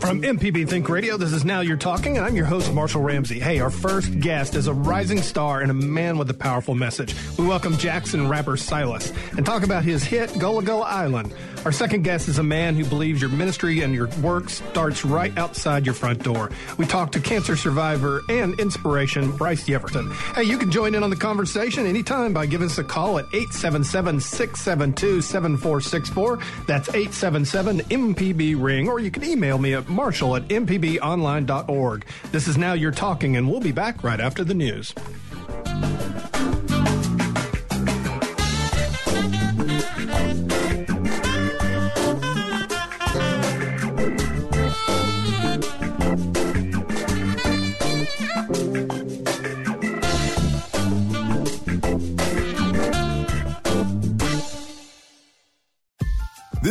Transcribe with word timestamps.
From 0.00 0.22
MPB 0.22 0.68
Think 0.68 0.88
Radio, 0.88 1.16
this 1.16 1.32
is 1.32 1.44
Now 1.44 1.60
You're 1.60 1.76
Talking, 1.76 2.16
and 2.16 2.26
I'm 2.26 2.34
your 2.34 2.46
host, 2.46 2.72
Marshall 2.74 3.02
Ramsey. 3.02 3.38
Hey, 3.38 3.60
our 3.60 3.70
first 3.70 4.18
guest 4.18 4.56
is 4.56 4.66
a 4.66 4.74
rising 4.74 5.22
star 5.22 5.60
and 5.60 5.70
a 5.70 5.74
man 5.74 6.18
with 6.18 6.28
a 6.30 6.34
powerful 6.34 6.74
message. 6.74 7.14
We 7.38 7.46
welcome 7.46 7.76
Jackson 7.76 8.28
rapper 8.28 8.56
Silas 8.56 9.12
and 9.36 9.46
talk 9.46 9.62
about 9.62 9.84
his 9.84 10.02
hit, 10.02 10.36
Gullah 10.40 10.64
Gullah 10.64 10.86
Island. 10.86 11.32
Our 11.64 11.72
second 11.72 12.04
guest 12.04 12.28
is 12.28 12.38
a 12.38 12.42
man 12.42 12.74
who 12.74 12.86
believes 12.86 13.20
your 13.20 13.28
ministry 13.28 13.82
and 13.82 13.94
your 13.94 14.08
work 14.22 14.48
starts 14.48 15.04
right 15.04 15.36
outside 15.36 15.84
your 15.84 15.94
front 15.94 16.22
door. 16.22 16.50
We 16.78 16.86
talk 16.86 17.12
to 17.12 17.20
cancer 17.20 17.54
survivor 17.54 18.22
and 18.30 18.58
inspiration, 18.58 19.36
Bryce 19.36 19.68
Yeverton. 19.68 20.10
Hey, 20.34 20.44
you 20.44 20.56
can 20.56 20.70
join 20.70 20.94
in 20.94 21.02
on 21.02 21.10
the 21.10 21.16
conversation 21.16 21.86
anytime 21.86 22.32
by 22.32 22.46
giving 22.46 22.66
us 22.66 22.78
a 22.78 22.84
call 22.84 23.18
at 23.18 23.26
877 23.26 24.20
672 24.20 25.20
7464. 25.20 26.38
That's 26.66 26.88
877 26.88 27.80
MPB 27.80 28.56
Ring, 28.60 28.88
or 28.88 28.98
you 28.98 29.10
can 29.10 29.22
email 29.22 29.58
me 29.58 29.74
at 29.74 29.86
marshall 29.86 30.36
at 30.36 30.48
mpbonline.org. 30.48 32.06
This 32.32 32.48
is 32.48 32.56
Now 32.56 32.72
You're 32.72 32.90
Talking, 32.90 33.36
and 33.36 33.50
we'll 33.50 33.60
be 33.60 33.72
back 33.72 34.02
right 34.02 34.20
after 34.20 34.44
the 34.44 34.54
news. 34.54 34.94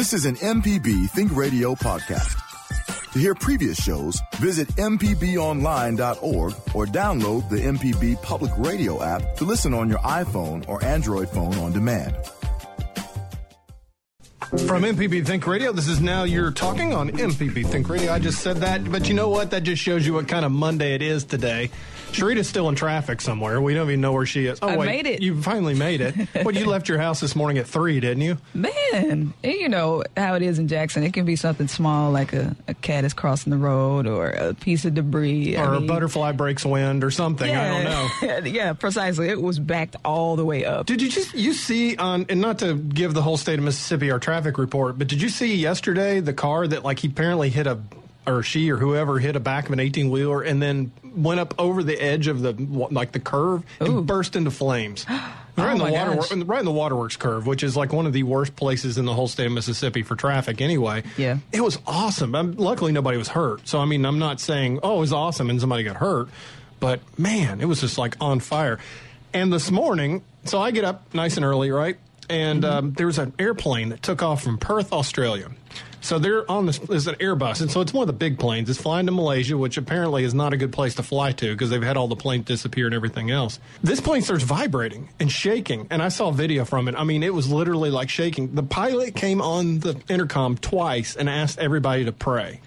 This 0.10 0.26
is 0.26 0.26
an 0.26 0.38
MPB 0.38 1.08
Think 1.12 1.36
Radio 1.36 1.76
podcast. 1.76 2.34
To 3.14 3.20
hear 3.20 3.36
previous 3.36 3.80
shows, 3.80 4.20
visit 4.38 4.68
MPBOnline.org 4.70 6.54
or 6.74 6.86
download 6.88 7.48
the 7.48 7.58
MPB 7.58 8.20
Public 8.24 8.52
Radio 8.58 9.04
app 9.04 9.36
to 9.36 9.44
listen 9.44 9.72
on 9.72 9.88
your 9.88 10.00
iPhone 10.00 10.68
or 10.68 10.84
Android 10.84 11.30
phone 11.30 11.54
on 11.60 11.74
demand. 11.74 12.16
From 14.66 14.82
MPB 14.82 15.28
Think 15.28 15.46
Radio, 15.46 15.72
this 15.72 15.88
is 15.88 16.02
Now 16.02 16.24
You're 16.24 16.50
Talking 16.50 16.92
on 16.92 17.12
MPB 17.12 17.68
Think 17.68 17.88
Radio. 17.88 18.12
I 18.12 18.18
just 18.18 18.42
said 18.42 18.58
that, 18.58 18.92
but 18.92 19.08
you 19.08 19.14
know 19.14 19.30
what? 19.30 19.52
That 19.52 19.62
just 19.62 19.80
shows 19.80 20.08
you 20.08 20.14
what 20.14 20.28
kind 20.28 20.44
of 20.44 20.52
Monday 20.52 20.96
it 20.96 21.04
is 21.04 21.24
today. 21.24 21.70
Sharita's 22.12 22.48
still 22.48 22.70
in 22.70 22.76
traffic 22.76 23.22
somewhere. 23.22 23.62
We 23.62 23.74
don't 23.74 23.88
even 23.88 24.02
know 24.02 24.12
where 24.14 24.26
she 24.26 24.46
is. 24.46 24.60
Oh, 24.62 24.68
I 24.68 24.78
wait. 24.78 24.86
made 24.86 25.06
it. 25.06 25.22
You 25.22 25.42
finally 25.42 25.74
made 25.74 26.02
it. 26.02 26.16
well, 26.44 26.54
you 26.54 26.66
left 26.66 26.90
your 26.90 26.98
house 26.98 27.20
this 27.20 27.36
morning 27.36 27.58
at 27.58 27.68
3, 27.68 28.00
didn't 28.00 28.22
you? 28.22 28.38
Man, 28.54 28.74
and 28.94 29.34
you 29.44 29.70
know 29.70 30.04
how 30.18 30.36
it 30.36 30.42
is 30.42 30.60
in 30.60 30.68
Jackson. 30.68 31.04
It 31.04 31.14
can 31.14 31.26
be 31.26 31.36
something 31.36 31.68
small 31.68 32.12
like 32.12 32.34
a, 32.34 32.56
a 32.68 32.74
cat 32.74 33.06
is 33.06 33.14
crossing 33.14 33.52
the 33.52 33.58
road 33.58 34.08
or 34.08 34.30
a 34.30 34.54
piece 34.54 34.86
of 34.86 34.94
debris. 34.96 35.56
Or 35.56 35.66
I 35.66 35.78
a 35.78 35.80
mean, 35.80 35.88
butterfly 35.88 36.32
breaks 36.34 36.66
wind 36.66 37.04
or 37.04 37.12
something. 37.12 37.50
I 37.50 37.70
don't 37.70 37.84
know. 37.84 38.10
Yeah, 38.22 38.40
yeah, 38.46 38.74
precisely. 38.74 39.30
It 39.30 39.42
was 39.42 39.60
backed 39.60 39.96
all 40.04 40.36
the 40.36 40.46
way 40.46 40.66
up. 40.66 40.86
Did 40.86 41.02
you 41.02 41.10
just 41.10 41.34
you 41.34 41.54
see 41.54 41.96
on 41.96 42.26
and 42.30 42.42
not 42.42 42.60
to 42.60 42.76
give 42.76 43.14
the 43.14 43.22
whole 43.22 43.38
state 43.38 43.60
of 43.60 43.66
Mississippi 43.66 44.12
our 44.12 44.20
traffic 44.20 44.58
report, 44.58 44.98
but 44.98 45.08
did 45.08 45.22
you 45.22 45.30
see 45.30 45.56
yesterday 45.56 46.20
the 46.20 46.34
car 46.34 46.68
that 46.68 46.84
like 46.84 47.00
he 47.00 47.08
apparently 47.08 47.50
hit 47.50 47.68
a 47.68 47.80
or 48.30 48.44
she 48.44 48.70
or 48.72 48.78
whoever 48.78 49.20
hit 49.20 49.36
a 49.36 49.40
back 49.40 49.66
of 49.68 49.74
an 49.74 49.80
18 49.80 50.10
wheeler 50.10 50.42
and 50.42 50.62
then 50.62 50.92
went 51.16 51.40
up 51.40 51.54
over 51.60 51.84
the 51.84 52.00
edge 52.02 52.28
of 52.28 52.42
the 52.42 52.54
like 52.92 53.12
the 53.12 53.20
curve 53.20 53.64
Ooh. 53.82 53.98
and 54.00 54.08
burst 54.08 54.36
into 54.36 54.52
flames. 54.52 55.06
Right, 55.58 55.72
Oh 55.72 55.72
in 55.72 55.78
the 55.80 55.92
water, 55.92 56.16
gosh. 56.16 56.32
right 56.46 56.60
in 56.60 56.66
the 56.66 56.72
waterworks 56.72 57.18
curve, 57.18 57.46
which 57.46 57.64
is 57.64 57.76
like 57.76 57.92
one 57.92 58.06
of 58.06 58.14
the 58.14 58.24
worst 58.24 58.56
places 58.56 58.98
in 58.98 59.04
the 59.04 59.14
whole 59.14 59.28
state 59.28 59.46
of 59.48 59.52
Mississippi 59.52 60.04
for 60.04 60.16
traffic. 60.16 60.62
Anyway, 60.62 61.04
Yeah. 61.18 61.40
it 61.52 61.60
was 61.60 61.78
awesome. 61.86 62.34
Um 62.34 62.56
luckily, 62.56 62.94
nobody 62.94 63.18
was 63.18 63.28
hurt. 63.28 63.68
So 63.68 63.78
I 63.80 63.84
mean, 63.84 64.06
I'm 64.06 64.20
not 64.20 64.40
saying 64.40 64.80
oh 64.84 64.98
it 64.98 65.00
was 65.02 65.12
awesome 65.12 65.50
and 65.50 65.60
somebody 65.60 65.84
got 65.84 65.98
hurt, 65.98 66.30
but 66.80 67.02
man, 67.20 67.60
it 67.60 67.66
was 67.66 67.82
just 67.82 67.98
like 67.98 68.16
on 68.22 68.40
fire. 68.40 68.80
And 69.34 69.52
this 69.52 69.70
morning, 69.70 70.24
so 70.46 70.62
I 70.62 70.72
get 70.72 70.86
up 70.86 71.14
nice 71.14 71.36
and 71.36 71.46
early, 71.46 71.72
right? 71.72 71.98
And 72.30 72.64
um, 72.64 72.94
there 72.94 73.08
was 73.08 73.18
an 73.20 73.34
airplane 73.38 73.90
that 73.90 74.02
took 74.02 74.24
off 74.24 74.42
from 74.42 74.60
Perth, 74.60 74.94
Australia. 74.94 75.50
So 76.02 76.18
they're 76.18 76.50
on 76.50 76.66
this. 76.66 76.80
There's 76.80 77.08
an 77.08 77.16
Airbus, 77.16 77.62
and 77.62 77.70
so 77.70 77.82
it's 77.82 77.94
one 77.94 78.04
of 78.04 78.08
the 78.08 78.14
big 78.14 78.40
planes. 78.40 78.70
It's 78.70 78.82
flying 78.82 79.06
to 79.08 79.12
Malaysia, 79.12 79.58
which 79.58 79.78
apparently 79.78 80.24
is 80.24 80.34
not 80.34 80.54
a 80.54 80.58
good 80.58 80.72
place 80.72 80.96
to 80.96 81.04
fly 81.04 81.32
to 81.34 81.52
because 81.52 81.70
they've 81.70 81.84
had 81.84 81.98
all 81.98 82.08
the 82.08 82.16
planes 82.16 82.46
disappear 82.46 82.86
and 82.86 82.96
everything 82.96 83.32
else. 83.32 83.60
This 83.84 84.00
plane 84.00 84.22
starts 84.22 84.44
vibrating 84.44 85.10
and 85.20 85.32
shaking, 85.32 85.88
and 85.90 86.02
I 86.02 86.10
saw 86.10 86.30
a 86.30 86.34
video 86.34 86.64
from 86.66 86.88
it. 86.88 86.96
I 86.96 87.04
mean, 87.04 87.22
it 87.24 87.34
was 87.34 87.52
literally 87.52 87.90
like 87.90 88.10
shaking. 88.10 88.56
The 88.56 88.64
pilot 88.64 89.16
came 89.16 89.42
on 89.42 89.80
the 89.80 90.00
intercom 90.08 90.58
twice 90.58 91.16
and 91.16 91.30
asked 91.30 91.60
everybody 91.60 92.06
to 92.06 92.12
pray. 92.12 92.62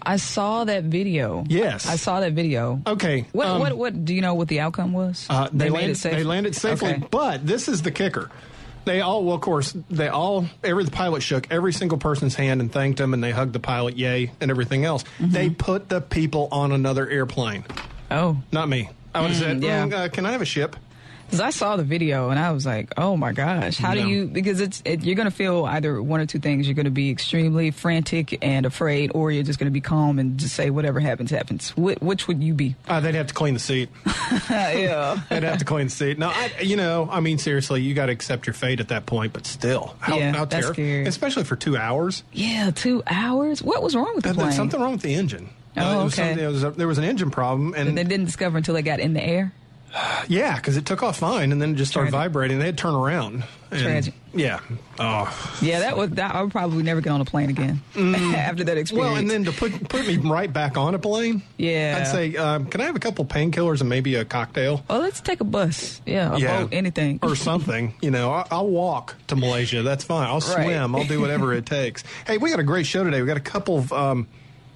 I 0.00 0.16
saw 0.16 0.64
that 0.64 0.84
video. 0.84 1.44
Yes. 1.48 1.86
I 1.86 1.96
saw 1.96 2.20
that 2.20 2.32
video. 2.32 2.80
Okay, 2.86 3.26
What, 3.32 3.46
um, 3.46 3.60
what, 3.60 3.76
what, 3.76 4.04
do 4.04 4.14
you 4.14 4.22
know 4.22 4.34
what 4.34 4.48
the 4.48 4.60
outcome 4.60 4.92
was? 4.92 5.26
Uh, 5.28 5.48
they, 5.52 5.66
made 5.66 5.72
landed, 5.72 5.90
it 5.90 5.96
safe? 5.96 6.12
They 6.12 6.24
landed 6.24 6.54
safely, 6.54 6.90
Okay. 6.92 7.06
but 7.10 7.46
this 7.46 7.68
is 7.68 7.82
the 7.82 7.90
kicker. 7.90 8.30
They 8.88 9.02
all, 9.02 9.22
well, 9.22 9.34
of 9.34 9.42
course, 9.42 9.76
they 9.90 10.08
all, 10.08 10.46
every 10.64 10.82
the 10.84 10.90
pilot 10.90 11.22
shook 11.22 11.46
every 11.50 11.74
single 11.74 11.98
person's 11.98 12.34
hand 12.34 12.62
and 12.62 12.72
thanked 12.72 12.96
them, 12.96 13.12
and 13.12 13.22
they 13.22 13.32
hugged 13.32 13.52
the 13.52 13.60
pilot, 13.60 13.98
yay, 13.98 14.32
and 14.40 14.50
everything 14.50 14.86
else. 14.86 15.02
Mm-hmm. 15.18 15.30
They 15.30 15.50
put 15.50 15.90
the 15.90 16.00
people 16.00 16.48
on 16.50 16.72
another 16.72 17.06
airplane, 17.06 17.66
Oh. 18.10 18.38
not 18.50 18.66
me. 18.66 18.88
I 19.14 19.20
would 19.20 19.30
have 19.32 19.38
said, 19.38 19.62
yeah. 19.62 19.86
"Mm, 19.86 19.92
uh, 19.92 20.08
"Can 20.08 20.24
I 20.24 20.32
have 20.32 20.40
a 20.40 20.46
ship?" 20.46 20.74
Because 21.28 21.40
I 21.40 21.50
saw 21.50 21.76
the 21.76 21.84
video 21.84 22.30
and 22.30 22.38
I 22.40 22.52
was 22.52 22.64
like, 22.64 22.90
oh 22.96 23.14
my 23.14 23.32
gosh, 23.32 23.76
how 23.76 23.92
No. 23.92 24.00
do 24.02 24.08
you, 24.08 24.26
because 24.26 24.62
it's, 24.62 24.80
it, 24.86 25.04
you're 25.04 25.14
going 25.14 25.28
to 25.28 25.34
feel 25.34 25.66
either 25.66 26.02
one 26.02 26.20
or 26.20 26.26
two 26.26 26.38
things. 26.38 26.66
You're 26.66 26.74
going 26.74 26.86
to 26.86 26.90
be 26.90 27.10
extremely 27.10 27.70
frantic 27.70 28.38
and 28.42 28.64
afraid, 28.64 29.12
or 29.14 29.30
you're 29.30 29.42
just 29.42 29.58
going 29.58 29.66
to 29.66 29.70
be 29.72 29.82
calm 29.82 30.18
and 30.18 30.38
just 30.38 30.54
say 30.54 30.70
whatever 30.70 31.00
happens, 31.00 31.30
happens. 31.30 31.68
Wh- 31.72 32.00
which 32.02 32.28
would 32.28 32.42
you 32.42 32.54
be? 32.54 32.76
Uh, 32.88 33.00
they'd 33.00 33.14
have 33.14 33.26
to 33.26 33.34
clean 33.34 33.52
the 33.52 33.60
seat. 33.60 33.90
yeah. 34.50 35.20
They'd 35.28 35.42
have 35.42 35.58
to 35.58 35.64
clean 35.66 35.88
the 35.88 35.90
seat. 35.90 36.18
No, 36.18 36.28
I, 36.28 36.50
you 36.62 36.76
know, 36.76 37.08
I 37.10 37.20
mean, 37.20 37.36
seriously, 37.36 37.82
you 37.82 37.92
got 37.94 38.06
to 38.06 38.12
accept 38.12 38.46
your 38.46 38.54
fate 38.54 38.80
at 38.80 38.88
that 38.88 39.04
point. 39.04 39.34
But 39.34 39.46
still, 39.46 39.94
how, 40.00 40.16
Yeah, 40.16 40.32
how 40.32 40.44
that's 40.46 40.66
terri- 40.68 40.72
scary. 40.72 41.06
especially 41.06 41.44
for 41.44 41.56
two 41.56 41.76
hours. 41.76 42.22
Yeah, 42.32 42.70
two 42.74 43.02
hours? 43.06 43.62
What 43.62 43.82
was 43.82 43.94
wrong 43.94 44.12
with 44.14 44.24
the 44.24 44.32
plane? 44.34 44.52
something 44.52 44.80
wrong 44.80 44.92
with 44.92 45.02
the 45.02 45.12
engine. 45.14 45.50
Oh, 45.76 46.00
Uh, 46.00 46.04
okay. 46.06 46.46
was 46.46 46.62
there 46.76 46.88
was 46.88 46.98
an 46.98 47.04
engine 47.04 47.30
problem, 47.30 47.74
and 47.76 47.96
They 47.96 48.02
didn't 48.04 48.24
discover 48.26 48.56
until 48.56 48.74
they 48.74 48.82
got 48.82 48.98
in 49.00 49.12
the 49.12 49.22
air. 49.22 49.52
Yeah, 50.28 50.56
because 50.56 50.76
it 50.76 50.84
took 50.86 51.02
off 51.02 51.18
fine 51.18 51.50
and 51.52 51.60
then 51.62 51.70
it 51.72 51.74
just 51.76 51.90
started 51.90 52.10
Tragic. 52.10 52.24
vibrating. 52.32 52.58
They 52.58 52.66
had 52.66 52.76
to 52.76 52.82
turn 52.82 52.94
around. 52.94 53.44
And, 53.70 53.80
Tragic. 53.82 54.14
Yeah. 54.34 54.60
Oh. 54.98 55.56
Yeah, 55.62 55.80
that 55.80 55.96
was, 55.96 56.10
that, 56.10 56.34
I 56.34 56.42
would 56.42 56.52
probably 56.52 56.82
never 56.82 57.00
get 57.00 57.10
on 57.10 57.20
a 57.20 57.24
plane 57.24 57.48
again 57.50 57.80
after 57.96 58.64
that 58.64 58.76
experience. 58.78 58.92
Mm. 58.92 58.96
Well, 59.12 59.16
and 59.16 59.30
then 59.30 59.44
to 59.44 59.52
put 59.52 59.88
put 59.88 60.06
me 60.06 60.16
right 60.18 60.52
back 60.52 60.76
on 60.76 60.94
a 60.94 60.98
plane. 60.98 61.42
Yeah. 61.56 61.98
I'd 62.00 62.06
say, 62.06 62.36
um, 62.36 62.66
can 62.66 62.80
I 62.82 62.84
have 62.84 62.96
a 62.96 63.00
couple 63.00 63.24
painkillers 63.24 63.80
and 63.80 63.88
maybe 63.88 64.14
a 64.16 64.24
cocktail 64.24 64.84
well, 64.88 65.00
let's 65.00 65.20
take 65.20 65.40
a 65.40 65.44
bus. 65.44 66.00
Yeah, 66.06 66.34
a 66.34 66.38
Yeah. 66.38 66.60
boat, 66.60 66.70
anything. 66.72 67.18
or 67.22 67.34
something? 67.34 67.94
you 68.02 68.10
know, 68.10 68.30
I, 68.30 68.46
I'll 68.50 68.68
walk 68.68 69.16
to 69.28 69.36
Malaysia. 69.36 69.82
That's 69.82 70.04
fine. 70.04 70.26
I'll 70.26 70.40
Right. 70.40 70.64
swim. 70.64 70.94
I'll 70.94 71.04
do 71.04 71.20
whatever 71.20 71.54
it 71.54 71.64
takes. 71.66 72.04
Hey, 72.26 72.36
we 72.38 72.50
got 72.50 72.60
a 72.60 72.64
great 72.64 72.86
show 72.86 73.04
today. 73.04 73.20
We 73.22 73.26
got 73.26 73.38
a 73.38 73.40
couple 73.40 73.78
of. 73.78 73.92
Um, 73.92 74.28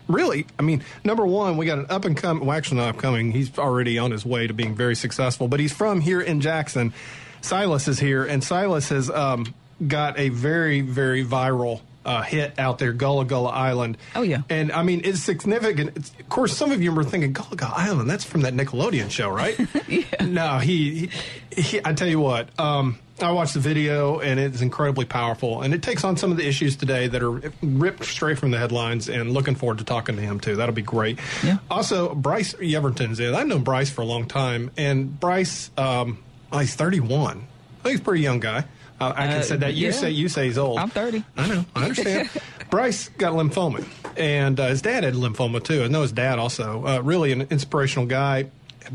Really, 0.09 0.47
I 0.59 0.63
mean, 0.63 0.83
number 1.05 1.25
one, 1.25 1.57
we 1.57 1.67
got 1.67 1.79
an 1.79 1.87
up 1.89 2.05
and 2.05 2.17
coming. 2.17 2.47
Well, 2.47 2.57
actually, 2.57 2.79
not 2.79 2.89
upcoming. 2.91 3.33
He's 3.33 3.57
already 3.59 3.99
on 3.99 4.11
his 4.11 4.27
way 4.27 4.47
to 4.47 4.55
being 4.55 4.75
very 4.75 4.97
successful. 4.97 5.49
But 5.49 5.61
he's 5.61 5.73
from 5.73 6.01
here 6.01 6.21
in 6.21 6.41
Jackson. 6.41 6.93
Silas 7.41 7.89
is 7.89 7.99
here, 7.99 8.25
and 8.25 8.43
Silas 8.43 8.89
has 8.91 9.11
um, 9.11 9.55
got 9.87 10.19
a 10.19 10.29
very, 10.29 10.81
very 10.81 11.25
viral 11.25 11.81
uh, 12.05 12.23
hit 12.23 12.59
out 12.59 12.79
there, 12.79 12.93
Gullah 12.93 13.25
Gullah 13.25 13.51
Island. 13.51 13.99
Oh, 14.15 14.23
yeah. 14.23 14.43
and 14.49 14.73
I 14.73 14.83
mean, 14.83 15.03
it's 15.05 15.21
significant. 15.21 15.97
It's, 15.97 16.11
of 16.19 16.29
course, 16.29 16.57
some 16.57 16.73
of 16.73 16.83
you 16.83 16.93
were 16.93 17.05
thinking 17.05 17.33
Gullah 17.33 17.57
Gullah 17.57 17.75
Island. 17.77 18.11
That's 18.11 18.25
from 18.25 18.43
that 18.43 18.55
Nickelodeon 18.55 19.11
show, 19.11 19.29
right? 19.31 19.59
yeah. 19.89 20.05
No, 20.25 20.59
he, 20.59 21.11
he, 21.55 21.63
he. 21.63 21.81
I 21.85 21.93
tell 21.93 22.09
you 22.09 22.21
what. 22.21 22.49
Um, 22.59 22.99
I 23.21 23.31
watched 23.31 23.55
the 23.55 23.61
video 23.61 24.19
and 24.19 24.41
it's 24.41 24.63
incredibly 24.63 25.05
powerful, 25.05 25.63
and 25.63 25.73
it 25.75 25.83
takes 25.83 26.03
on 26.03 26.17
some 26.17 26.31
of 26.31 26.37
the 26.37 26.47
issues 26.47 26.77
today 26.77 27.07
that 27.09 27.23
are 27.23 27.53
ripped 27.63 28.05
straight 28.05 28.39
from 28.39 28.51
the 28.51 28.59
headlines. 28.59 29.09
And 29.09 29.31
looking 29.31 29.55
forward 29.55 29.79
to 29.79 29.85
talking 29.85 30.17
to 30.17 30.23
him 30.23 30.41
too. 30.41 30.57
That'll 30.57 30.75
be 30.75 30.83
great. 30.83 31.19
Yeah. 31.45 31.59
Also, 31.71 32.15
Bryce 32.15 32.55
Yeverton's 32.55 33.21
in. 33.21 33.35
I've 33.35 33.47
known 33.47 33.63
Bryce 33.63 33.91
for 33.91 34.03
a 34.03 34.07
long 34.07 34.27
time, 34.27 34.71
and 34.77 35.19
Bryce, 35.19 35.71
um, 35.77 36.19
well, 36.51 36.61
he's 36.61 36.75
31. 36.75 37.47
I 37.83 37.83
think 37.83 37.93
he's 37.93 38.01
a 38.01 38.03
pretty 38.03 38.23
young 38.23 38.41
guy. 38.41 38.65
Uh, 39.11 39.13
I 39.17 39.27
can 39.27 39.39
Uh, 39.39 39.43
say 39.43 39.57
that. 39.57 39.75
You 39.75 39.87
yeah. 39.87 39.93
say 39.93 40.11
you 40.11 40.29
say 40.29 40.47
he's 40.47 40.59
old. 40.59 40.79
I'm 40.79 40.91
30. 40.91 41.25
I 41.37 41.49
know. 41.49 41.65
I 41.75 41.85
understand. 41.85 42.31
Bryce 42.71 43.09
got 43.11 43.35
lymphoma, 43.35 43.85
and 44.17 44.59
uh, 44.59 44.69
his 44.69 44.81
dad 44.83 45.05
had 45.05 45.15
lymphoma 45.15 45.63
too. 45.63 45.83
I 45.85 45.89
know 45.89 46.03
his 46.03 46.13
dad 46.13 46.39
also. 46.39 46.87
Uh, 46.87 47.01
really 47.03 47.33
an 47.33 47.43
inspirational 47.51 48.07
guy. 48.07 48.47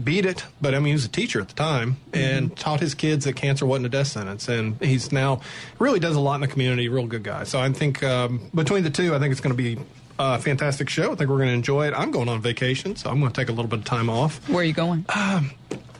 Beat 0.03 0.25
it, 0.25 0.43
but 0.59 0.75
I 0.75 0.79
mean, 0.79 0.87
he 0.87 0.93
was 0.93 1.05
a 1.05 1.09
teacher 1.09 1.39
at 1.39 1.47
the 1.47 1.53
time 1.53 1.95
and 2.13 2.55
taught 2.57 2.81
his 2.81 2.93
kids 2.93 3.23
that 3.23 3.37
cancer 3.37 3.65
wasn't 3.65 3.85
a 3.85 3.89
death 3.89 4.07
sentence. 4.07 4.49
And 4.49 4.75
he's 4.81 5.13
now 5.13 5.39
really 5.79 5.99
does 6.01 6.17
a 6.17 6.19
lot 6.19 6.35
in 6.35 6.41
the 6.41 6.47
community. 6.49 6.89
Real 6.89 7.07
good 7.07 7.23
guy. 7.23 7.45
So 7.45 7.57
I 7.57 7.71
think 7.71 8.03
um, 8.03 8.49
between 8.53 8.83
the 8.83 8.89
two, 8.89 9.15
I 9.15 9.19
think 9.19 9.31
it's 9.31 9.39
going 9.39 9.55
to 9.55 9.57
be 9.63 9.79
a 10.19 10.39
fantastic 10.39 10.89
show. 10.89 11.13
I 11.13 11.15
think 11.15 11.29
we're 11.29 11.37
going 11.37 11.47
to 11.47 11.53
enjoy 11.53 11.87
it. 11.87 11.93
I'm 11.95 12.11
going 12.11 12.27
on 12.27 12.41
vacation, 12.41 12.97
so 12.97 13.09
I'm 13.09 13.21
going 13.21 13.31
to 13.31 13.41
take 13.41 13.47
a 13.47 13.53
little 13.53 13.69
bit 13.69 13.79
of 13.79 13.85
time 13.85 14.09
off. 14.09 14.47
Where 14.49 14.59
are 14.59 14.63
you 14.65 14.73
going? 14.73 15.05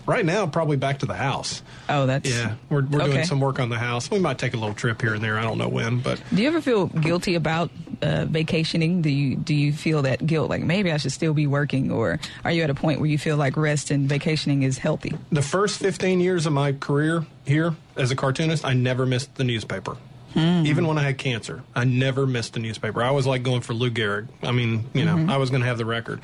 Right 0.07 0.25
now, 0.25 0.48
probably 0.48 0.77
back 0.77 1.00
to 1.00 1.06
the 1.06 1.13
house. 1.13 1.62
Oh, 1.89 2.06
that's 2.07 2.30
Yeah, 2.30 2.56
we're, 2.69 2.81
we're 2.83 3.01
Okay. 3.04 3.12
doing 3.13 3.25
some 3.25 3.39
work 3.39 3.59
on 3.59 3.69
the 3.69 3.77
house. 3.77 4.09
We 4.09 4.19
might 4.19 4.38
take 4.39 4.54
a 4.54 4.57
little 4.57 4.74
trip 4.74 5.01
here 5.01 5.13
and 5.13 5.24
there. 5.24 5.38
I 5.38 5.44
don't 5.44 5.57
know 5.57 5.68
when, 5.68 6.00
but 6.00 6.19
Do 6.33 6.42
you 6.42 6.48
ever 6.48 6.62
feel 6.62 6.88
guilty 6.88 7.36
about 7.36 7.69
uh, 8.01 8.25
vacationing? 8.25 9.01
Do 9.01 9.09
you 9.09 9.36
do 9.36 9.54
you 9.54 9.74
feel 9.74 10.01
that 10.04 10.25
guilt, 10.25 10.50
like 10.50 10.63
maybe 10.63 10.92
I 10.92 10.98
should 10.98 11.12
still 11.12 11.33
be 11.33 11.45
working, 11.48 11.92
or 11.92 12.19
are 12.45 12.51
you 12.51 12.63
at 12.63 12.69
a 12.69 12.75
point 12.75 13.00
where 13.00 13.09
you 13.09 13.18
feel 13.18 13.38
like 13.38 13.57
rest 13.57 13.92
and 13.92 14.07
vacationing 14.09 14.63
is 14.63 14.77
healthy? 14.77 15.13
the 15.31 15.42
first 15.42 15.80
15 15.80 16.19
years 16.19 16.45
of 16.45 16.54
my 16.54 16.71
career 16.74 17.25
here 17.45 17.75
as 17.95 18.09
a 18.12 18.15
cartoonist, 18.15 18.65
I 18.65 18.74
never 18.74 19.06
missed 19.06 19.36
the 19.36 19.44
newspaper. 19.44 19.98
Even 20.36 20.86
when 20.86 21.00
I 21.00 21.01
had 21.04 21.18
cancer, 21.18 21.63
I 21.74 21.83
never 21.86 22.27
missed 22.27 22.56
a 22.57 22.59
newspaper. 22.59 23.01
I 23.01 23.09
was 23.09 23.25
like 23.25 23.42
going 23.42 23.62
for 23.62 23.74
Lou 23.74 23.89
Gehrig. 23.89 24.27
I 24.44 24.51
mean, 24.51 24.86
you 24.94 25.04
know, 25.04 25.25
I 25.33 25.38
was 25.38 25.50
going 25.50 25.62
to 25.63 25.68
have 25.68 25.80
the 25.80 25.86
record. 25.86 26.21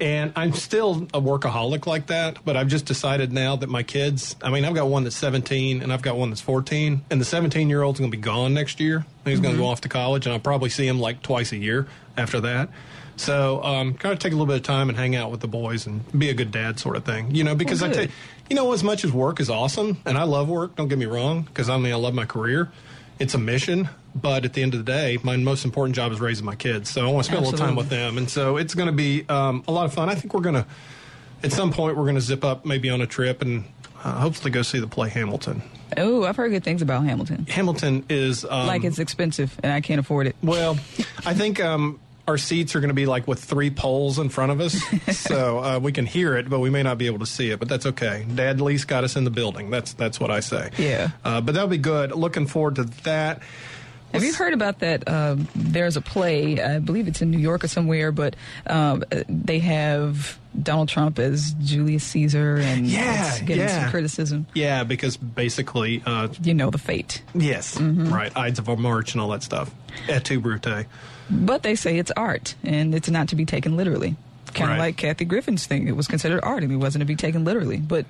And 0.00 0.32
I'm 0.36 0.52
still 0.52 1.08
a 1.14 1.20
workaholic 1.20 1.86
like 1.86 2.08
that, 2.08 2.44
but 2.44 2.56
I've 2.56 2.68
just 2.68 2.84
decided 2.84 3.32
now 3.32 3.56
that 3.56 3.68
my 3.68 3.82
kids, 3.82 4.36
I 4.42 4.50
mean, 4.50 4.64
I've 4.64 4.74
got 4.74 4.88
one 4.88 5.04
that's 5.04 5.16
17 5.16 5.82
and 5.82 5.92
I've 5.92 6.02
got 6.02 6.16
one 6.16 6.28
that's 6.28 6.42
14, 6.42 7.02
and 7.10 7.20
the 7.20 7.24
17 7.24 7.70
year 7.70 7.82
old's 7.82 7.98
going 7.98 8.10
to 8.10 8.16
be 8.16 8.20
gone 8.20 8.52
next 8.52 8.78
year. 8.78 9.06
He's 9.24 9.40
going 9.40 9.54
to 9.54 9.60
go 9.60 9.66
off 9.66 9.80
to 9.82 9.88
college, 9.88 10.26
and 10.26 10.34
I'll 10.34 10.40
probably 10.40 10.70
see 10.70 10.86
him 10.86 11.00
like 11.00 11.22
twice 11.22 11.52
a 11.52 11.56
year 11.56 11.86
after 12.16 12.40
that. 12.40 12.68
So, 13.16 13.62
um, 13.62 13.94
kind 13.94 14.12
of 14.12 14.18
take 14.18 14.32
a 14.32 14.36
little 14.36 14.46
bit 14.46 14.56
of 14.56 14.62
time 14.62 14.90
and 14.90 14.98
hang 14.98 15.16
out 15.16 15.30
with 15.30 15.40
the 15.40 15.48
boys 15.48 15.86
and 15.86 16.02
be 16.16 16.28
a 16.28 16.34
good 16.34 16.50
dad, 16.50 16.78
sort 16.78 16.96
of 16.96 17.04
thing. 17.04 17.34
You 17.34 17.44
know, 17.44 17.54
because 17.54 17.82
I 17.82 17.88
good. 17.88 17.94
tell 17.94 18.04
you, 18.04 18.10
you 18.50 18.56
know, 18.56 18.72
as 18.72 18.84
much 18.84 19.04
as 19.04 19.12
work 19.12 19.40
is 19.40 19.48
awesome, 19.48 19.96
and 20.04 20.18
I 20.18 20.24
love 20.24 20.48
work, 20.48 20.76
don't 20.76 20.88
get 20.88 20.98
me 20.98 21.06
wrong, 21.06 21.42
because 21.42 21.70
I 21.70 21.78
mean, 21.78 21.92
I 21.92 21.96
love 21.96 22.14
my 22.14 22.26
career. 22.26 22.70
It's 23.18 23.32
a 23.32 23.38
mission, 23.38 23.88
but 24.20 24.44
at 24.44 24.52
the 24.52 24.62
end 24.62 24.74
of 24.74 24.84
the 24.84 24.90
day, 24.90 25.18
my 25.22 25.36
most 25.36 25.64
important 25.64 25.94
job 25.94 26.12
is 26.12 26.20
raising 26.20 26.44
my 26.44 26.56
kids. 26.56 26.90
So 26.90 27.06
I 27.06 27.10
want 27.10 27.26
to 27.26 27.32
spend 27.32 27.44
a 27.44 27.48
little 27.48 27.66
time 27.66 27.76
with 27.76 27.88
them. 27.88 28.18
And 28.18 28.28
so 28.30 28.56
it's 28.56 28.74
going 28.74 28.86
to 28.86 28.92
be 28.92 29.24
um, 29.28 29.62
a 29.68 29.72
lot 29.72 29.84
of 29.84 29.94
fun. 29.94 30.08
I 30.08 30.14
think 30.14 30.34
we're 30.34 30.40
going 30.40 30.54
to, 30.54 30.66
at 31.42 31.52
some 31.52 31.72
point, 31.72 31.96
we're 31.96 32.04
going 32.04 32.16
to 32.16 32.20
zip 32.20 32.44
up 32.44 32.64
maybe 32.64 32.90
on 32.90 33.00
a 33.00 33.06
trip 33.06 33.42
and 33.42 33.64
uh, 34.02 34.20
hopefully 34.20 34.50
go 34.50 34.62
see 34.62 34.78
the 34.78 34.86
play 34.86 35.08
Hamilton. 35.08 35.62
Oh, 35.96 36.24
I've 36.24 36.36
heard 36.36 36.50
good 36.50 36.64
things 36.64 36.82
about 36.82 37.04
Hamilton. 37.04 37.46
Hamilton 37.46 38.04
is. 38.08 38.44
Um, 38.44 38.66
like 38.66 38.84
it's 38.84 38.98
expensive 38.98 39.58
and 39.62 39.72
I 39.72 39.80
can't 39.80 40.00
afford 40.00 40.26
it. 40.26 40.36
well, 40.42 40.78
I 41.26 41.34
think 41.34 41.60
um, 41.60 42.00
our 42.28 42.38
seats 42.38 42.74
are 42.74 42.80
going 42.80 42.88
to 42.88 42.94
be 42.94 43.06
like 43.06 43.28
with 43.28 43.42
three 43.42 43.70
poles 43.70 44.18
in 44.18 44.28
front 44.28 44.52
of 44.52 44.60
us, 44.60 44.82
so 45.16 45.58
uh, 45.58 45.78
we 45.78 45.92
can 45.92 46.06
hear 46.06 46.36
it, 46.36 46.48
but 46.48 46.58
we 46.58 46.70
may 46.70 46.82
not 46.82 46.98
be 46.98 47.06
able 47.06 47.20
to 47.20 47.26
see 47.26 47.50
it. 47.50 47.58
But 47.58 47.68
that's 47.68 47.86
okay. 47.86 48.26
Dad 48.34 48.56
at 48.56 48.60
least 48.60 48.88
got 48.88 49.04
us 49.04 49.16
in 49.16 49.24
the 49.24 49.30
building. 49.30 49.70
That's 49.70 49.92
that's 49.92 50.18
what 50.18 50.30
I 50.30 50.40
say. 50.40 50.70
Yeah. 50.76 51.10
Uh, 51.24 51.40
but 51.40 51.54
that'll 51.54 51.68
be 51.68 51.78
good. 51.78 52.12
Looking 52.12 52.46
forward 52.46 52.76
to 52.76 52.84
that. 53.04 53.42
Have 54.16 54.24
you 54.24 54.34
heard 54.34 54.52
about 54.54 54.80
that? 54.80 55.08
Um, 55.08 55.48
there's 55.54 55.96
a 55.96 56.00
play, 56.00 56.60
I 56.62 56.78
believe 56.78 57.08
it's 57.08 57.22
in 57.22 57.30
New 57.30 57.38
York 57.38 57.64
or 57.64 57.68
somewhere, 57.68 58.12
but 58.12 58.34
um, 58.66 59.04
uh, 59.12 59.22
they 59.28 59.58
have 59.60 60.38
Donald 60.60 60.88
Trump 60.88 61.18
as 61.18 61.54
Julius 61.62 62.04
Caesar 62.04 62.56
and 62.56 62.86
Yeah, 62.86 63.38
getting 63.40 63.58
yeah. 63.64 63.82
some 63.82 63.90
criticism. 63.90 64.46
Yeah, 64.54 64.84
because 64.84 65.16
basically, 65.16 66.02
uh, 66.06 66.28
You 66.42 66.54
know 66.54 66.70
the 66.70 66.78
fate. 66.78 67.22
yes, 67.34 67.76
Mm-hmm. 67.76 68.12
right, 68.12 68.36
Ides 68.36 68.58
of 68.58 68.68
a 68.68 68.76
March 68.76 69.12
and 69.12 69.20
all 69.20 69.28
that 69.30 69.42
stuff. 69.42 69.70
Et 70.08 70.24
tu, 70.24 70.40
Brute. 70.40 70.86
But 71.30 71.62
they 71.62 71.74
say 71.74 71.98
it's 71.98 72.12
art 72.16 72.54
and 72.62 72.94
it's 72.94 73.10
not 73.10 73.28
to 73.28 73.36
be 73.36 73.44
taken 73.44 73.76
literally. 73.76 74.16
Kind 74.54 74.70
of 74.70 74.78
Right. 74.78 74.86
like 74.86 74.96
Kathy 74.96 75.24
Griffin's 75.26 75.66
thing. 75.66 75.86
It 75.88 75.96
was 75.96 76.06
considered 76.06 76.40
art 76.42 76.62
and 76.62 76.72
it 76.72 76.76
wasn't 76.76 77.02
to 77.02 77.06
be 77.06 77.16
taken 77.16 77.44
literally. 77.44 77.76
But 77.78 78.06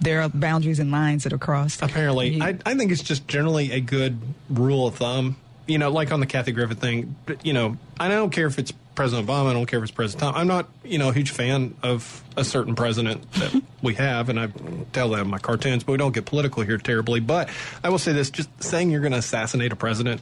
there 0.00 0.20
are 0.20 0.28
boundaries 0.28 0.78
and 0.78 0.90
lines 0.90 1.22
that 1.24 1.32
are 1.32 1.38
crossed. 1.38 1.80
Apparently, 1.80 2.34
You- 2.34 2.42
I, 2.42 2.58
I 2.66 2.74
think 2.74 2.90
it's 2.92 3.02
just 3.02 3.26
generally 3.28 3.70
a 3.72 3.80
good 3.80 4.18
rule 4.50 4.86
of 4.88 4.96
thumb. 4.96 5.36
You 5.66 5.78
know, 5.78 5.90
like 5.90 6.12
on 6.12 6.20
the 6.20 6.26
Kathy 6.26 6.52
Griffin 6.52 6.76
thing, 6.76 7.16
but, 7.26 7.44
you 7.44 7.52
know, 7.52 7.76
I 7.98 8.08
don't 8.08 8.30
care 8.30 8.46
if 8.46 8.58
it's 8.58 8.72
President 8.94 9.28
Obama, 9.28 9.50
I 9.50 9.52
don't 9.52 9.66
care 9.66 9.78
if 9.78 9.84
it's 9.84 9.92
President 9.92 10.20
Trump. 10.20 10.36
I'm 10.36 10.46
not, 10.46 10.68
you 10.84 10.98
know, 10.98 11.10
a 11.10 11.12
huge 11.12 11.30
fan 11.30 11.74
of 11.82 12.22
a 12.36 12.44
certain 12.44 12.74
president 12.74 13.30
that 13.32 13.62
we 13.82 13.94
have, 13.94 14.28
and 14.28 14.38
I 14.38 14.48
tell 14.92 15.10
that 15.10 15.20
in 15.22 15.28
my 15.28 15.38
cartoons, 15.38 15.84
but 15.84 15.92
we 15.92 15.98
don't 15.98 16.14
get 16.14 16.24
political 16.24 16.62
here 16.62 16.78
terribly. 16.78 17.20
But 17.20 17.50
I 17.84 17.90
will 17.90 17.98
say 17.98 18.12
this 18.12 18.30
just 18.30 18.48
saying 18.62 18.90
you're 18.90 19.00
going 19.00 19.12
to 19.12 19.18
assassinate 19.18 19.72
a 19.72 19.76
president 19.76 20.20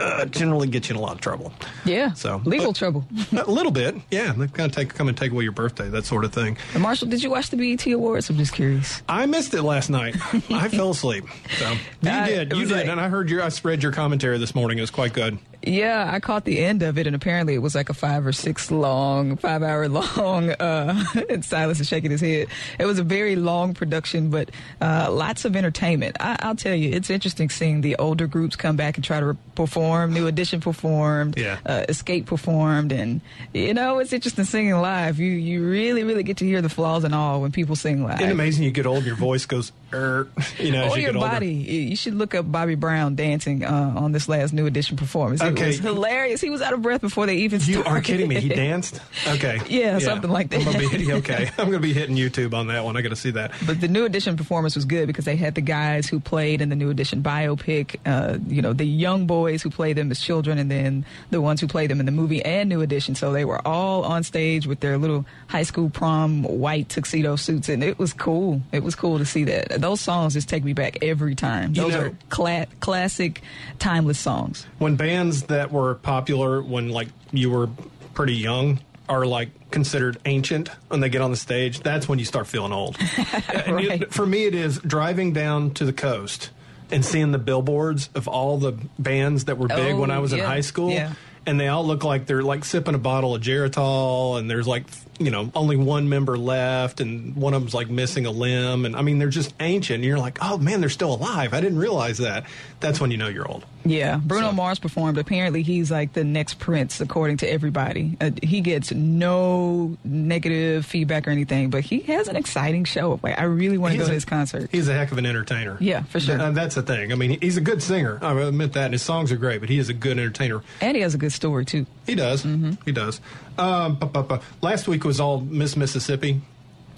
uh, 0.00 0.24
generally 0.26 0.68
gets 0.68 0.88
you 0.88 0.94
in 0.94 0.98
a 1.00 1.02
lot 1.02 1.14
of 1.14 1.20
trouble. 1.20 1.52
yeah. 1.84 2.12
So, 2.14 2.40
legal 2.44 2.68
but- 2.68 2.76
trouble. 2.76 3.04
a 3.32 3.50
little 3.50 3.72
bit, 3.72 3.94
yeah. 4.10 4.32
They 4.32 4.46
kind 4.48 4.70
of 4.70 4.72
take 4.72 4.94
come 4.94 5.08
and 5.08 5.16
take 5.16 5.32
away 5.32 5.42
your 5.44 5.52
birthday, 5.52 5.88
that 5.88 6.04
sort 6.04 6.24
of 6.24 6.32
thing. 6.32 6.56
And 6.74 6.82
Marshall, 6.82 7.08
did 7.08 7.22
you 7.22 7.30
watch 7.30 7.50
the 7.50 7.56
BET 7.56 7.86
Awards? 7.92 8.30
I'm 8.30 8.36
just 8.36 8.52
curious. 8.52 9.02
I 9.08 9.26
missed 9.26 9.54
it 9.54 9.62
last 9.62 9.90
night. 9.90 10.16
I 10.50 10.68
fell 10.68 10.90
asleep. 10.90 11.24
So 11.58 11.72
you 12.02 12.10
I- 12.10 12.26
did, 12.28 12.52
you 12.52 12.66
did, 12.66 12.70
like- 12.72 12.86
and 12.86 13.00
I 13.00 13.08
heard 13.08 13.30
your. 13.30 13.42
I 13.42 13.50
read 13.62 13.82
your 13.82 13.92
commentary 13.92 14.38
this 14.38 14.54
morning. 14.54 14.78
It 14.78 14.82
was 14.82 14.90
quite 14.90 15.12
good. 15.12 15.38
Yeah, 15.66 16.10
I 16.12 16.20
caught 16.20 16.44
the 16.44 16.58
end 16.60 16.82
of 16.82 16.98
it, 16.98 17.06
and 17.06 17.14
apparently 17.16 17.54
it 17.54 17.58
was 17.58 17.74
like 17.74 17.88
a 17.88 17.94
five 17.94 18.26
or 18.26 18.32
six 18.32 18.70
long, 18.70 19.36
five 19.36 19.62
hour 19.62 19.88
long. 19.88 20.50
Uh, 20.50 21.04
and 21.28 21.44
Silas 21.44 21.80
is 21.80 21.88
shaking 21.88 22.10
his 22.10 22.20
head. 22.20 22.48
It 22.78 22.84
was 22.86 22.98
a 22.98 23.02
very 23.04 23.36
long 23.36 23.74
production, 23.74 24.30
but 24.30 24.50
uh, 24.80 25.08
lots 25.10 25.44
of 25.44 25.56
entertainment. 25.56 26.16
I, 26.20 26.36
I'll 26.40 26.56
tell 26.56 26.74
you, 26.74 26.90
it's 26.90 27.10
interesting 27.10 27.48
seeing 27.50 27.80
the 27.80 27.96
older 27.96 28.26
groups 28.26 28.56
come 28.56 28.76
back 28.76 28.96
and 28.96 29.04
try 29.04 29.20
to 29.20 29.26
re- 29.26 29.36
perform. 29.54 30.12
New 30.12 30.26
Edition 30.26 30.60
performed, 30.60 31.38
Yeah. 31.38 31.58
uh, 31.64 31.84
Xscape 31.88 32.26
performed, 32.26 32.92
and 32.92 33.20
you 33.52 33.74
know 33.74 33.98
it's 33.98 34.12
interesting 34.12 34.44
singing 34.44 34.74
live. 34.74 35.18
You 35.18 35.30
you 35.30 35.64
really 35.66 36.04
really 36.04 36.22
get 36.22 36.38
to 36.38 36.44
hear 36.44 36.60
the 36.62 36.68
flaws 36.68 37.04
and 37.04 37.14
all 37.14 37.40
when 37.40 37.52
people 37.52 37.76
sing 37.76 38.02
live. 38.04 38.20
Isn't 38.20 38.32
amazing? 38.32 38.64
You 38.64 38.70
get 38.70 38.86
old, 38.86 38.98
and 38.98 39.06
your 39.06 39.16
voice 39.16 39.46
goes, 39.46 39.72
er, 39.92 40.28
you 40.58 40.72
know, 40.72 40.84
as 40.84 40.92
or 40.92 40.96
you 40.96 41.02
your 41.04 41.12
get 41.12 41.18
older. 41.22 41.30
body. 41.34 41.52
You 41.52 41.80
you 41.80 41.96
should 41.96 42.14
look 42.14 42.34
up 42.34 42.50
Bobby 42.50 42.74
Brown 42.74 43.14
dancing 43.14 43.64
uh, 43.64 43.94
on 43.96 44.12
this 44.12 44.28
last 44.28 44.52
New 44.52 44.66
Edition 44.66 44.96
performance. 44.96 45.40
It 45.42 45.53
Okay. 45.54 45.66
was 45.68 45.78
hilarious. 45.78 46.40
He 46.40 46.50
was 46.50 46.62
out 46.62 46.72
of 46.72 46.82
breath 46.82 47.00
before 47.00 47.26
they 47.26 47.36
even 47.38 47.60
started. 47.60 47.78
You 47.78 47.84
are 47.92 48.00
kidding 48.00 48.28
me. 48.28 48.40
He 48.40 48.48
danced. 48.48 49.00
Okay. 49.26 49.60
Yeah, 49.68 49.98
something 49.98 50.30
like 50.30 50.50
that. 50.50 50.60
I'm 50.66 50.72
gonna 50.72 50.88
be, 50.98 51.12
okay. 51.14 51.50
I'm 51.58 51.70
going 51.70 51.72
to 51.72 51.78
be 51.80 51.92
hitting 51.92 52.16
YouTube 52.16 52.54
on 52.54 52.68
that 52.68 52.84
one. 52.84 52.96
I 52.96 53.02
got 53.02 53.08
to 53.08 53.16
see 53.16 53.30
that. 53.32 53.52
But 53.66 53.80
the 53.80 53.88
New 53.88 54.04
Edition 54.04 54.36
performance 54.36 54.76
was 54.76 54.84
good 54.84 55.06
because 55.06 55.24
they 55.24 55.36
had 55.36 55.54
the 55.54 55.60
guys 55.62 56.06
who 56.06 56.20
played 56.20 56.60
in 56.60 56.68
the 56.68 56.76
New 56.76 56.90
Edition 56.90 57.22
biopic, 57.22 57.96
uh, 58.06 58.38
you 58.46 58.62
know, 58.62 58.72
the 58.72 58.84
young 58.84 59.26
boys 59.26 59.62
who 59.62 59.70
played 59.70 59.96
them 59.96 60.10
as 60.10 60.20
children, 60.20 60.58
and 60.58 60.70
then 60.70 61.04
the 61.30 61.40
ones 61.40 61.60
who 61.60 61.66
played 61.66 61.90
them 61.90 61.98
in 62.00 62.06
the 62.06 62.12
movie 62.12 62.44
and 62.44 62.68
New 62.68 62.82
Edition. 62.82 63.14
So 63.14 63.32
they 63.32 63.44
were 63.44 63.66
all 63.66 64.04
on 64.04 64.22
stage 64.22 64.66
with 64.66 64.80
their 64.80 64.96
little 64.98 65.24
high 65.48 65.62
school 65.64 65.90
prom 65.90 66.42
white 66.44 66.88
tuxedo 66.88 67.36
suits, 67.36 67.68
and 67.68 67.82
it 67.82 67.98
was 67.98 68.12
cool. 68.12 68.60
It 68.72 68.82
was 68.82 68.94
cool 68.94 69.18
to 69.18 69.26
see 69.26 69.44
that. 69.44 69.80
Those 69.80 70.00
songs 70.00 70.34
just 70.34 70.48
take 70.48 70.62
me 70.64 70.72
back 70.72 71.02
every 71.02 71.34
time. 71.34 71.70
You 71.74 71.82
Those 71.82 71.92
know- 71.92 72.00
are 72.00 72.12
cla- 72.28 72.66
classic, 72.80 73.42
timeless 73.78 74.18
songs. 74.18 74.66
When 74.78 74.96
bands 74.96 75.33
that 75.42 75.70
were 75.72 75.96
popular 75.96 76.62
when 76.62 76.88
like 76.88 77.08
you 77.32 77.50
were 77.50 77.68
pretty 78.14 78.34
young 78.34 78.80
are 79.08 79.26
like 79.26 79.70
considered 79.70 80.16
ancient 80.24 80.68
when 80.88 81.00
they 81.00 81.10
get 81.10 81.20
on 81.20 81.30
the 81.30 81.36
stage, 81.36 81.80
that's 81.80 82.08
when 82.08 82.18
you 82.18 82.24
start 82.24 82.46
feeling 82.46 82.72
old. 82.72 82.96
And 83.66 83.80
you- 83.80 84.06
for 84.10 84.24
me, 84.24 84.44
it 84.46 84.54
is 84.54 84.78
driving 84.78 85.32
down 85.32 85.72
to 85.72 85.84
the 85.84 85.92
coast 85.92 86.50
and 86.90 87.04
seeing 87.04 87.30
the 87.32 87.38
billboards 87.38 88.08
of 88.14 88.28
all 88.28 88.56
the 88.58 88.72
bands 88.98 89.44
that 89.46 89.58
were 89.58 89.68
big 89.68 89.94
Oh, 89.94 90.00
when 90.00 90.10
I 90.10 90.16
oh, 90.16 90.20
was 90.22 90.32
in 90.32 90.38
high 90.40 90.60
school. 90.60 90.90
Yeah. 90.90 91.12
And 91.46 91.60
they 91.60 91.68
all 91.68 91.84
look 91.86 92.04
like 92.04 92.24
they're 92.26 92.42
like 92.42 92.64
sipping 92.64 92.94
a 92.94 92.98
bottle 92.98 93.34
of 93.34 93.42
Geritol, 93.42 94.38
and 94.38 94.48
there's 94.50 94.66
like, 94.66 94.84
you 95.18 95.30
know, 95.30 95.50
only 95.54 95.76
one 95.76 96.08
member 96.08 96.36
left, 96.36 97.00
and 97.00 97.36
one 97.36 97.54
of 97.54 97.62
them's 97.62 97.74
like 97.74 97.88
missing 97.88 98.26
a 98.26 98.30
limb. 98.30 98.84
And 98.84 98.96
I 98.96 99.02
mean, 99.02 99.18
they're 99.18 99.28
just 99.28 99.54
ancient. 99.60 99.96
And 99.96 100.04
you're 100.04 100.18
like, 100.18 100.38
oh 100.42 100.58
man, 100.58 100.80
they're 100.80 100.88
still 100.90 101.14
alive. 101.14 101.54
I 101.54 101.60
didn't 101.60 101.78
realize 101.78 102.18
that. 102.18 102.44
That's 102.80 103.00
when 103.00 103.10
you 103.10 103.16
know 103.16 103.28
you're 103.28 103.48
old. 103.48 103.64
Yeah, 103.86 104.16
Bruno 104.22 104.48
So- 104.48 104.52
Mars 104.52 104.78
performed. 104.78 105.18
Apparently, 105.18 105.62
he's 105.62 105.90
like 105.90 106.12
the 106.14 106.24
next 106.24 106.58
Prince, 106.58 107.00
according 107.00 107.38
to 107.38 107.50
everybody. 107.50 108.16
Uh, 108.20 108.30
he 108.42 108.60
gets 108.60 108.92
no 108.92 109.96
negative 110.04 110.84
feedback 110.86 111.26
or 111.28 111.30
anything, 111.30 111.70
but 111.70 111.82
he 111.84 112.00
has 112.00 112.28
an 112.28 112.36
exciting 112.36 112.84
show. 112.84 113.20
Like, 113.22 113.38
I 113.38 113.44
really 113.44 113.78
want 113.78 113.92
to 113.92 113.98
go 113.98 114.04
He's 114.04 114.08
to 114.08 114.14
his 114.14 114.24
concert. 114.24 114.68
He's 114.72 114.88
a 114.88 114.94
heck 114.94 115.12
of 115.12 115.18
an 115.18 115.26
entertainer. 115.26 115.76
Yeah, 115.80 116.02
for 116.04 116.20
sure. 116.20 116.36
Th- 116.36 116.48
uh, 116.48 116.50
that's 116.52 116.74
the 116.74 116.82
thing. 116.82 117.12
I 117.12 117.14
mean, 117.14 117.38
he's 117.40 117.56
a 117.56 117.60
good 117.60 117.82
singer. 117.82 118.18
I 118.22 118.32
admit 118.40 118.72
that. 118.74 118.86
And 118.86 118.94
his 118.94 119.02
songs 119.02 119.30
are 119.32 119.36
great, 119.36 119.60
but 119.60 119.68
he 119.68 119.78
is 119.78 119.88
a 119.88 119.94
good 119.94 120.18
entertainer. 120.18 120.62
And 120.80 120.96
he 120.96 121.02
has 121.02 121.14
a 121.14 121.18
good 121.18 121.32
story, 121.32 121.64
too. 121.64 121.86
He 122.06 122.14
does. 122.14 122.42
Mm-hmm. 122.44 122.72
He 122.84 122.92
does. 122.92 123.20
Um, 123.58 123.94
bu- 123.96 124.06
bu- 124.06 124.22
bu- 124.22 124.38
last 124.62 124.88
week 124.88 125.04
was 125.04 125.20
all 125.20 125.40
Miss 125.40 125.76
Mississippi. 125.76 126.40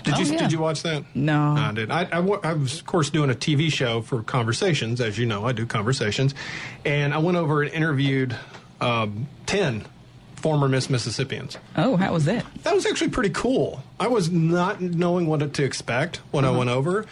Did 0.05 0.15
Oh, 0.15 0.19
you 0.21 0.33
yeah. 0.33 0.39
did 0.39 0.53
you 0.53 0.59
watch 0.59 0.83
that? 0.85 1.05
No. 1.17 1.55
I 1.59 1.73
did. 1.73 1.91
I, 1.91 2.03
I, 2.05 2.19
I 2.19 2.53
was 2.53 2.79
of 2.81 2.87
course 2.87 3.11
doing 3.11 3.29
a 3.31 3.35
TV 3.35 3.73
show 3.73 4.03
for 4.03 4.23
Conversations, 4.23 5.01
as 5.01 5.19
you 5.19 5.27
know, 5.27 5.45
I 5.45 5.53
do 5.53 5.67
Conversations, 5.67 6.35
and 6.85 7.13
I 7.13 7.19
went 7.19 7.37
over 7.37 7.63
and 7.63 7.73
interviewed 7.73 8.37
um, 8.81 9.27
ten 9.47 9.85
former 10.37 10.69
Miss 10.69 10.89
Mississippians. 10.89 11.59
Oh, 11.77 11.97
how 11.97 12.13
was 12.13 12.25
that? 12.27 12.45
That 12.63 12.75
was 12.75 12.87
actually 12.87 13.11
pretty 13.11 13.31
cool. 13.31 13.83
I 13.99 14.07
was 14.07 14.31
not 14.31 14.81
knowing 14.81 15.27
what 15.27 15.53
to 15.55 15.65
expect 15.65 16.19
when 16.31 16.45
I 16.45 16.51
went 16.51 16.71
over, 16.71 17.05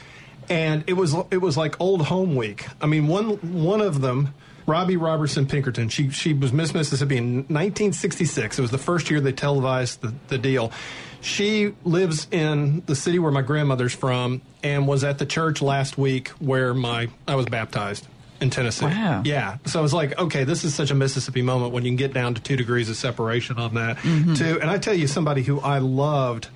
and 0.49 0.85
it 0.87 0.93
was 0.93 1.15
it 1.33 1.39
was 1.39 1.57
like 1.57 1.81
old 1.81 2.07
home 2.07 2.37
week. 2.37 2.67
I 2.81 2.87
mean, 2.87 3.09
one 3.09 3.31
one 3.63 3.81
of 3.81 4.03
them, 4.03 4.35
Robbie 4.67 4.97
Robertson 4.97 5.47
Pinkerton, 5.47 5.89
she 5.89 6.11
she 6.11 6.33
was 6.33 6.53
Miss 6.53 6.73
Mississippi 6.75 7.17
in 7.17 7.35
1966. 7.49 8.59
It 8.59 8.63
was 8.63 8.71
the 8.71 8.79
first 8.79 9.11
year 9.11 9.21
they 9.21 9.33
televised 9.33 10.01
the, 10.01 10.15
the 10.29 10.39
deal. 10.39 10.73
She 11.21 11.75
lives 11.85 12.27
in 12.31 12.83
the 12.87 12.95
city 12.95 13.19
where 13.19 13.33
my 13.33 13.43
grandmother's 13.43 13.95
from, 13.95 14.43
and 14.63 14.87
was 14.87 15.05
at 15.05 15.19
the 15.19 15.27
church 15.27 15.63
last 15.63 15.97
week 15.97 16.29
where 16.39 16.75
my 16.75 17.09
I 17.27 17.35
was 17.35 17.47
baptized 17.47 18.07
in 18.41 18.51
Tennessee. 18.51 18.87
Wow. 18.87 19.23
Yeah. 19.25 19.59
So 19.65 19.79
I 19.79 19.83
was 19.83 19.95
like, 19.95 20.19
okay, 20.19 20.45
this 20.45 20.65
is 20.65 20.75
such 20.75 20.91
a 20.91 20.95
Mississippi 20.95 21.41
moment 21.43 21.73
when 21.73 21.85
you 21.85 21.91
can 21.91 21.97
get 21.97 22.13
down 22.13 22.35
to 22.35 22.43
two 22.43 22.57
degrees 22.57 22.91
of 22.91 22.97
separation 22.97 23.59
on 23.59 23.75
that, 23.75 23.99
too. 24.03 24.59
And 24.61 24.69
I 24.71 24.79
tell 24.79 24.95
you, 24.95 25.07
somebody 25.07 25.43
who 25.43 25.61
I 25.61 25.79
loved 25.79 26.49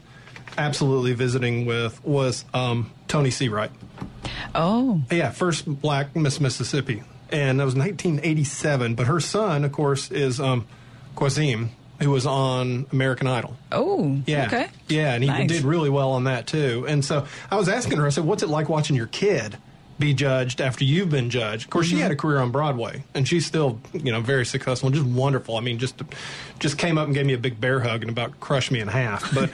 absolutely 0.58 1.12
visiting 1.14 1.64
with 1.66 2.04
was 2.04 2.44
um, 2.52 2.90
Toni 3.06 3.30
Seawright. 3.30 3.70
Oh, 4.54 5.00
Yeah, 5.10 5.30
first 5.30 5.66
black 5.80 6.14
Miss 6.16 6.40
Mississippi, 6.40 7.02
and 7.30 7.61
that 7.61 7.64
was 7.64 7.75
1987. 7.75 8.94
But 8.94 9.06
her 9.06 9.20
son, 9.20 9.64
of 9.64 9.73
course, 9.73 10.11
is 10.11 10.40
um, 10.40 10.66
Quasim, 11.16 11.68
who 12.00 12.11
was 12.11 12.26
on 12.26 12.87
American 12.92 13.26
Idol. 13.26 13.56
oh, 13.73 14.20
Yeah. 14.26 14.47
okay. 14.47 14.68
Yeah, 14.88 15.14
and 15.14 15.23
he 15.25 15.28
Nice. 15.30 15.49
did 15.49 15.62
really 15.62 15.90
well 15.90 16.11
on 16.12 16.25
that 16.25 16.47
too. 16.47 16.85
And 16.88 17.04
so 17.04 17.26
I 17.50 17.56
was 17.56 17.68
asking 17.68 17.99
her, 17.99 18.06
I 18.06 18.11
said, 18.11 18.25
what's 18.25 18.42
it 18.42 18.49
like 18.49 18.68
watching 18.68 18.94
your 18.97 19.06
kid 19.08 19.56
be 19.99 20.14
judged 20.14 20.61
after 20.61 20.85
you've 20.85 21.11
been 21.11 21.28
judged? 21.28 21.64
Of 21.64 21.70
course, 21.70 21.88
Mm-hmm. 21.88 21.97
she 21.97 22.02
had 22.02 22.12
a 22.12 22.16
career 22.16 22.38
on 22.38 22.52
Broadway 22.52 23.02
and 23.14 23.26
she's 23.26 23.44
still, 23.47 23.80
you 23.92 24.12
know, 24.12 24.20
very 24.20 24.47
successful 24.47 24.87
and 24.87 24.94
just 24.94 25.06
wonderful. 25.08 25.56
I 25.56 25.61
mean, 25.61 25.78
just 25.78 26.00
just 26.61 26.78
came 26.78 26.99
up 26.99 27.06
and 27.06 27.14
gave 27.14 27.26
me 27.26 27.35
a 27.35 27.38
big 27.38 27.61
bear 27.61 27.80
hug 27.80 28.02
and 28.02 28.11
about 28.11 28.38
crushed 28.38 28.70
me 28.70 28.78
in 28.78 28.87
half. 28.88 29.35
But 29.35 29.50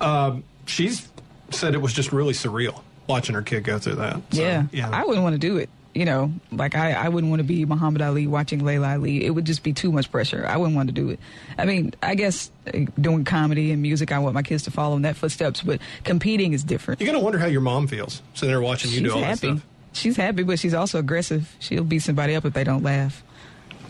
um, 0.04 0.42
she's 0.66 1.08
said 1.50 1.74
it 1.74 1.80
was 1.80 1.92
just 1.92 2.12
really 2.12 2.32
surreal 2.34 2.80
watching 3.06 3.36
her 3.36 3.42
kid 3.42 3.62
go 3.62 3.78
through 3.78 3.96
that. 3.96 4.20
So, 4.32 4.42
yeah. 4.42 4.64
Yeah. 4.72 4.90
I 4.90 5.04
wouldn't 5.04 5.22
want 5.22 5.34
to 5.34 5.38
do 5.38 5.58
it. 5.58 5.70
You 5.94 6.04
know, 6.04 6.32
like 6.50 6.74
I, 6.74 6.92
I 6.92 7.08
wouldn't 7.08 7.30
want 7.30 7.38
to 7.38 7.44
be 7.44 7.64
Muhammad 7.64 8.02
Ali 8.02 8.26
watching 8.26 8.64
Laila 8.64 8.94
Ali. 8.94 9.24
It 9.24 9.30
would 9.30 9.44
just 9.44 9.62
be 9.62 9.72
too 9.72 9.92
much 9.92 10.10
pressure. 10.10 10.44
I 10.44 10.56
wouldn't 10.56 10.74
want 10.74 10.88
to 10.88 10.92
do 10.92 11.10
it. 11.10 11.20
I 11.56 11.64
mean, 11.66 11.94
I 12.02 12.16
guess 12.16 12.50
uh, 12.66 12.80
doing 13.00 13.24
comedy 13.24 13.70
and 13.70 13.80
music, 13.80 14.10
I 14.10 14.18
want 14.18 14.34
my 14.34 14.42
kids 14.42 14.64
to 14.64 14.72
follow 14.72 14.96
in 14.96 15.02
that 15.02 15.14
footsteps, 15.14 15.62
but 15.62 15.80
competing 16.02 16.52
is 16.52 16.64
different. 16.64 17.00
You're 17.00 17.06
going 17.06 17.18
to 17.18 17.24
wonder 17.24 17.38
how 17.38 17.46
your 17.46 17.60
mom 17.60 17.86
feels 17.86 18.22
sitting 18.34 18.48
there 18.48 18.60
watching 18.60 18.90
you 18.90 18.98
she's 18.98 19.08
do 19.08 19.14
all 19.14 19.20
that 19.20 19.26
happy. 19.26 19.58
stuff. 19.58 19.66
She's 19.92 20.16
happy, 20.16 20.42
but 20.42 20.58
she's 20.58 20.74
also 20.74 20.98
aggressive. 20.98 21.54
She'll 21.60 21.84
beat 21.84 22.00
somebody 22.00 22.34
up 22.34 22.44
if 22.44 22.52
they 22.54 22.64
don't 22.64 22.82
laugh. 22.82 23.22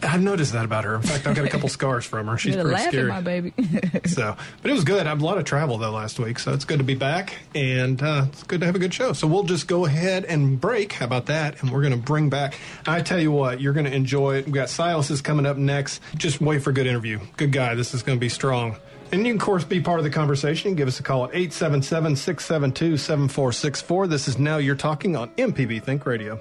I've 0.03 0.23
noticed 0.23 0.53
that 0.53 0.65
about 0.65 0.85
her. 0.85 0.97
In 0.97 1.03
fact, 1.03 1.27
I've 1.27 1.35
got 1.35 1.45
a 1.45 1.49
couple 1.49 1.69
scars 1.81 2.05
from 2.05 2.27
her. 2.27 2.37
She's 2.39 2.55
pretty 2.57 2.83
scary. 2.83 3.09
my 3.09 3.21
baby. 3.21 3.53
So, 4.07 4.37
but 4.63 4.71
it 4.71 4.75
was 4.75 4.85
good. 4.85 5.07
I 5.07 5.11
had 5.11 5.21
a 5.21 5.25
lot 5.25 5.39
of 5.39 5.45
travel 5.45 5.79
though 5.79 5.91
last 5.91 6.19
week, 6.19 6.39
so 6.39 6.53
it's 6.53 6.65
good 6.65 6.79
to 6.79 6.85
be 6.85 6.95
back, 6.95 7.35
and 7.55 8.01
uh, 8.03 8.27
it's 8.33 8.43
good 8.43 8.61
to 8.61 8.67
have 8.67 8.75
a 8.75 8.79
good 8.79 8.93
show. 8.93 9.13
So 9.13 9.27
we'll 9.27 9.45
just 9.45 9.67
go 9.67 9.87
ahead 9.87 10.25
and 10.25 10.61
break. 10.61 10.93
How 10.93 11.07
about 11.07 11.27
that? 11.27 11.61
And 11.63 11.71
we're 11.71 11.81
going 11.81 11.93
to 11.93 11.99
bring 11.99 12.29
back. 12.29 12.55
I 12.87 13.01
tell 13.01 13.19
you 13.19 13.33
what, 13.33 13.61
you're 13.61 13.73
going 13.73 13.87
to 13.87 13.95
enjoy 13.95 14.37
it. 14.37 14.47
We 14.47 14.53
got 14.53 14.69
Silas 14.69 15.11
is 15.11 15.21
coming 15.23 15.47
up 15.47 15.57
next. 15.57 16.01
Just 16.17 16.41
wait 16.41 16.63
for 16.63 16.71
a 16.71 16.73
good 16.73 16.87
interview. 16.87 17.19
Good 17.37 17.53
guy. 17.53 17.75
This 17.75 17.95
is 17.95 18.03
going 18.03 18.19
to 18.19 18.21
be 18.21 18.29
strong. 18.29 18.77
And 19.13 19.25
you 19.27 19.33
can, 19.33 19.41
of 19.41 19.45
course, 19.45 19.65
be 19.65 19.81
part 19.81 20.01
of 20.01 20.05
the 20.05 20.11
conversation. 20.11 20.75
Give 20.75 20.89
us 20.89 20.99
a 20.99 21.03
call 21.03 21.25
at 21.25 21.31
877 21.35 22.17
672 22.17 22.97
7464. 22.97 24.07
This 24.09 24.29
is 24.29 24.39
Now 24.39 24.57
You're 24.59 24.75
Talking 24.77 25.17
on 25.17 25.31
MPB 25.31 25.83
Think 25.83 26.05
Radio. 26.07 26.41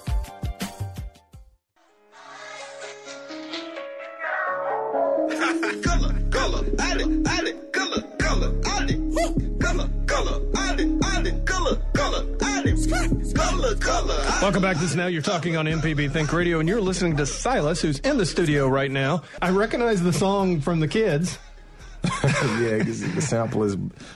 Welcome 14.41 14.63
back. 14.63 14.77
This 14.77 14.89
is 14.89 14.95
Now 14.95 15.05
You're 15.05 15.21
Talking 15.21 15.55
on 15.55 15.67
MPB 15.67 16.11
Think 16.11 16.33
Radio, 16.33 16.59
and 16.59 16.67
you're 16.67 16.81
listening 16.81 17.15
to 17.17 17.27
Silas, 17.27 17.79
who's 17.79 17.99
in 17.99 18.17
the 18.17 18.25
studio 18.25 18.67
right 18.67 18.89
now. 18.89 19.21
I 19.39 19.51
recognize 19.51 20.01
the 20.01 20.11
song 20.11 20.61
from 20.61 20.79
the 20.79 20.87
kids. 20.87 21.37
yeah, 22.23 22.81
the 22.81 23.21
sample 23.21 23.63
is 23.63 23.75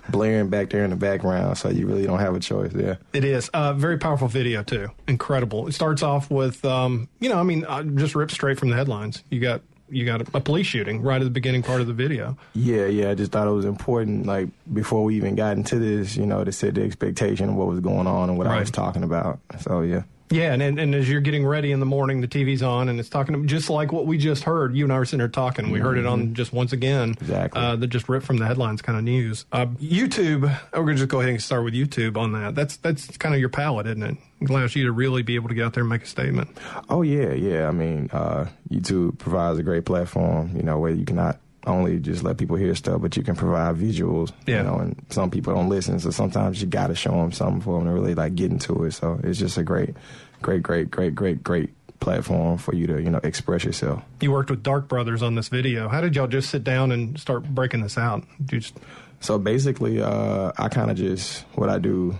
blaring 0.09 0.49
back 0.49 0.71
there 0.71 0.83
in 0.83 0.89
the 0.89 0.95
background, 0.95 1.59
so 1.59 1.69
you 1.69 1.85
really 1.85 2.07
don't 2.07 2.17
have 2.17 2.33
a 2.33 2.39
choice 2.39 2.73
there. 2.73 2.97
It 3.13 3.23
is 3.23 3.49
uh, 3.49 3.73
very 3.73 3.99
powerful 3.99 4.27
video 4.27 4.63
too. 4.63 4.89
Incredible. 5.07 5.67
It 5.67 5.73
starts 5.73 6.01
off 6.01 6.31
with, 6.31 6.65
um, 6.65 7.07
you 7.19 7.29
know, 7.29 7.37
I 7.37 7.43
mean, 7.43 7.63
uh, 7.63 7.83
just 7.83 8.15
ripped 8.15 8.31
straight 8.31 8.57
from 8.57 8.71
the 8.71 8.75
headlines. 8.75 9.23
You 9.29 9.39
got 9.39 9.61
you 9.89 10.05
got 10.05 10.21
a, 10.21 10.37
a 10.37 10.41
police 10.41 10.65
shooting 10.65 11.03
right 11.03 11.21
at 11.21 11.23
the 11.23 11.29
beginning 11.29 11.61
part 11.61 11.81
of 11.81 11.85
the 11.85 11.93
video. 11.93 12.35
Yeah, 12.55 12.87
yeah, 12.87 13.11
I 13.11 13.13
just 13.13 13.31
thought 13.31 13.47
it 13.47 13.51
was 13.51 13.65
important, 13.65 14.25
like, 14.25 14.49
before 14.73 15.03
we 15.03 15.17
even 15.17 15.35
got 15.35 15.55
into 15.55 15.77
this, 15.77 16.17
you 16.17 16.25
know, 16.25 16.43
to 16.43 16.51
set 16.51 16.73
the 16.73 16.81
expectation 16.81 17.49
of 17.49 17.55
what 17.55 17.67
was 17.67 17.79
going 17.79 18.07
on 18.07 18.29
and 18.29 18.39
what 18.39 18.47
I 18.47 18.59
was 18.59 18.71
talking 18.71 19.03
about. 19.03 19.39
So, 19.59 19.81
yeah. 19.81 20.01
Yeah, 20.29 20.53
and, 20.53 20.61
and 20.61 20.79
and 20.79 20.95
as 20.95 21.07
you're 21.07 21.21
getting 21.21 21.45
ready 21.45 21.71
in 21.71 21.79
the 21.79 21.85
morning, 21.85 22.21
the 22.21 22.27
TV's 22.27 22.63
on, 22.63 22.89
and 22.89 22.99
it's 22.99 23.09
talking 23.09 23.47
just 23.47 23.69
like 23.69 23.91
what 23.91 24.07
we 24.07 24.17
just 24.17 24.43
heard. 24.43 24.75
You 24.75 24.83
and 24.85 24.91
I 24.91 24.97
were 24.97 25.05
sitting 25.05 25.19
there 25.19 25.27
talking. 25.27 25.69
We 25.69 25.79
heard 25.79 25.99
it 25.99 26.05
on 26.07 26.33
just 26.33 26.51
once 26.51 26.73
again. 26.73 27.11
Exactly. 27.11 27.61
Uh, 27.61 27.75
that 27.75 27.87
just 27.87 28.09
ripped 28.09 28.25
from 28.25 28.37
the 28.37 28.45
headlines 28.47 28.81
kind 28.81 28.97
of 28.97 29.03
news. 29.03 29.45
Uh, 29.51 29.67
YouTube. 29.67 30.41
We're 30.73 30.79
gonna 30.79 30.95
just 30.95 31.09
go 31.09 31.19
ahead 31.19 31.31
and 31.31 31.41
start 31.41 31.63
with 31.63 31.75
YouTube 31.75 32.17
on 32.17 32.31
that. 32.31 32.55
That's 32.55 32.77
that's 32.77 33.17
kind 33.17 33.35
of 33.35 33.39
your 33.39 33.49
palette, 33.49 33.85
isn't 33.85 34.01
it? 34.01 34.17
It 34.41 34.49
allows 34.49 34.75
you 34.75 34.85
to 34.85 34.91
really 34.91 35.21
be 35.21 35.35
able 35.35 35.49
to 35.49 35.55
get 35.55 35.65
out 35.65 35.73
there 35.73 35.81
and 35.83 35.89
make 35.89 36.03
a 36.03 36.07
statement. 36.07 36.57
Oh, 36.89 37.01
yeah, 37.03 37.31
yeah. 37.31 37.67
I 37.67 37.71
mean, 37.71 38.09
uh, 38.11 38.47
YouTube 38.69 39.17
provides 39.17 39.57
a 39.59 39.63
great 39.63 39.85
platform, 39.85 40.55
you 40.55 40.61
know, 40.61 40.77
where 40.77 40.91
you 40.91 41.05
can 41.05 41.15
not 41.15 41.39
only 41.65 41.99
just 41.99 42.23
let 42.23 42.37
people 42.37 42.55
hear 42.55 42.73
stuff, 42.75 43.01
but 43.01 43.15
you 43.17 43.23
can 43.23 43.35
provide 43.35 43.75
visuals, 43.75 44.31
Yeah. 44.45 44.57
you 44.57 44.63
know, 44.63 44.75
and 44.79 44.95
some 45.09 45.29
people 45.31 45.53
don't 45.53 45.69
listen, 45.69 45.99
so 45.99 46.11
sometimes 46.11 46.61
you 46.61 46.67
got 46.67 46.87
to 46.87 46.95
show 46.95 47.11
them 47.11 47.31
something 47.31 47.61
for 47.61 47.77
them 47.79 47.87
to 47.87 47.93
really, 47.93 48.15
like, 48.15 48.35
get 48.35 48.51
into 48.51 48.83
it. 48.85 48.91
So 48.91 49.19
it's 49.23 49.39
just 49.39 49.57
a 49.57 49.63
great, 49.63 49.95
great, 50.41 50.61
great, 50.63 50.91
great, 50.91 51.15
great, 51.15 51.43
great 51.43 51.69
platform 51.99 52.57
for 52.57 52.75
you 52.75 52.85
to, 52.87 53.01
you 53.01 53.09
know, 53.09 53.19
express 53.23 53.63
yourself. 53.63 54.03
You 54.21 54.31
worked 54.31 54.49
with 54.51 54.61
Dark 54.63 54.87
Brothers 54.87 55.23
on 55.23 55.35
this 55.35 55.47
video. 55.47 55.87
How 55.89 56.01
did 56.01 56.15
y'all 56.15 56.27
just 56.27 56.49
sit 56.49 56.63
down 56.63 56.91
and 56.91 57.19
start 57.19 57.43
breaking 57.45 57.81
this 57.81 57.97
out? 57.97 58.23
Just 58.45 58.77
So 59.21 59.39
basically, 59.39 60.01
uh, 60.01 60.51
I 60.57 60.67
kind 60.69 60.91
of 60.91 60.97
just 60.97 61.41
what 61.55 61.69
I 61.69 61.79
do 61.79 62.15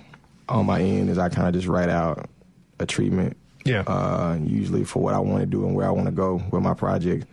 on 0.50 0.66
my 0.66 0.80
end 0.82 1.10
is 1.10 1.18
I 1.18 1.30
kind 1.30 1.48
of 1.48 1.54
just 1.54 1.68
write 1.68 1.90
out 1.90 2.30
a 2.80 2.86
treatment. 2.86 3.38
Yeah. 3.64 3.82
Uh, 3.82 4.38
usually 4.44 4.84
for 4.86 5.02
what 5.04 5.14
I 5.14 5.20
want 5.20 5.42
to 5.42 5.46
do 5.46 5.66
and 5.66 5.75
where 5.75 5.86
I 5.88 5.92
want 5.92 6.06
to 6.06 6.12
go 6.12 6.42
with 6.52 6.62
my 6.64 6.74
project, 6.74 7.25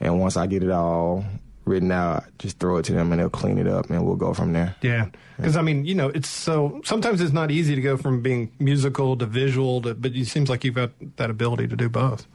and 0.00 0.20
once 0.20 0.36
I 0.36 0.46
get 0.46 0.62
it 0.62 0.70
all 0.70 1.24
written 1.66 1.90
out, 1.92 2.24
just 2.38 2.58
throw 2.58 2.76
it 2.78 2.84
to 2.86 2.92
them 2.92 3.12
and 3.12 3.20
they'll 3.20 3.28
clean 3.28 3.58
it 3.58 3.66
up 3.66 3.90
and 3.90 4.06
we'll 4.06 4.16
go 4.16 4.32
from 4.32 4.52
there. 4.52 4.74
Yeah, 4.82 5.06
because 5.36 5.56
I 5.56 5.62
mean, 5.62 5.84
you 5.84 5.94
know, 5.94 6.08
it's 6.08 6.28
so 6.28 6.80
sometimes 6.84 7.20
it's 7.20 7.32
not 7.32 7.50
easy 7.50 7.74
to 7.74 7.80
go 7.82 7.96
from 7.96 8.22
being 8.22 8.50
musical 8.58 9.16
to 9.18 9.26
visual, 9.26 9.82
to, 9.82 9.94
but 9.94 10.12
it 10.14 10.26
seems 10.26 10.48
like 10.48 10.64
you've 10.64 10.74
got 10.76 10.90
that 11.16 11.28
ability 11.28 11.68
to 11.68 11.76
do 11.76 11.88
both. 11.88 12.26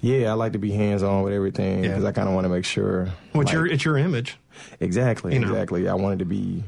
Yeah, 0.00 0.30
I 0.30 0.34
like 0.34 0.52
to 0.52 0.58
be 0.58 0.72
hands 0.72 1.02
on 1.02 1.22
with 1.22 1.32
everything 1.32 1.84
Yeah. 1.84 1.90
because 1.90 2.04
I 2.04 2.12
kind 2.12 2.28
of 2.28 2.34
want 2.34 2.44
to 2.44 2.48
make 2.48 2.64
sure. 2.64 3.04
Well, 3.32 3.42
it's 3.42 3.48
like- 3.48 3.52
your 3.52 3.66
it's 3.66 3.84
your 3.84 3.96
image. 3.98 4.36
Exactly, 4.80 5.34
You 5.34 5.40
know. 5.40 5.48
exactly. 5.48 5.88
I 5.88 5.94
wanted 5.94 6.18
to 6.18 6.24
be 6.24 6.62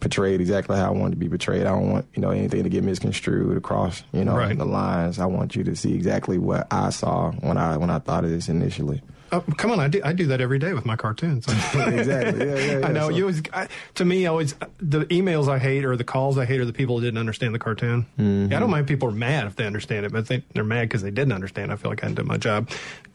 portrayed 0.00 0.40
exactly 0.40 0.76
how 0.76 0.88
I 0.88 0.90
wanted 0.90 1.12
to 1.12 1.16
be 1.16 1.28
portrayed. 1.28 1.62
I 1.62 1.70
don't 1.70 1.90
want 1.90 2.06
you 2.14 2.20
know 2.22 2.30
anything 2.30 2.64
to 2.64 2.68
get 2.68 2.82
misconstrued 2.82 3.56
across 3.56 4.02
you 4.12 4.24
know 4.24 4.34
Right. 4.36 4.56
the 4.56 4.64
lines. 4.66 5.18
I 5.18 5.26
want 5.26 5.54
you 5.54 5.64
to 5.64 5.76
see 5.76 5.94
exactly 5.94 6.38
what 6.38 6.66
I 6.72 6.90
saw 6.90 7.30
when 7.40 7.56
I 7.56 7.76
when 7.76 7.88
I 7.90 8.00
thought 8.00 8.24
of 8.24 8.30
this 8.30 8.48
initially. 8.48 9.00
Oh, 9.34 9.40
come 9.56 9.70
on, 9.70 9.80
I 9.80 9.88
do 9.88 10.00
I 10.04 10.12
do 10.12 10.26
that 10.26 10.40
every 10.42 10.58
day 10.58 10.74
with 10.74 10.84
my 10.84 10.94
cartoons. 10.94 11.46
exactly. 11.74 12.46
Yeah, 12.46 12.54
yeah, 12.54 12.78
yeah. 12.80 12.86
I 12.86 12.92
know 12.92 13.08
So- 13.08 13.16
you 13.16 13.22
always. 13.24 13.42
I, 13.52 13.66
to 13.94 14.04
me, 14.04 14.26
always 14.26 14.54
the 14.78 15.06
emails 15.06 15.48
I 15.48 15.58
hate 15.58 15.84
or 15.86 15.96
the 15.96 16.04
calls 16.04 16.36
I 16.36 16.44
hate 16.44 16.60
are 16.60 16.66
the 16.66 16.72
people 16.72 16.96
that 16.96 17.02
didn't 17.06 17.18
understand 17.18 17.54
the 17.54 17.58
cartoon. 17.58 18.06
Mm-hmm. 18.18 18.50
Yeah, 18.52 18.58
I 18.58 18.60
don't 18.60 18.70
mind 18.70 18.86
people 18.86 19.08
are 19.08 19.12
mad 19.12 19.46
if 19.46 19.56
they 19.56 19.64
understand 19.64 20.04
it, 20.06 20.12
but 20.12 20.28
they, 20.28 20.44
they're 20.52 20.64
mad 20.64 20.82
because 20.88 21.00
they 21.02 21.10
didn't 21.10 21.32
understand. 21.32 21.72
I 21.72 21.76
feel 21.76 21.90
like 21.90 22.04
I 22.04 22.08
didn't 22.08 22.18
do 22.18 22.24
my 22.24 22.36
job. 22.36 22.68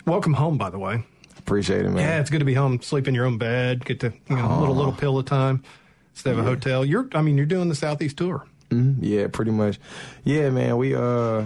Welcome 0.07 0.33
home, 0.33 0.57
by 0.57 0.69
the 0.71 0.79
way. 0.79 1.03
Appreciate 1.38 1.86
it, 1.86 1.89
man. 1.89 1.97
Yeah, 1.97 2.19
it's 2.19 2.29
good 2.31 2.39
to 2.39 2.45
be 2.45 2.55
home, 2.55 2.81
sleep 2.81 3.07
in 3.07 3.13
your 3.15 3.25
own 3.25 3.38
bed, 3.38 3.86
get 3.86 4.00
to 4.00 4.12
you 4.29 4.36
know, 4.36 4.57
a 4.57 4.59
little 4.59 4.75
little 4.75 4.91
pillow 4.93 5.21
time 5.21 5.63
instead 6.13 6.33
of 6.33 6.39
a 6.39 6.43
hotel. 6.43 6.83
You're, 6.83 7.07
I 7.13 7.21
mean, 7.21 7.38
you're 7.38 7.45
doing 7.45 7.69
the 7.69 7.75
southeast 7.75 8.17
tour. 8.17 8.43
Mhm. 8.71 8.97
Yeah, 9.01 9.27
pretty 9.27 9.51
much. 9.51 9.79
Yeah, 10.24 10.50
man. 10.50 10.75
We 10.77 10.95
uh 10.95 11.45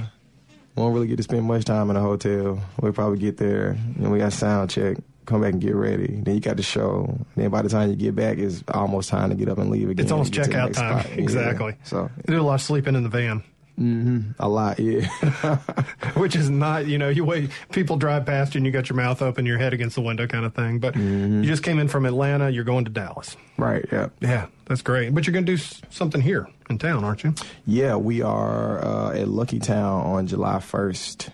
won't 0.76 0.94
really 0.94 1.08
get 1.08 1.18
to 1.18 1.24
spend 1.24 1.44
much 1.46 1.66
time 1.66 1.90
in 1.90 1.96
a 1.96 2.02
hotel. 2.02 2.60
We'll 2.82 2.94
probably 2.94 3.20
get 3.20 3.38
there, 3.38 3.70
and 3.98 4.12
we 4.12 4.20
got 4.20 4.34
sound 4.34 4.70
check. 4.70 4.98
Come 5.26 5.42
back 5.42 5.54
and 5.54 5.62
get 5.62 5.76
ready. 5.76 6.20
Then 6.24 6.34
you 6.36 6.42
got 6.42 6.58
the 6.58 6.64
show. 6.64 7.16
Then 7.36 7.52
by 7.52 7.62
the 7.62 7.70
time 7.70 7.90
you 7.90 7.96
get 7.96 8.16
back, 8.16 8.38
it's 8.40 8.64
almost 8.70 9.08
time 9.10 9.30
to 9.30 9.36
get 9.36 9.50
up 9.50 9.60
and 9.60 9.70
leave 9.70 9.90
again. 9.90 10.04
It's 10.04 10.12
almost 10.12 10.34
to 10.34 10.40
get 10.40 10.46
to 10.46 10.52
the 10.52 10.58
checkout 10.58 10.74
time. 10.74 11.00
spot. 11.02 11.12
Yeah. 11.16 11.22
Exactly. 11.22 11.76
So 11.84 12.10
You 12.28 12.34
do 12.36 12.42
a 12.42 12.44
lot 12.44 12.56
of 12.56 12.62
sleeping 12.62 12.96
in 12.96 13.04
the 13.04 13.10
van, 13.10 13.44
a 13.78 14.48
lot, 14.48 14.80
yeah. 14.80 15.08
which 16.16 16.36
is 16.36 16.50
not, 16.50 16.86
you 16.88 16.98
know, 16.98 17.10
you 17.10 17.26
wait, 17.26 17.50
people 17.72 17.98
drive 17.98 18.26
past 18.26 18.54
you 18.54 18.60
and 18.60 18.66
you 18.66 18.72
got 18.72 18.90
your 18.90 18.96
mouth 18.96 19.22
open, 19.22 19.46
your 19.46 19.58
head 19.58 19.74
against 19.74 19.96
the 19.96 20.02
window 20.02 20.28
kind 20.28 20.46
of 20.46 20.54
thing. 20.54 20.80
But 20.80 20.96
you 20.96 21.44
just 21.44 21.64
came 21.64 21.80
in 21.80 21.88
from 21.88 22.06
Atlanta, 22.06 22.50
you're 22.50 22.64
going 22.64 22.86
to 22.86 22.92
Dallas. 22.92 23.36
right. 23.58 23.86
Yeah. 23.92 24.10
Yeah, 24.20 24.48
that's 24.66 24.82
great. 24.82 25.14
But 25.14 25.26
you're 25.26 25.34
going 25.34 25.46
to 25.46 25.56
do 25.56 25.64
something 25.90 26.22
here 26.22 26.48
in 26.70 26.78
town, 26.78 27.04
aren't 27.04 27.24
you? 27.24 27.34
Yeah, 27.66 27.96
we 27.96 28.22
are 28.22 28.84
uh, 28.84 29.12
at 29.14 29.28
Lucky 29.28 29.60
Town 29.60 30.06
on 30.06 30.28
July 30.28 30.60
first. 30.60 31.30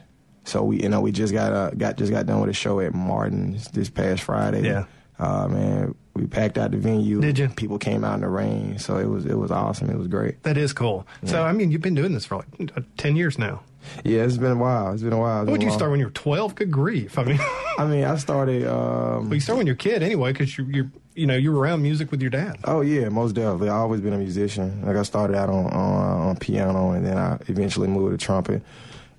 So 0.45 0.63
we, 0.63 0.81
you 0.81 0.87
know, 0.89 1.01
we 1.01 1.11
just 1.11 1.33
got 1.33 1.51
uh, 1.51 1.71
got 1.71 1.97
just 1.97 2.11
got 2.11 2.25
done 2.25 2.39
with 2.39 2.49
a 2.49 2.53
show 2.53 2.79
at 2.79 2.93
Martin's 2.93 3.67
this 3.71 3.89
past 3.89 4.23
Friday. 4.23 4.63
Yeah. 4.63 4.85
Uh, 5.19 5.47
man, 5.47 5.95
We 6.17 6.27
packed 6.27 6.57
out 6.57 6.71
the 6.71 6.77
venue. 6.77 7.21
Did 7.21 7.37
you? 7.39 7.47
People 7.49 7.77
came 7.79 8.03
out 8.03 8.15
in 8.15 8.21
the 8.21 8.27
rain, 8.29 8.77
so 8.79 8.97
it 8.97 9.05
was 9.07 9.25
it 9.25 9.35
was 9.37 9.51
awesome. 9.51 9.89
It 9.89 9.97
was 9.97 10.07
great. 10.07 10.43
That 10.43 10.57
is 10.57 10.73
cool. 10.73 11.07
So, 11.25 11.43
I 11.43 11.51
mean, 11.53 11.71
you've 11.71 11.81
been 11.81 11.95
doing 11.95 12.13
this 12.13 12.25
for 12.25 12.37
like 12.37 12.83
10 12.97 13.15
years 13.15 13.37
now. 13.37 13.61
Yeah, 14.03 14.23
it's 14.23 14.35
been 14.37 14.51
a 14.51 14.55
while. 14.55 14.91
It's 14.93 15.03
been 15.03 15.13
a 15.13 15.17
while. 15.19 15.45
When 15.45 15.59
did 15.59 15.65
you 15.67 15.71
start 15.71 15.91
when 15.91 15.99
you 16.01 16.07
were 16.07 16.11
12? 16.11 16.55
Good 16.55 16.71
grief. 16.71 17.17
I 17.17 17.23
mean, 17.23 17.39
I 17.77 17.85
mean, 17.85 18.03
I 18.03 18.17
started. 18.17 18.67
Um, 18.67 19.25
well, 19.25 19.33
you 19.35 19.39
start 19.39 19.57
when 19.57 19.65
you're 19.67 19.75
a 19.75 19.77
kid 19.77 20.03
anyway 20.03 20.33
because 20.33 20.57
you, 20.57 20.65
you 20.65 20.91
you 21.15 21.25
know, 21.25 21.35
you 21.35 21.51
were 21.51 21.59
around 21.59 21.81
music 21.81 22.11
with 22.11 22.21
your 22.21 22.29
dad. 22.29 22.57
Oh 22.65 22.81
yeah, 22.81 23.09
most 23.09 23.33
definitely. 23.33 23.69
I've 23.69 23.75
always 23.77 24.01
been 24.01 24.13
a 24.13 24.17
musician. 24.17 24.83
Like 24.85 24.97
I 24.97 25.03
started 25.03 25.35
out 25.37 25.49
on 25.49 25.67
on, 25.67 26.27
on 26.29 26.35
piano, 26.37 26.91
and 26.91 27.05
then 27.05 27.17
I 27.17 27.37
eventually 27.47 27.87
moved 27.87 28.19
to 28.19 28.23
trumpet. 28.23 28.61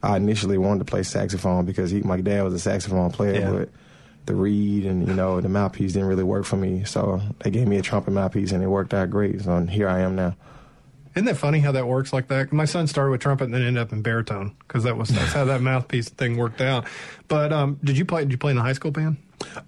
I 0.02 0.16
initially 0.16 0.58
wanted 0.58 0.80
to 0.80 0.84
play 0.84 1.02
saxophone 1.02 1.64
because 1.64 1.90
he, 1.90 2.02
my 2.02 2.20
dad 2.20 2.42
was 2.44 2.54
a 2.54 2.58
saxophone 2.60 3.10
player, 3.10 3.40
Yeah. 3.40 3.50
but 3.50 3.68
the 4.28 4.34
reed 4.36 4.86
and 4.86 5.08
you 5.08 5.12
know 5.14 5.40
the 5.40 5.48
mouthpiece 5.48 5.94
didn't 5.94 6.06
really 6.08 6.22
work 6.22 6.44
for 6.44 6.56
me. 6.56 6.84
So 6.84 7.20
they 7.40 7.50
gave 7.50 7.66
me 7.66 7.78
a 7.78 7.82
trumpet 7.82 8.12
mouthpiece, 8.12 8.52
and 8.52 8.62
it 8.62 8.68
worked 8.68 8.94
out 8.94 9.10
great. 9.10 9.40
So 9.42 9.58
here 9.66 9.88
I 9.88 10.00
am 10.00 10.14
now. 10.14 10.36
Isn't 11.16 11.24
that 11.24 11.36
funny 11.36 11.58
how 11.58 11.72
that 11.72 11.88
works 11.88 12.12
like 12.12 12.28
that? 12.28 12.52
My 12.52 12.64
son 12.66 12.86
started 12.86 13.10
with 13.10 13.20
trumpet 13.20 13.44
and 13.44 13.54
then 13.54 13.62
ended 13.62 13.82
up 13.82 13.92
in 13.92 14.02
baritone 14.02 14.54
because 14.60 14.84
that 14.84 14.96
was 14.96 15.08
that's 15.08 15.32
how 15.32 15.44
that 15.46 15.60
mouthpiece 15.60 16.08
thing 16.10 16.36
worked 16.36 16.60
out. 16.60 16.86
But 17.26 17.52
um, 17.52 17.80
did 17.82 17.98
you 17.98 18.04
play? 18.04 18.22
Did 18.22 18.30
you 18.30 18.38
play 18.38 18.50
in 18.52 18.56
the 18.56 18.62
high 18.62 18.74
school 18.74 18.92
band? 18.92 19.16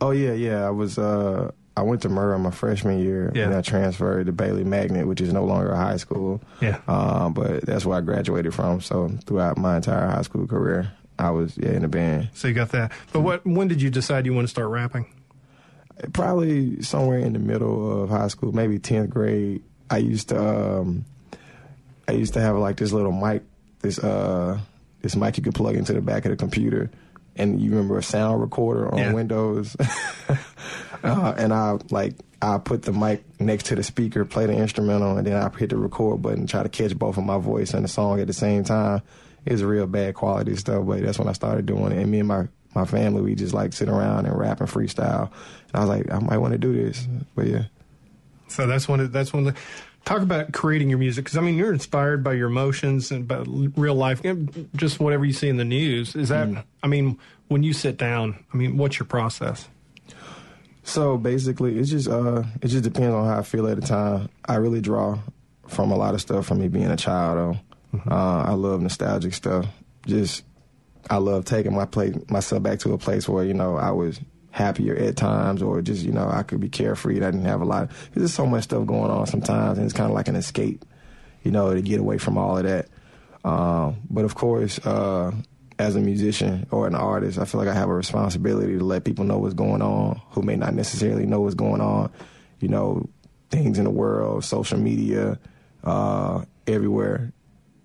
Oh 0.01 0.13
yeah, 0.13 0.33
yeah. 0.33 0.65
I 0.67 0.71
was. 0.71 0.97
Uh, 0.99 1.51
I 1.77 1.83
went 1.83 2.03
to 2.03 2.09
Murrah 2.09 2.39
my 2.39 2.51
freshman 2.51 2.99
year, 2.99 3.33
Yeah. 3.35 3.45
and 3.47 3.55
I 3.55 3.63
transferred 3.63 4.27
to 4.27 4.33
Bailey 4.33 4.65
Magnet, 4.65 5.07
which 5.07 5.21
is 5.21 5.33
no 5.33 5.45
longer 5.45 5.71
a 5.73 5.77
high 5.77 5.97
school. 5.97 6.43
Yeah. 6.61 6.79
Um, 6.87 7.33
but 7.33 7.65
that's 7.65 7.87
where 7.87 7.97
I 7.97 8.01
graduated 8.03 8.53
from. 8.55 8.81
So 8.83 9.09
throughout 9.25 9.57
my 9.57 9.77
entire 9.77 10.09
high 10.09 10.23
school 10.23 10.47
career, 10.47 10.93
I 11.21 11.31
was 11.31 11.57
yeah 11.57 11.71
in 11.71 11.83
the 11.83 11.89
band. 11.89 12.31
So 12.35 12.49
you 12.49 12.55
got 12.55 12.71
that. 12.71 12.93
But 13.13 13.21
what? 13.21 13.45
When 13.47 13.69
did 13.69 13.81
you 13.83 13.91
decide 13.91 14.27
you 14.27 14.35
want 14.35 14.47
to 14.47 14.51
start 14.51 14.69
rapping? 14.69 15.07
Probably 16.13 16.81
somewhere 16.83 17.19
in 17.19 17.35
the 17.35 17.39
middle 17.39 18.03
of 18.03 18.09
high 18.09 18.29
school, 18.29 18.53
maybe 18.53 18.79
tenth 18.79 19.11
grade. 19.11 19.63
I 19.91 19.99
used 19.99 20.31
to. 20.31 20.41
Um, 20.81 21.05
I 22.09 22.13
used 22.13 22.33
to 22.35 22.41
have 22.41 22.57
like 22.57 22.77
this 22.77 22.93
little 22.93 23.13
mic, 23.13 23.43
this 23.81 23.99
uh, 23.99 24.59
this 25.03 25.15
mic 25.15 25.37
you 25.37 25.43
could 25.43 25.55
plug 25.55 25.77
into 25.77 25.93
the 25.93 26.01
back 26.01 26.25
of 26.25 26.31
the 26.31 26.37
computer, 26.37 26.91
and 27.37 27.61
you 27.61 27.71
remember 27.71 27.99
a 27.99 28.03
sound 28.03 28.41
recorder 28.41 28.91
on 28.91 28.99
Yeah. 28.99 29.13
Windows. 29.13 29.77
uh, 31.05 31.35
and 31.37 31.53
I 31.53 31.77
like 31.91 32.15
I 32.41 32.59
put 32.59 32.83
the 32.83 32.93
mic 32.93 33.23
next 33.39 33.67
to 33.67 33.75
the 33.75 33.83
speaker, 33.83 34.25
play 34.25 34.47
the 34.47 34.55
instrumental, 34.55 35.17
and 35.19 35.27
then 35.27 35.37
I 35.37 35.51
hit 35.57 35.71
the 35.71 35.77
record 35.77 36.23
button, 36.23 36.47
try 36.47 36.63
to 36.63 36.69
catch 36.69 36.97
both 36.99 37.19
of 37.19 37.25
my 37.25 37.39
voice 37.39 37.75
and 37.75 37.85
the 37.85 37.89
song 37.89 38.21
at 38.21 38.27
the 38.27 38.33
same 38.33 38.65
time. 38.65 39.03
It 39.47 39.53
was 39.53 39.65
real 39.65 39.87
bad 39.87 40.15
quality 40.15 40.57
stuff, 40.57 40.87
but 40.87 41.03
that's 41.03 41.19
when 41.19 41.29
I 41.29 41.33
started 41.33 41.67
doing 41.67 41.93
it. 41.93 41.99
And 41.99 42.11
me 42.11 42.19
and 42.21 42.29
my 42.29 42.49
my 42.75 42.85
family, 42.85 43.23
we 43.23 43.35
just 43.35 43.55
like 43.55 43.73
sit 43.73 43.89
around 43.89 44.27
and 44.27 44.39
rap 44.39 44.61
and 44.61 44.69
freestyle. 44.69 45.31
And 45.69 45.75
I 45.75 45.81
was 45.81 45.89
like, 45.89 46.11
I 46.13 46.19
might 46.21 46.39
want 46.39 46.53
to 46.53 46.59
do 46.59 46.73
this, 46.73 47.07
but 47.35 47.47
yeah. 47.47 47.65
So 48.49 48.67
that's 48.67 48.89
one. 48.89 49.01
Of, 49.01 49.13
that's 49.13 49.33
one. 49.33 49.47
Of 49.47 49.55
the, 49.55 49.61
talk 50.05 50.23
about 50.23 50.53
creating 50.53 50.89
your 50.89 50.99
music 50.99 51.25
because 51.25 51.37
I 51.37 51.41
mean 51.41 51.57
you're 51.57 51.73
inspired 51.73 52.23
by 52.25 52.35
your 52.35 52.49
emotions 52.49 53.11
and 53.11 53.27
by 53.27 53.43
real 53.47 53.95
life, 53.95 54.23
just 54.77 55.01
whatever 55.01 55.25
you 55.25 55.33
see 55.33 55.49
in 55.49 55.57
the 55.57 55.65
news. 55.65 56.15
Is 56.15 56.29
that? 56.29 56.65
I 56.83 56.87
mean, 56.87 57.19
when 57.49 57.63
you 57.63 57.73
sit 57.73 57.97
down, 57.97 58.45
I 58.53 58.57
mean, 58.57 58.77
what's 58.77 58.99
your 58.99 59.07
process? 59.07 59.69
So 60.83 61.17
basically, 61.19 61.79
it 61.79 61.85
just 61.85 62.09
uh, 62.09 62.45
it 62.63 62.69
just 62.69 62.85
depends 62.85 63.15
on 63.15 63.27
how 63.27 63.39
I 63.39 63.43
feel 63.43 63.67
at 63.69 63.81
the 63.81 63.87
time. 63.87 64.29
I 64.47 64.57
really 64.57 64.81
draw 64.81 65.19
from 65.69 65.93
a 65.93 65.97
lot 65.97 66.15
of 66.15 66.21
stuff 66.21 66.47
from 66.47 66.61
me 66.61 66.69
being 66.69 66.91
a 66.91 66.97
child. 66.97 67.37
Though 67.39 67.61
uh, 67.95 68.45
I 68.47 68.53
love 68.53 68.81
nostalgic 68.81 69.35
stuff. 69.35 69.67
Just 70.07 70.45
I 71.09 71.17
love 71.17 71.45
taking 71.45 71.75
my 71.75 71.87
place 71.87 72.15
myself 72.29 72.63
back 72.63 72.79
to 72.81 72.93
a 72.93 72.99
place 72.99 73.29
where 73.29 73.45
you 73.45 73.55
know 73.55 73.77
I 73.77 73.91
was 73.91 74.21
happier 74.51 74.97
at 74.97 75.17
times, 75.17 75.63
or 75.63 75.83
just 75.83 76.05
you 76.05 76.13
know 76.13 76.29
I 76.29 76.43
could 76.43 76.61
be 76.61 76.69
carefree. 76.69 77.17
I 77.17 77.31
didn't 77.31 77.45
have 77.45 77.61
a 77.61 77.65
lot. 77.65 77.89
Cause 77.89 77.99
there's 78.15 78.35
so 78.35 78.47
much 78.47 78.65
stuff 78.65 78.87
going 78.87 79.11
on 79.11 79.27
sometimes, 79.27 79.79
and 79.79 79.85
it's 79.85 79.95
kind 79.95 80.11
of 80.11 80.15
like 80.15 80.29
an 80.29 80.37
escape, 80.37 80.85
you 81.43 81.51
know, 81.51 81.75
to 81.75 81.83
get 81.83 82.01
away 82.01 82.19
from 82.19 82.39
all 82.39 82.59
of 82.59 82.65
that. 82.65 82.89
Um, 83.45 84.03
but 84.11 84.25
of 84.25 84.35
course, 84.35 84.79
uh, 84.87 85.33
as 85.79 85.97
a 85.97 86.01
musician 86.01 86.67
or 86.71 86.87
an 86.87 86.95
artist, 86.95 87.39
I 87.39 87.45
feel 87.47 87.61
like 87.61 87.69
I 87.69 87.75
have 87.75 87.89
a 87.89 87.95
responsibility 87.95 88.77
to 88.77 88.85
let 88.85 89.05
people 89.05 89.25
know 89.25 89.39
what's 89.39 89.55
going 89.55 89.83
on 89.83 90.21
who 90.31 90.43
may 90.43 90.57
not 90.57 90.75
necessarily 90.75 91.27
know 91.27 91.41
what's 91.41 91.55
going 91.55 91.81
on. 91.81 92.13
You 92.61 92.69
know, 92.69 93.09
things 93.51 93.79
in 93.79 93.85
the 93.85 93.91
world, 93.91 94.45
social 94.45 94.79
media, 94.79 95.39
uh, 95.83 96.45
everywhere. 96.67 97.33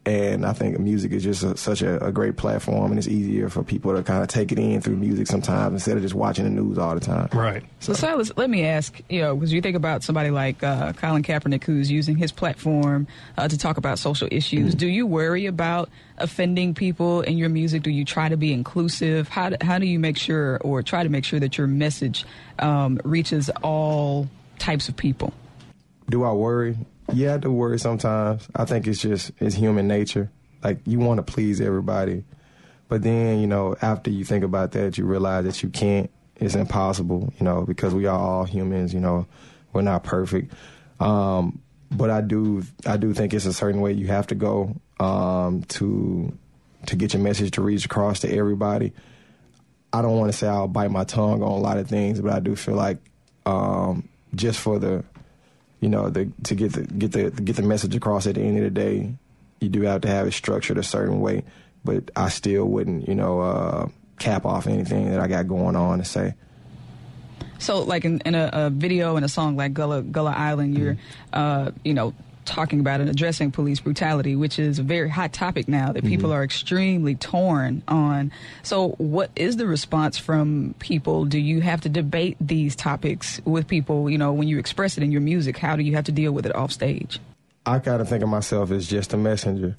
And 0.06 0.46
I 0.46 0.54
think 0.54 0.78
music 0.78 1.12
is 1.14 1.24
just 1.24 1.42
a, 1.42 1.58
such 1.58 1.82
a, 1.82 2.04
a 2.06 2.12
great 2.12 2.38
platform, 2.38 2.92
and 2.92 3.00
it's 3.00 3.08
easier 3.08 3.50
for 3.50 3.64
people 3.64 3.96
to 3.96 4.04
kind 4.04 4.22
of 4.22 4.30
take 4.30 4.52
it 4.52 4.60
in 4.60 4.80
through 4.80 4.98
music 4.98 5.26
sometimes 5.26 5.74
instead 5.74 5.98
of 5.98 6.04
just 6.04 6.14
watching 6.14 6.44
the 6.44 6.52
news 6.52 6.78
all 6.78 6.94
the 6.94 7.00
time. 7.00 7.28
Right. 7.34 7.64
So, 7.80 7.94
Silas, 7.94 8.32
let 8.38 8.50
me 8.50 8.66
ask, 8.66 9.02
you 9.10 9.22
know, 9.22 9.36
because 9.36 9.52
you 9.52 9.62
think 9.62 9.76
about 9.76 10.04
somebody 10.04 10.30
like 10.30 10.62
uh, 10.62 10.94
Colin 10.94 11.24
Kaepernick 11.24 11.64
who's 11.64 11.90
using 11.90 12.18
his 12.18 12.32
platform 12.32 13.08
uh, 13.36 13.48
to 13.48 13.58
talk 13.58 13.78
about 13.78 13.98
social 13.98 14.28
issues. 14.30 14.76
Do 14.76 14.86
you 14.86 15.08
worry 15.08 15.48
about 15.48 15.90
offending 16.20 16.76
people 16.76 17.22
in 17.22 17.40
your 17.40 17.50
music? 17.50 17.82
Do 17.82 17.90
you 17.90 18.06
try 18.06 18.30
to 18.30 18.38
be 18.38 18.54
inclusive? 18.54 19.28
How 19.28 19.50
do, 19.50 19.58
how 19.62 19.80
do 19.80 19.88
you 19.88 19.98
make 19.98 20.18
sure 20.18 20.60
or 20.62 20.84
try 20.84 21.02
to 21.02 21.10
make 21.10 21.26
sure 21.26 21.40
that 21.40 21.58
your 21.58 21.66
message 21.66 22.26
um, 22.60 23.00
reaches 23.04 23.50
all 23.64 24.30
types 24.60 24.88
of 24.88 24.96
people? 24.96 25.34
Do 26.10 26.24
I 26.24 26.32
worry? 26.32 26.78
Yeah, 27.14 27.36
I 27.36 27.38
do 27.38 27.52
worry 27.52 27.80
sometimes. 27.80 28.48
I 28.56 28.66
think 28.66 28.88
it's 28.88 29.02
just 29.02 29.32
it's 29.40 29.56
human 29.56 29.88
nature. 29.88 30.32
Like 30.64 30.80
you 30.86 31.00
want 31.00 31.26
to 31.26 31.34
please 31.34 31.62
everybody, 31.62 32.24
but 32.88 33.04
then 33.04 33.40
you 33.40 33.48
know 33.48 33.76
after 33.82 34.10
you 34.10 34.26
think 34.26 34.44
about 34.44 34.72
that, 34.72 34.98
you 34.98 35.06
realize 35.06 35.46
that 35.46 35.62
you 35.64 35.70
can't. 35.70 36.10
It's 36.38 36.56
impossible, 36.56 37.34
you 37.40 37.46
know, 37.46 37.62
because 37.62 37.94
we 37.94 38.08
are 38.08 38.18
all 38.20 38.44
humans. 38.44 38.94
You 38.94 39.00
know, 39.00 39.28
we're 39.72 39.84
not 39.84 40.04
perfect. 40.04 40.54
Um, 41.00 41.62
but 41.92 42.10
I 42.10 42.22
do 42.22 42.64
I 42.86 42.98
do 42.98 43.14
think 43.14 43.34
it's 43.34 43.46
a 43.46 43.54
certain 43.54 43.82
way 43.82 43.94
you 43.94 44.08
have 44.08 44.28
to 44.28 44.36
go 44.36 44.76
um, 45.00 45.64
to 45.70 46.36
to 46.88 46.96
get 46.96 47.14
your 47.14 47.22
message 47.22 47.52
to 47.52 47.62
reach 47.62 47.86
across 47.86 48.20
to 48.22 48.32
everybody. 48.36 48.94
I 49.94 50.02
don't 50.02 50.18
want 50.18 50.32
to 50.32 50.38
say 50.38 50.48
I'll 50.48 50.68
bite 50.68 50.92
my 50.92 51.04
tongue 51.06 51.42
on 51.42 51.52
a 51.52 51.58
lot 51.58 51.78
of 51.78 51.88
things, 51.88 52.20
but 52.20 52.34
I 52.34 52.40
do 52.40 52.56
feel 52.56 52.76
like 52.76 52.98
um, 53.46 54.10
just 54.34 54.60
for 54.60 54.78
the 54.80 55.06
you 55.86 55.90
know, 55.90 56.10
the, 56.10 56.28
to 56.46 56.56
get 56.56 56.74
the 56.74 56.82
get 56.82 57.12
the 57.12 57.30
get 57.30 57.58
the 57.58 57.62
message 57.62 57.96
across 57.96 58.26
at 58.26 58.34
the 58.34 58.42
end 58.42 58.58
of 58.58 58.64
the 58.64 58.72
day, 58.72 59.14
you 59.60 59.70
do 59.70 59.84
have 59.84 60.02
to 60.02 60.08
have 60.08 60.26
it 60.26 60.32
structured 60.32 60.80
a 60.80 60.84
certain 60.84 61.22
way. 61.22 61.44
But 61.84 62.10
I 62.16 62.30
still 62.30 62.66
wouldn't, 62.66 63.08
you 63.08 63.14
know, 63.14 63.40
uh, 63.42 63.90
cap 64.18 64.48
off 64.48 64.66
anything 64.66 65.12
that 65.12 65.20
I 65.20 65.28
got 65.28 65.48
going 65.48 65.76
on 65.76 66.00
to 66.00 66.04
say. 66.04 66.34
So, 67.60 67.84
like 67.84 68.04
in, 68.04 68.20
in 68.26 68.34
a, 68.34 68.50
a 68.52 68.70
video 68.72 69.16
in 69.16 69.24
a 69.24 69.28
song 69.28 69.58
like 69.58 69.76
Gullah 69.76 70.02
Gullah 70.02 70.34
Island, 70.36 70.76
you're, 70.76 70.98
uh, 71.34 71.70
you 71.84 71.94
know, 71.94 72.16
talking 72.46 72.80
about 72.80 73.02
and 73.02 73.10
addressing 73.10 73.52
police 73.52 73.80
brutality, 73.80 74.36
which 74.36 74.60
is 74.60 74.80
a 74.80 74.84
very 74.84 75.10
hot 75.10 75.34
topic 75.34 75.68
now 75.68 75.92
that 75.92 76.04
people 76.04 76.32
are 76.32 76.44
extremely 76.44 77.16
torn 77.16 77.82
on. 77.88 78.32
So, 78.64 78.90
what 78.98 79.32
is 79.36 79.58
the 79.58 79.68
response 79.68 80.18
from 80.18 80.76
people? 80.80 81.26
Do 81.26 81.40
you 81.40 81.62
have 81.62 81.82
to 81.82 81.90
debate 81.90 82.38
these 82.40 82.76
topics 82.76 83.42
with 83.46 83.68
people? 83.68 84.10
You 84.10 84.18
know, 84.18 84.34
when 84.34 84.48
you 84.48 84.60
express 84.60 84.98
it 84.98 85.04
in 85.04 85.12
your 85.12 85.22
music, 85.22 85.58
how 85.58 85.76
do 85.76 85.84
you 85.84 85.96
have 85.96 86.06
to 86.06 86.12
deal 86.12 86.32
with 86.32 86.46
it 86.46 86.56
off 86.56 86.72
stage? 86.72 87.20
I 87.66 87.80
kind 87.80 88.02
of 88.02 88.08
think 88.08 88.24
of 88.24 88.30
myself 88.30 88.72
as 88.72 88.88
just 88.88 89.14
a 89.14 89.18
messenger. 89.18 89.76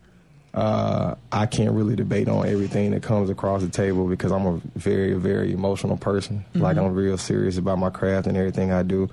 Uh, 0.53 1.15
I 1.31 1.45
can't 1.47 1.73
really 1.73 1.97
debate 1.97 2.29
on 2.29 2.49
everything 2.49 2.93
that 2.93 3.03
comes 3.03 3.29
across 3.29 3.63
the 3.63 3.69
table 3.69 4.09
because 4.09 4.33
I'm 4.33 4.47
a 4.47 4.61
very, 4.75 5.13
very 5.13 5.53
emotional 5.53 5.99
person. 5.99 6.45
Like 6.55 6.79
I'm 6.79 6.95
real 6.95 7.19
serious 7.19 7.59
about 7.59 7.79
my 7.79 7.91
craft 7.91 8.27
and 8.27 8.37
everything 8.37 8.73
I 8.73 8.83
do. 8.83 9.11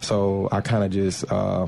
So 0.00 0.48
I 0.52 0.60
kind 0.60 0.84
of 0.84 0.92
just, 0.92 1.30
uh, 1.32 1.66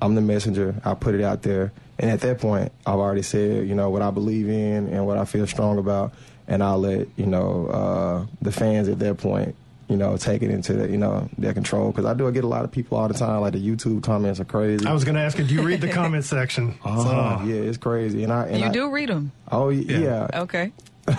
I'm 0.00 0.14
the 0.14 0.20
messenger. 0.20 0.74
I 0.84 0.94
put 0.94 1.14
it 1.14 1.22
out 1.22 1.42
there, 1.42 1.72
and 1.98 2.10
at 2.10 2.20
that 2.20 2.40
point, 2.40 2.72
I've 2.86 2.98
already 2.98 3.22
said, 3.22 3.66
you 3.68 3.74
know, 3.74 3.90
what 3.90 4.02
I 4.02 4.10
believe 4.10 4.48
in 4.48 4.88
and 4.88 5.06
what 5.06 5.18
I 5.18 5.24
feel 5.24 5.46
strong 5.46 5.78
about, 5.78 6.12
and 6.46 6.62
I'll 6.62 6.78
let 6.78 7.08
you 7.16 7.26
know 7.26 7.66
uh, 7.66 8.26
the 8.42 8.52
fans 8.52 8.88
at 8.88 8.98
that 9.00 9.18
point 9.18 9.54
you 9.88 9.96
know, 9.96 10.16
take 10.16 10.42
it 10.42 10.50
into 10.50 10.74
the, 10.74 10.88
you 10.88 10.98
know 10.98 11.28
their 11.38 11.54
control. 11.54 11.90
Because 11.90 12.04
I 12.04 12.14
do 12.14 12.28
I 12.28 12.30
get 12.30 12.44
a 12.44 12.48
lot 12.48 12.64
of 12.64 12.70
people 12.70 12.98
all 12.98 13.08
the 13.08 13.14
time. 13.14 13.40
Like 13.40 13.54
the 13.54 13.66
YouTube 13.66 14.02
comments 14.02 14.38
are 14.38 14.44
crazy. 14.44 14.86
I 14.86 14.92
was 14.92 15.04
going 15.04 15.14
to 15.14 15.20
ask 15.22 15.38
you, 15.38 15.44
do 15.44 15.54
you 15.54 15.62
read 15.62 15.80
the 15.80 15.90
comment 15.90 16.24
section? 16.26 16.78
Oh, 16.84 17.42
yeah, 17.44 17.54
it's 17.54 17.78
crazy. 17.78 18.22
And 18.22 18.32
I 18.32 18.46
and 18.48 18.60
you 18.60 18.66
I, 18.66 18.70
do 18.70 18.90
read 18.90 19.08
them. 19.08 19.32
Oh 19.50 19.70
Yeah. 19.70 19.98
yeah. 20.30 20.40
Okay. 20.42 20.72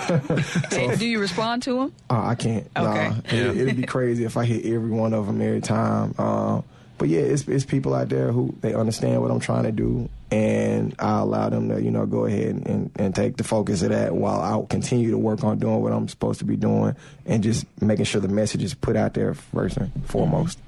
Hey, 0.69 0.95
do 0.97 1.07
you 1.07 1.19
respond 1.19 1.63
to 1.63 1.73
them? 1.73 1.93
Uh, 2.11 2.27
I 2.27 2.35
can't. 2.35 2.67
Okay. 2.77 3.09
Nah. 3.09 3.15
It, 3.25 3.57
it'd 3.57 3.75
be 3.75 3.87
crazy 3.87 4.23
if 4.23 4.37
I 4.37 4.45
hit 4.45 4.63
every 4.71 4.91
one 4.91 5.15
of 5.15 5.25
them 5.25 5.41
every 5.41 5.61
time. 5.61 6.13
Uh, 6.15 6.61
but 6.99 7.07
yeah, 7.07 7.21
it's 7.21 7.47
it's 7.47 7.65
people 7.65 7.95
out 7.95 8.09
there 8.09 8.31
who 8.31 8.53
they 8.61 8.75
understand 8.75 9.21
what 9.21 9.31
I'm 9.31 9.39
trying 9.39 9.63
to 9.63 9.71
do, 9.71 10.09
and 10.29 10.93
I 10.99 11.19
allow 11.19 11.49
them 11.49 11.69
to 11.69 11.81
you 11.81 11.89
know 11.89 12.05
go 12.05 12.25
ahead 12.25 12.61
and, 12.67 12.91
and 12.97 13.15
take 13.15 13.37
the 13.37 13.43
focus 13.43 13.81
of 13.81 13.89
that 13.89 14.13
while 14.13 14.41
I 14.41 14.63
continue 14.69 15.09
to 15.11 15.17
work 15.17 15.43
on 15.43 15.57
doing 15.57 15.81
what 15.81 15.93
I'm 15.93 16.07
supposed 16.07 16.39
to 16.39 16.45
be 16.45 16.57
doing 16.57 16.95
and 17.25 17.41
just 17.41 17.65
making 17.81 18.05
sure 18.05 18.21
the 18.21 18.27
message 18.27 18.61
is 18.61 18.73
put 18.73 18.95
out 18.95 19.13
there 19.13 19.33
first 19.33 19.77
and 19.77 19.91
foremost. 20.05 20.59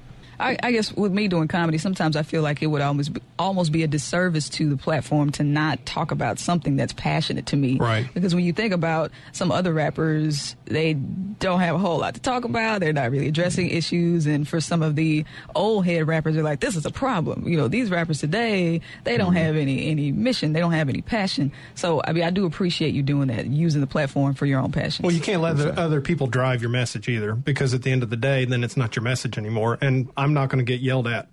I, 0.42 0.58
I 0.62 0.72
guess 0.72 0.92
with 0.92 1.12
me 1.12 1.28
doing 1.28 1.48
comedy, 1.48 1.78
sometimes 1.78 2.16
I 2.16 2.22
feel 2.22 2.42
like 2.42 2.62
it 2.62 2.66
would 2.66 2.82
almost 2.82 3.12
be, 3.12 3.22
almost 3.38 3.72
be 3.72 3.82
a 3.82 3.86
disservice 3.86 4.48
to 4.50 4.68
the 4.68 4.76
platform 4.76 5.30
to 5.32 5.44
not 5.44 5.84
talk 5.86 6.10
about 6.10 6.38
something 6.38 6.76
that's 6.76 6.92
passionate 6.92 7.46
to 7.46 7.56
me. 7.56 7.78
Right. 7.78 8.06
Because 8.12 8.34
when 8.34 8.44
you 8.44 8.52
think 8.52 8.72
about 8.72 9.10
some 9.32 9.52
other 9.52 9.72
rappers, 9.72 10.56
they 10.64 10.94
don't 10.94 11.60
have 11.60 11.74
a 11.74 11.78
whole 11.78 11.98
lot 11.98 12.14
to 12.14 12.20
talk 12.20 12.44
about. 12.44 12.80
They're 12.80 12.92
not 12.92 13.10
really 13.10 13.28
addressing 13.28 13.68
issues, 13.68 14.26
and 14.26 14.46
for 14.46 14.60
some 14.60 14.82
of 14.82 14.96
the 14.96 15.24
old 15.54 15.84
head 15.84 16.06
rappers, 16.06 16.34
they're 16.34 16.44
like, 16.44 16.60
"This 16.60 16.76
is 16.76 16.86
a 16.86 16.90
problem." 16.90 17.46
You 17.46 17.56
know, 17.56 17.68
these 17.68 17.90
rappers 17.90 18.20
today, 18.20 18.80
they 19.04 19.16
don't 19.16 19.34
mm-hmm. 19.34 19.36
have 19.36 19.56
any 19.56 19.90
any 19.90 20.12
mission. 20.12 20.52
They 20.52 20.60
don't 20.60 20.72
have 20.72 20.88
any 20.88 21.02
passion. 21.02 21.52
So 21.74 22.00
I 22.04 22.12
mean, 22.12 22.24
I 22.24 22.30
do 22.30 22.46
appreciate 22.46 22.94
you 22.94 23.02
doing 23.02 23.28
that, 23.28 23.46
using 23.46 23.80
the 23.80 23.86
platform 23.86 24.34
for 24.34 24.46
your 24.46 24.60
own 24.60 24.72
passion. 24.72 25.02
Well, 25.02 25.14
you 25.14 25.20
can't 25.20 25.42
let 25.42 25.56
the 25.56 25.78
other 25.78 26.00
people 26.00 26.26
drive 26.26 26.60
your 26.60 26.70
message 26.70 27.08
either, 27.08 27.34
because 27.34 27.74
at 27.74 27.82
the 27.82 27.90
end 27.90 28.02
of 28.02 28.10
the 28.10 28.16
day, 28.16 28.44
then 28.44 28.64
it's 28.64 28.76
not 28.76 28.96
your 28.96 29.02
message 29.02 29.36
anymore, 29.38 29.78
and 29.80 30.08
I'm 30.16 30.31
not 30.34 30.48
going 30.48 30.64
to 30.64 30.70
get 30.70 30.80
yelled 30.80 31.06
at 31.06 31.28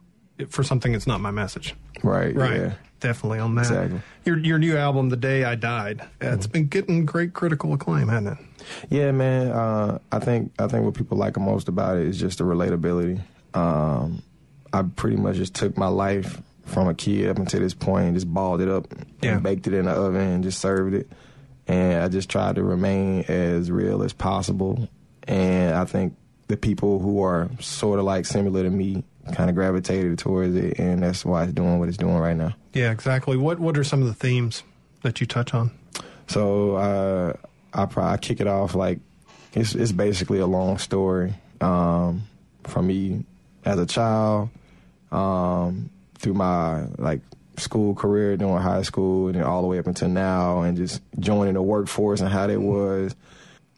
for 0.50 0.64
something 0.64 0.92
that's 0.94 1.08
not 1.08 1.20
my 1.22 1.32
message. 1.32 1.76
Right. 2.04 2.36
Right. 2.36 2.60
Yeah. 2.60 2.74
Definitely 3.00 3.40
on 3.40 3.56
that. 3.56 3.62
Exactly. 3.62 4.02
Your 4.26 4.38
your 4.40 4.60
new 4.60 4.76
album, 4.76 5.08
The 5.10 5.16
Day 5.16 5.46
I 5.46 5.56
Died, 5.56 6.02
uh, 6.02 6.06
it's 6.34 6.48
been 6.48 6.68
getting 6.68 7.06
great 7.06 7.32
critical 7.34 7.74
acclaim, 7.74 8.10
hasn't 8.10 8.38
it? 8.40 8.46
Yeah, 8.90 9.12
man. 9.12 9.48
Uh, 9.52 10.00
I 10.12 10.20
think 10.20 10.52
I 10.60 10.68
think 10.68 10.84
what 10.84 10.96
people 10.96 11.18
like 11.18 11.34
the 11.36 11.40
most 11.40 11.70
about 11.70 11.98
it 11.98 12.08
is 12.08 12.20
just 12.20 12.40
the 12.40 12.44
relatability. 12.44 13.22
Um, 13.54 14.22
I 14.74 14.82
pretty 14.84 15.16
much 15.16 15.38
just 15.38 15.56
took 15.56 15.78
my 15.78 15.88
life 15.88 16.42
from 16.66 16.88
a 16.90 16.94
kid 16.94 17.30
up 17.30 17.38
until 17.40 17.62
this 17.62 17.74
point 17.74 18.08
and 18.08 18.16
just 18.16 18.32
balled 18.32 18.60
it 18.62 18.68
up 18.70 18.88
Yeah. 19.22 19.36
and 19.36 19.44
baked 19.44 19.66
it 19.68 19.74
in 19.74 19.86
the 19.86 19.92
oven 19.92 20.22
and 20.22 20.44
just 20.44 20.60
served 20.60 20.94
it. 20.94 21.10
And 21.68 22.02
I 22.04 22.10
just 22.10 22.30
tried 22.30 22.56
to 22.56 22.64
remain 22.64 23.24
as 23.30 23.72
real 23.72 24.04
as 24.04 24.12
possible. 24.14 24.90
And 25.28 25.74
I 25.74 25.86
think 25.86 26.16
the 26.50 26.58
people 26.58 27.00
who 27.00 27.22
are 27.22 27.50
sort 27.60 28.00
of 28.00 28.06
like 28.06 28.26
similar 28.26 28.64
to 28.64 28.70
me 28.70 29.04
kind 29.34 29.50
of 29.50 29.56
gravitated 29.56 30.18
towards 30.18 30.56
it, 30.56 30.78
and 30.78 31.02
that's 31.04 31.24
why 31.24 31.44
it's 31.44 31.54
doing 31.54 31.80
what 31.80 31.88
it's 31.88 31.98
doing 31.98 32.18
right 32.18 32.36
now. 32.36 32.54
Yeah, 32.74 32.92
exactly. 32.92 33.38
What 33.38 33.60
what 33.60 33.78
are 33.78 33.84
some 33.84 34.02
of 34.02 34.08
the 34.08 34.14
themes 34.14 34.64
that 35.04 35.22
you 35.22 35.28
touch 35.28 35.54
on? 35.54 35.72
So 36.28 36.76
uh, 36.76 37.34
I 37.74 37.86
probably 37.86 38.18
kick 38.18 38.42
it 38.42 38.48
off 38.48 38.76
like 38.76 39.00
it's 39.54 39.76
it's 39.76 39.92
basically 39.92 40.40
a 40.40 40.48
long 40.48 40.80
story 40.80 41.34
um, 41.62 42.24
from 42.64 42.88
me 42.88 43.24
as 43.64 43.78
a 43.80 43.86
child 43.86 44.50
um, 45.12 45.90
through 46.16 46.34
my 46.34 46.86
like 46.98 47.22
school 47.58 47.94
career 47.94 48.38
during 48.38 48.58
high 48.58 48.82
school 48.82 49.28
and 49.28 49.36
then 49.36 49.44
all 49.44 49.62
the 49.62 49.68
way 49.68 49.78
up 49.78 49.86
until 49.86 50.08
now 50.08 50.62
and 50.62 50.78
just 50.78 51.02
joining 51.20 51.56
the 51.56 51.62
workforce 51.62 52.22
and 52.22 52.30
how 52.30 52.48
that 52.48 52.60
was 52.60 53.16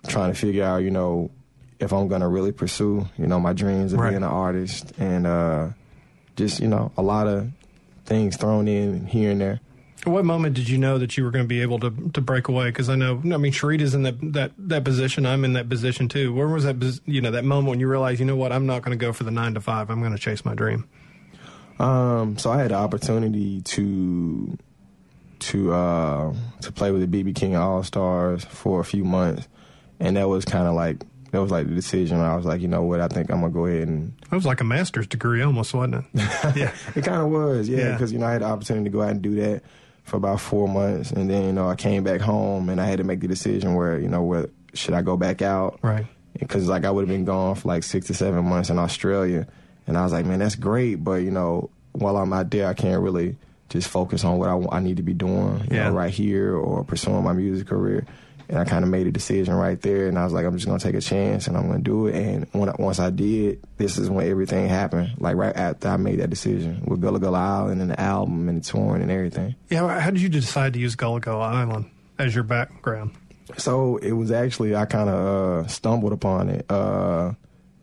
trying 0.07 0.31
to 0.31 0.37
figure 0.37 0.63
out 0.63 0.77
you 0.77 0.91
know 0.91 1.31
if 1.81 1.91
I'm 1.91 2.07
gonna 2.07 2.29
really 2.29 2.51
pursue 2.53 3.07
you 3.17 3.27
know 3.27 3.39
my 3.39 3.51
dreams 3.53 3.91
of 3.91 3.99
Right. 3.99 4.11
being 4.11 4.23
an 4.23 4.29
artist 4.29 4.93
and 4.97 5.27
uh, 5.27 5.69
just 6.37 6.59
you 6.61 6.67
know 6.67 6.91
a 6.97 7.01
lot 7.01 7.27
of 7.27 7.49
things 8.05 8.37
thrown 8.37 8.67
in 8.67 9.05
here 9.05 9.31
and 9.31 9.41
there. 9.41 9.59
What 10.03 10.25
moment 10.25 10.55
did 10.55 10.67
you 10.67 10.79
know 10.79 10.97
that 10.97 11.15
you 11.15 11.23
were 11.23 11.29
going 11.29 11.43
to 11.43 11.47
be 11.47 11.61
able 11.61 11.79
to 11.81 11.91
to 12.13 12.21
break 12.21 12.47
away? 12.47 12.69
Because 12.69 12.89
I 12.89 12.95
know, 12.95 13.21
I 13.23 13.37
mean, 13.37 13.51
Sharita's 13.51 13.93
in 13.93 14.01
that 14.03 14.15
that 14.33 14.51
that 14.57 14.83
position. 14.83 15.27
I'm 15.27 15.45
in 15.45 15.53
that 15.53 15.69
position 15.69 16.07
too. 16.09 16.33
Where 16.33 16.47
was 16.47 16.63
that? 16.63 16.99
You 17.05 17.21
know, 17.21 17.29
that 17.31 17.45
moment 17.45 17.69
when 17.69 17.79
you 17.79 17.87
realized, 17.87 18.19
you 18.19 18.25
know 18.25 18.35
what, 18.35 18.51
I'm 18.51 18.65
not 18.65 18.81
going 18.81 18.97
to 18.97 19.05
go 19.05 19.13
for 19.13 19.23
the 19.23 19.29
nine 19.31 19.53
to 19.53 19.61
five. 19.61 19.91
I'm 19.91 19.99
going 19.99 20.13
to 20.13 20.17
chase 20.17 20.43
my 20.43 20.55
dream. 20.55 20.87
Um, 21.77 22.37
so 22.39 22.51
I 22.51 22.57
had 22.57 22.71
the 22.71 22.75
opportunity 22.75 23.61
to 23.61 24.57
to 25.39 25.73
uh, 25.73 26.33
to 26.61 26.71
play 26.71 26.91
with 26.91 27.09
the 27.09 27.23
BB 27.23 27.35
King 27.35 27.55
All 27.55 27.83
Stars 27.83 28.43
for 28.43 28.79
a 28.79 28.83
few 28.83 29.03
months, 29.03 29.47
and 29.99 30.17
that 30.17 30.27
was 30.27 30.45
kind 30.45 30.67
of 30.67 30.73
like 30.73 31.03
that 31.31 31.41
was 31.41 31.51
like 31.51 31.67
the 31.67 31.73
decision. 31.75 32.19
I 32.19 32.35
was 32.35 32.45
like, 32.45 32.61
you 32.61 32.67
know 32.67 32.83
what, 32.83 32.99
I 33.01 33.07
think 33.07 33.29
I'm 33.31 33.41
gonna 33.41 33.53
go 33.53 33.65
ahead 33.65 33.87
and 33.87 34.13
It 34.31 34.35
was 34.35 34.45
like 34.45 34.61
a 34.61 34.65
master's 34.65 35.07
degree, 35.07 35.41
almost, 35.41 35.73
wasn't 35.73 35.95
it? 35.95 36.05
yeah. 36.55 36.73
it 36.95 37.03
kind 37.03 37.21
of 37.21 37.29
was, 37.29 37.67
yeah, 37.69 37.77
Yeah. 37.77 37.91
because 37.93 38.11
you 38.11 38.19
know 38.19 38.25
I 38.27 38.33
had 38.33 38.41
the 38.41 38.45
opportunity 38.45 38.85
to 38.85 38.89
go 38.89 39.01
out 39.01 39.11
and 39.11 39.21
do 39.21 39.35
that 39.35 39.63
for 40.03 40.17
about 40.17 40.41
four 40.41 40.67
months, 40.67 41.11
and 41.11 41.29
then 41.29 41.43
you 41.45 41.53
know 41.53 41.69
I 41.69 41.75
came 41.75 42.03
back 42.03 42.21
home 42.21 42.69
and 42.69 42.81
I 42.81 42.85
had 42.85 42.97
to 42.97 43.03
make 43.03 43.19
the 43.21 43.27
decision 43.27 43.75
where 43.75 43.99
you 43.99 44.09
know 44.09 44.23
where 44.23 44.49
should 44.73 44.93
I 44.93 45.01
go 45.01 45.17
back 45.17 45.41
out, 45.41 45.79
Right. 45.81 46.05
because 46.37 46.67
like 46.67 46.85
I 46.85 46.91
would 46.91 47.01
have 47.01 47.09
been 47.09 47.25
gone 47.25 47.55
for 47.55 47.67
like 47.67 47.83
six 47.83 48.07
to 48.07 48.13
seven 48.13 48.45
months 48.45 48.69
in 48.69 48.77
Australia, 48.79 49.47
and 49.87 49.97
I 49.97 50.03
was 50.03 50.11
like, 50.13 50.25
man, 50.25 50.39
that's 50.39 50.55
great, 50.55 50.95
but 51.03 51.21
you 51.21 51.31
know, 51.31 51.69
while 51.93 52.17
I'm 52.17 52.33
out 52.33 52.49
there, 52.51 52.67
I 52.67 52.73
can't 52.73 53.01
really 53.01 53.37
just 53.69 53.87
focus 53.87 54.25
on 54.25 54.37
what 54.37 54.49
I, 54.49 54.77
I 54.77 54.79
need 54.81 54.97
to 54.97 55.03
be 55.03 55.13
doing, 55.13 55.59
you 55.69 55.77
Yeah. 55.77 55.89
know, 55.89 55.93
right 55.95 56.11
here 56.11 56.55
or 56.55 56.83
pursuing 56.83 57.23
my 57.23 57.31
music 57.33 57.67
career. 57.67 58.05
And 58.51 58.59
I 58.59 58.65
kind 58.65 58.83
of 58.83 58.91
made 58.91 59.07
a 59.07 59.11
decision 59.11 59.53
right 59.53 59.81
there, 59.81 60.07
and 60.09 60.19
I 60.19 60.25
was 60.25 60.33
like, 60.33 60.45
I'm 60.45 60.55
just 60.57 60.67
gonna 60.67 60.77
take 60.77 60.93
a 60.95 60.99
chance, 61.01 61.47
and 61.47 61.55
I'm 61.55 61.67
gonna 61.67 61.79
do 61.79 62.07
it. 62.07 62.15
And 62.15 62.47
when 62.51 62.67
I, 62.67 62.75
once 62.77 62.99
I 62.99 63.09
did, 63.09 63.63
this 63.77 63.97
is 63.97 64.09
when 64.09 64.27
everything 64.29 64.67
happened. 64.67 65.11
Like 65.19 65.37
right 65.37 65.55
after 65.55 65.87
I 65.87 65.95
made 65.95 66.19
that 66.19 66.29
decision 66.29 66.83
with 66.85 66.99
Gullah 66.99 67.19
Gullah 67.19 67.39
Island 67.39 67.81
and 67.81 67.91
the 67.91 67.99
album 67.99 68.49
and 68.49 68.61
the 68.61 68.65
touring 68.69 69.01
and 69.01 69.09
everything. 69.09 69.55
Yeah. 69.69 69.99
How 69.99 70.11
did 70.11 70.21
you 70.21 70.27
decide 70.29 70.73
to 70.73 70.79
use 70.79 70.95
Gullah 70.95 71.21
Gullah 71.21 71.47
Island 71.47 71.89
as 72.19 72.35
your 72.35 72.43
background? 72.43 73.11
So 73.57 73.97
it 73.97 74.11
was 74.11 74.31
actually 74.31 74.75
I 74.75 74.85
kind 74.85 75.09
of 75.09 75.65
uh, 75.65 75.67
stumbled 75.67 76.11
upon 76.11 76.49
it. 76.49 76.65
Uh, 76.69 77.31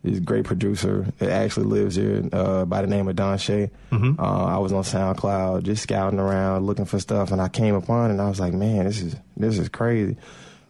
this 0.05 0.21
great 0.21 0.45
producer 0.45 1.07
that 1.19 1.31
actually 1.31 1.67
lives 1.67 1.97
here 1.97 2.23
uh, 2.33 2.65
by 2.65 2.81
the 2.83 2.87
name 2.87 3.09
of 3.09 3.17
Don 3.17 3.37
Shea. 3.37 3.71
Uh, 3.91 4.15
I 4.19 4.59
was 4.59 4.73
on 4.73 4.83
SoundCloud 4.85 5.65
just 5.65 5.83
scouting 5.83 6.21
around 6.21 6.67
looking 6.67 6.85
for 6.85 6.99
stuff, 7.01 7.33
and 7.33 7.41
I 7.41 7.49
came 7.49 7.75
upon 7.75 8.11
it. 8.11 8.13
and 8.13 8.23
I 8.23 8.29
was 8.29 8.39
like, 8.39 8.53
man, 8.55 8.85
this 8.85 9.01
is 9.03 9.17
this 9.37 9.59
is 9.59 9.69
crazy. 9.69 10.17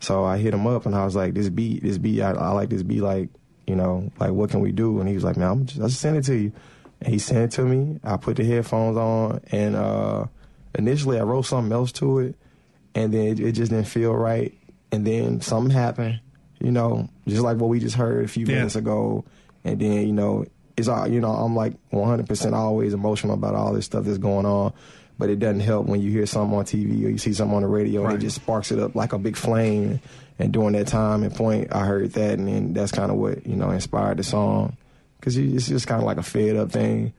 So 0.01 0.25
I 0.25 0.39
hit 0.39 0.55
him 0.55 0.67
up 0.67 0.87
and 0.87 0.95
I 0.95 1.05
was 1.05 1.17
like, 1.17 1.35
this 1.35 1.49
beat, 1.49 1.83
this 1.83 1.99
beat, 1.99 2.23
I, 2.23 2.31
I 2.33 2.51
like 2.53 2.69
this 2.71 2.83
beat. 2.83 3.01
Like, 3.03 3.29
you 3.67 3.75
know, 3.77 4.11
like 4.19 4.31
what 4.33 4.51
can 4.51 4.61
we 4.61 4.73
do? 4.73 5.01
And 5.01 5.09
he 5.09 5.15
was 5.15 5.25
like, 5.25 5.37
man, 5.37 5.51
I'm 5.51 5.67
just, 5.67 5.81
I'll 5.81 5.89
just 5.89 6.01
send 6.01 6.17
it 6.17 6.25
to 6.25 6.35
you. 6.37 6.53
And 7.01 7.13
he 7.13 7.19
sent 7.19 7.53
it 7.53 7.57
to 7.57 7.63
me. 7.65 8.01
I 8.03 8.17
put 8.17 8.37
the 8.37 8.45
headphones 8.45 8.97
on, 8.97 9.41
and 9.53 9.77
uh, 9.77 10.25
initially 10.75 11.19
I 11.19 11.23
wrote 11.23 11.43
something 11.47 11.73
else 11.73 11.93
to 11.93 12.19
it, 12.21 12.35
and 12.95 13.13
then 13.15 13.27
it, 13.29 13.41
it 13.41 13.53
just 13.53 13.71
didn't 13.71 13.87
feel 13.87 14.15
right. 14.15 14.53
And 14.91 15.07
then 15.07 15.41
something 15.41 15.71
happened, 15.71 16.21
you 16.61 16.73
know, 16.73 17.09
just 17.27 17.43
like 17.43 17.59
what 17.59 17.69
we 17.69 17.79
just 17.79 17.95
heard 17.97 18.25
a 18.25 18.29
few 18.29 18.47
Yeah. 18.47 18.57
minutes 18.57 18.75
ago. 18.77 19.25
And 19.65 19.79
then, 19.81 20.07
you 20.07 20.13
know, 20.13 20.45
it's 20.77 20.89
all, 20.89 21.07
you 21.07 21.21
know, 21.21 21.31
I'm 21.31 21.55
like 21.55 21.75
100% 21.93 22.53
always 22.53 22.95
emotional 22.95 23.35
about 23.35 23.55
all 23.55 23.73
this 23.73 23.85
stuff 23.85 24.05
that's 24.05 24.19
going 24.19 24.47
on. 24.47 24.73
But 25.19 25.31
it 25.31 25.41
doesn't 25.41 25.61
help 25.61 25.87
when 25.87 26.01
you 26.01 26.13
hear 26.13 26.27
something 26.27 26.57
on 26.57 26.65
TV 26.65 27.05
or 27.05 27.09
you 27.09 27.19
see 27.19 27.33
something 27.33 27.57
on 27.57 27.63
the 27.63 27.69
radio 27.69 28.07
and 28.07 28.15
it 28.15 28.19
just 28.19 28.37
sparks 28.37 28.71
it 28.71 28.79
up 28.79 28.95
like 28.95 29.13
a 29.13 29.19
big 29.19 29.37
flame. 29.37 30.01
And 30.39 30.53
during 30.53 30.73
that 30.75 30.87
time 30.87 31.25
and 31.25 31.35
point, 31.35 31.75
I 31.75 31.85
heard 31.85 32.13
that, 32.13 32.39
and 32.39 32.47
then 32.47 32.73
that's 32.73 32.93
kind 32.93 33.11
of 33.11 33.17
what 33.17 33.45
you 33.45 33.57
know 33.57 33.71
inspired 33.71 34.19
the 34.19 34.23
song, 34.23 34.77
because 35.19 35.37
it's 35.37 35.67
just 35.67 35.89
kind 35.89 36.01
of 36.01 36.07
like 36.07 36.19
a 36.19 36.23
fed 36.23 36.55
up 36.55 36.71
thing. 36.71 37.13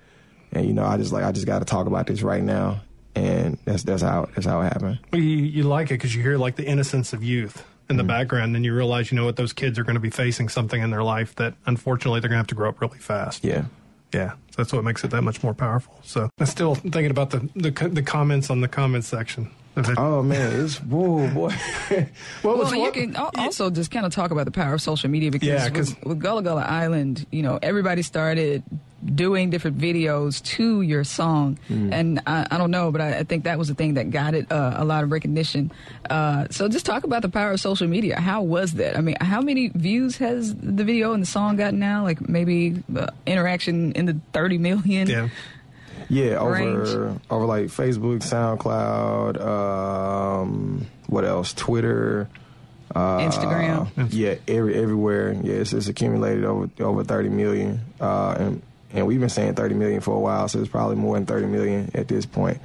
And 0.54 0.66
you 0.66 0.74
know, 0.74 0.86
I 0.86 0.96
just 0.96 1.12
like 1.12 1.26
I 1.26 1.34
just 1.34 1.46
got 1.46 1.60
to 1.60 1.66
talk 1.66 1.88
about 1.88 2.08
this 2.08 2.22
right 2.22 2.42
now, 2.42 2.80
and 3.16 3.58
that's 3.66 3.84
that's 3.84 4.02
how 4.02 4.30
that's 4.34 4.48
how 4.48 4.62
it 4.62 4.72
happened. 4.72 5.00
Well, 5.12 5.22
You, 5.22 5.36
you 5.38 5.64
like 5.64 5.88
it 5.88 5.96
because 5.96 6.16
you 6.16 6.22
hear 6.22 6.38
like 6.38 6.56
the 6.56 6.66
innocence 6.66 7.12
of 7.12 7.22
youth 7.22 7.66
in 7.90 7.98
the 7.98 8.04
mm-hmm. 8.04 8.08
background, 8.08 8.56
and 8.56 8.64
you 8.64 8.74
realize, 8.74 9.12
you 9.12 9.18
know 9.18 9.26
what, 9.26 9.36
those 9.36 9.52
kids 9.52 9.78
are 9.78 9.84
going 9.84 9.96
to 9.96 10.00
be 10.00 10.10
facing 10.10 10.48
something 10.48 10.82
in 10.82 10.90
their 10.90 11.04
life 11.04 11.36
that 11.36 11.56
unfortunately 11.66 12.22
they're 12.22 12.30
going 12.30 12.38
to 12.38 12.42
have 12.42 12.48
to 12.48 12.56
grow 12.56 12.70
up 12.70 12.80
really 12.80 13.00
fast. 13.00 13.44
Yeah. 13.44 13.66
Yeah, 14.14 14.34
that's 14.58 14.74
what 14.74 14.84
makes 14.84 15.04
it 15.04 15.12
that 15.12 15.22
much 15.24 15.44
more 15.44 15.54
powerful. 15.54 15.94
So 16.04 16.30
I'm 16.40 16.46
still 16.48 16.76
thinking 16.76 17.12
about 17.12 17.30
the 17.30 17.40
the, 17.56 17.72
the 17.90 18.02
comments 18.04 18.50
on 18.50 18.62
the 18.62 18.68
comments 18.68 19.08
section. 19.08 19.52
Oh 19.98 20.22
man, 20.24 20.60
it's 20.66 20.78
whoa 20.82 21.28
boy. 21.34 21.54
What 22.42 22.58
was 22.58 22.72
Well, 22.72 22.76
you 22.86 22.92
can 22.92 23.16
al- 23.16 23.32
also 23.38 23.70
just 23.70 23.92
kind 23.92 24.06
of 24.06 24.14
talk 24.14 24.32
about 24.32 24.44
the 24.46 24.52
power 24.52 24.74
of 24.74 24.82
social 24.82 25.10
media 25.10 25.32
because 25.32 25.48
Yeah, 25.48 25.70
'cause- 25.70 25.96
with, 25.96 26.06
with 26.06 26.20
Gullah 26.20 26.42
Gullah 26.42 26.66
Island, 26.68 27.26
you 27.32 27.44
know, 27.44 27.60
everybody 27.62 28.02
started 28.02 28.64
doing 29.04 29.50
different 29.50 29.78
videos 29.78 30.44
to 30.44 30.82
your 30.82 31.04
song, 31.04 31.58
Mm. 31.70 31.94
and 31.94 32.22
I, 32.28 32.46
I 32.52 32.58
don't 32.58 32.72
know, 32.72 32.92
but 32.92 33.02
I, 33.02 33.20
I 33.20 33.24
think 33.24 33.46
that 33.46 33.58
was 33.58 33.68
the 33.70 33.74
thing 33.76 33.94
that 33.96 34.12
got 34.12 34.34
it 34.34 34.52
uh, 34.52 34.74
a 34.78 34.84
lot 34.86 35.04
of 35.04 35.12
recognition. 35.12 35.72
Uh, 36.10 36.48
so 36.50 36.68
just 36.68 36.86
talk 36.86 37.04
about 37.06 37.22
the 37.22 37.30
power 37.30 37.52
of 37.52 37.60
social 37.60 37.88
media. 37.88 38.20
How 38.20 38.42
was 38.42 38.74
that? 38.74 38.98
I 38.98 39.02
mean, 39.02 39.16
how 39.22 39.42
many 39.42 39.70
views 39.70 40.18
has 40.18 40.54
the 40.56 40.84
video 40.84 41.14
and 41.14 41.24
the 41.24 41.28
song 41.28 41.56
gotten 41.56 41.80
now? 41.80 42.04
Like 42.04 42.28
maybe 42.28 42.84
uh, 42.96 43.08
interaction 43.26 43.94
in 43.94 44.06
the 44.06 44.20
thirty 44.34 44.58
million. 44.58 45.08
yeah. 45.08 45.30
Yeah, 46.12 46.38
over 46.38 46.52
Range. 46.54 47.20
over 47.30 47.46
like 47.46 47.66
Facebook, 47.66 48.20
SoundCloud, 48.24 49.40
um, 49.40 50.88
what 51.08 51.24
else? 51.24 51.54
Twitter, 51.54 52.28
uh, 52.96 53.18
Instagram. 53.20 53.90
Yeah, 54.12 54.36
every 54.48 54.76
everywhere. 54.76 55.34
Yeah, 55.34 55.56
it's, 55.56 55.74
it's 55.74 55.88
accumulated 55.88 56.46
over 56.46 56.70
over 56.80 57.04
thirty 57.04 57.30
million, 57.30 57.82
uh, 58.02 58.36
and 58.40 58.62
and 58.94 59.06
we've 59.08 59.20
been 59.20 59.30
saying 59.30 59.56
thirty 59.56 59.76
million 59.76 60.02
for 60.02 60.16
a 60.16 60.20
while, 60.20 60.48
so 60.48 60.60
it's 60.60 60.70
probably 60.70 60.96
more 60.96 61.16
than 61.16 61.26
thirty 61.26 61.46
million 61.46 61.92
at 61.94 62.08
this 62.08 62.26
point. 62.26 62.60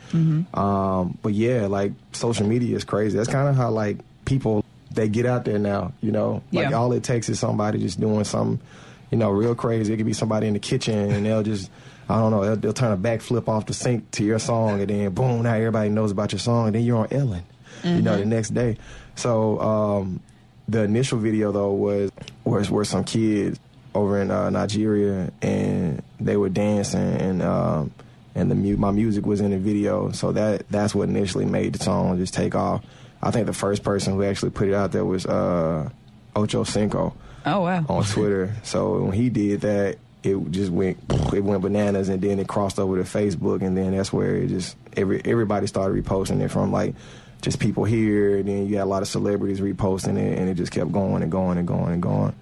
Um, 0.54 1.18
but 1.22 1.32
yeah, 1.34 1.66
like 1.66 1.92
social 2.12 2.46
media 2.46 2.76
is 2.76 2.84
crazy. 2.84 3.16
That's 3.16 3.28
kind 3.30 3.48
of 3.48 3.56
how 3.56 3.70
like 3.70 3.98
people 4.24 4.64
they 4.90 5.08
get 5.08 5.26
out 5.26 5.44
there 5.44 5.58
now. 5.58 5.92
You 6.00 6.12
know, 6.12 6.42
like 6.52 6.70
Yeah. 6.70 6.76
all 6.76 6.92
it 6.92 7.02
takes 7.02 7.28
is 7.28 7.38
somebody 7.38 7.78
just 7.80 8.00
doing 8.00 8.24
something, 8.24 8.64
you 9.10 9.18
know, 9.18 9.30
real 9.30 9.54
crazy. 9.54 9.92
It 9.92 9.96
could 9.96 10.06
be 10.06 10.12
somebody 10.12 10.46
in 10.46 10.52
the 10.54 10.60
kitchen 10.60 11.10
and 11.10 11.24
they'll 11.26 11.42
just. 11.42 11.70
I 12.06 12.18
don't 12.18 12.32
know. 12.32 12.44
They'll, 12.44 12.56
they'll 12.56 12.72
turn 12.74 12.92
a 12.92 12.98
backflip 12.98 13.48
off 13.48 13.64
the 13.64 13.72
sink 13.72 14.10
to 14.10 14.24
your 14.24 14.38
song, 14.38 14.80
and 14.82 14.90
then 14.90 15.10
boom, 15.14 15.42
now 15.42 15.54
everybody 15.54 15.88
knows 15.88 16.10
about 16.10 16.32
your 16.32 16.38
song, 16.38 16.66
and 16.66 16.74
then 16.74 16.82
you're 16.82 16.98
on 16.98 17.08
Ellen. 17.10 17.42
You 17.82 18.02
know, 18.02 18.18
the 18.18 18.26
next 18.26 18.50
day. 18.52 18.76
So 19.14 19.58
um, 19.60 20.20
the 20.68 20.82
initial 20.82 21.18
video 21.18 21.50
though 21.50 21.72
was 21.72 22.10
was 22.44 22.70
where 22.70 22.84
some 22.84 23.04
kids 23.04 23.58
over 23.94 24.20
in 24.20 24.30
uh, 24.30 24.50
Nigeria, 24.50 25.32
and 25.42 26.02
they 26.20 26.36
were 26.36 26.48
dancing, 26.48 27.00
and 27.00 27.42
um, 27.42 27.92
and 28.34 28.50
the 28.50 28.54
mu- 28.54 28.76
my 28.76 28.90
music 28.90 29.24
was 29.26 29.40
in 29.40 29.50
the 29.52 29.58
video. 29.58 30.10
So 30.12 30.32
that 30.32 30.68
that's 30.68 30.94
what 30.94 31.08
initially 31.08 31.44
made 31.44 31.74
the 31.74 31.82
song 31.84 32.16
just 32.18 32.34
take 32.34 32.54
off. 32.54 32.84
I 33.22 33.30
think 33.30 33.46
the 33.46 33.52
first 33.52 33.82
person 33.82 34.14
who 34.14 34.22
actually 34.24 34.50
put 34.50 34.68
it 34.68 34.74
out 34.74 34.92
there 34.92 35.04
was 35.04 35.24
uh, 35.26 35.88
Ocho 36.36 36.64
Cinco 36.64 37.14
Oh 37.46 37.60
wow. 37.62 37.84
on 37.88 38.04
Twitter. 38.10 38.52
so 38.62 39.02
when 39.04 39.12
he 39.12 39.28
did 39.30 39.62
that, 39.62 39.96
it 40.22 40.50
just 40.50 40.70
went 40.72 40.98
it 41.32 41.40
went 41.44 41.62
bananas, 41.62 42.08
and 42.08 42.20
then 42.20 42.38
it 42.38 42.48
crossed 42.48 42.78
over 42.78 42.96
to 42.96 43.04
Facebook, 43.04 43.62
and 43.62 43.76
then 43.76 43.96
that's 43.96 44.12
where 44.12 44.36
it 44.36 44.48
just 44.48 44.76
every 44.96 45.22
everybody 45.24 45.66
started 45.66 46.02
reposting 46.04 46.40
it 46.40 46.48
from 46.48 46.72
like 46.72 46.94
just 47.42 47.58
people 47.60 47.84
here. 47.84 48.38
And 48.38 48.48
then 48.48 48.66
you 48.66 48.74
got 48.74 48.84
a 48.84 48.86
lot 48.90 49.02
of 49.02 49.08
celebrities 49.08 49.60
reposting 49.60 50.18
it, 50.18 50.38
and 50.38 50.48
it 50.48 50.54
just 50.54 50.72
kept 50.72 50.90
going 50.92 51.22
and 51.22 51.30
going 51.30 51.58
and 51.58 51.68
going 51.68 51.92
and 51.92 52.02
going. 52.02 52.34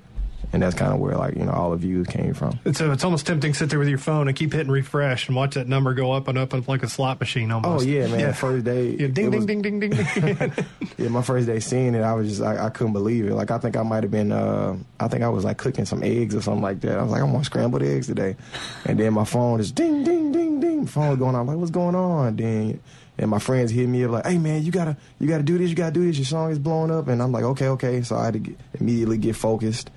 And 0.52 0.62
that's 0.62 0.74
kind 0.74 0.92
of 0.92 0.98
where 1.00 1.16
like 1.16 1.34
you 1.36 1.44
know 1.44 1.52
all 1.52 1.70
the 1.70 1.76
views 1.78 2.06
came 2.06 2.34
from. 2.34 2.58
It's, 2.64 2.80
uh, 2.80 2.90
it's 2.92 3.04
almost 3.04 3.26
tempting 3.26 3.52
to 3.52 3.58
sit 3.58 3.70
there 3.70 3.78
with 3.78 3.88
your 3.88 3.96
phone 3.98 4.28
and 4.28 4.36
keep 4.36 4.52
hitting 4.52 4.70
refresh 4.70 5.26
and 5.28 5.34
watch 5.36 5.54
that 5.54 5.66
number 5.66 5.94
go 5.94 6.12
up 6.12 6.28
and 6.28 6.36
up 6.36 6.52
and 6.52 6.66
like 6.68 6.82
a 6.82 6.88
slot 6.88 7.20
machine 7.20 7.50
almost. 7.50 7.86
Oh 7.86 7.88
yeah, 7.88 8.06
man! 8.06 8.20
Yeah. 8.20 8.32
First 8.32 8.64
day, 8.66 8.90
Yeah, 8.90 8.96
ding, 9.06 9.12
ding, 9.12 9.30
was- 9.30 9.46
ding, 9.46 9.62
ding, 9.62 9.80
ding, 9.80 9.90
ding. 9.90 10.52
Yeah, 10.98 11.08
my 11.08 11.22
first 11.22 11.46
day 11.46 11.58
seeing 11.58 11.94
it, 11.94 12.02
I 12.02 12.12
was 12.12 12.28
just 12.28 12.42
I, 12.42 12.66
I 12.66 12.70
couldn't 12.70 12.92
believe 12.92 13.26
it. 13.26 13.34
Like 13.34 13.50
I 13.50 13.58
think 13.58 13.76
I 13.76 13.82
might 13.82 14.02
have 14.02 14.10
been 14.12 14.30
uh 14.32 14.76
I 15.00 15.08
think 15.08 15.22
I 15.22 15.28
was 15.28 15.44
like 15.44 15.56
cooking 15.58 15.86
some 15.86 16.02
eggs 16.02 16.34
or 16.34 16.42
something 16.42 16.62
like 16.62 16.80
that. 16.82 16.98
I 16.98 17.02
was 17.02 17.12
like, 17.12 17.22
I'm 17.22 17.34
on 17.34 17.44
scrambled 17.44 17.82
eggs 17.82 18.06
today. 18.08 18.36
And 18.84 19.00
then 19.00 19.14
my 19.14 19.24
phone 19.24 19.58
is 19.60 19.72
ding 19.72 20.04
ding 20.04 20.32
ding 20.32 20.60
ding. 20.60 20.86
Phone 20.86 21.18
going 21.18 21.34
on. 21.34 21.42
I'm 21.42 21.46
like, 21.46 21.56
what's 21.56 21.70
going 21.70 21.94
on? 21.94 22.36
Then 22.36 22.80
and 23.18 23.30
my 23.30 23.38
friends 23.38 23.70
hit 23.70 23.86
me 23.88 24.04
up 24.04 24.10
like, 24.10 24.26
hey 24.26 24.38
man, 24.38 24.62
you 24.62 24.70
gotta 24.72 24.96
you 25.18 25.28
gotta 25.28 25.42
do 25.42 25.56
this, 25.56 25.70
you 25.70 25.76
gotta 25.76 25.92
do 25.92 26.06
this, 26.06 26.18
your 26.18 26.24
song 26.26 26.50
is 26.50 26.58
blowing 26.58 26.90
up 26.90 27.08
and 27.08 27.22
I'm 27.22 27.32
like, 27.32 27.44
okay, 27.44 27.68
okay. 27.68 28.02
So 28.02 28.16
I 28.16 28.26
had 28.26 28.34
to 28.34 28.38
get, 28.40 28.56
immediately 28.78 29.16
get 29.18 29.34
focused 29.36 29.90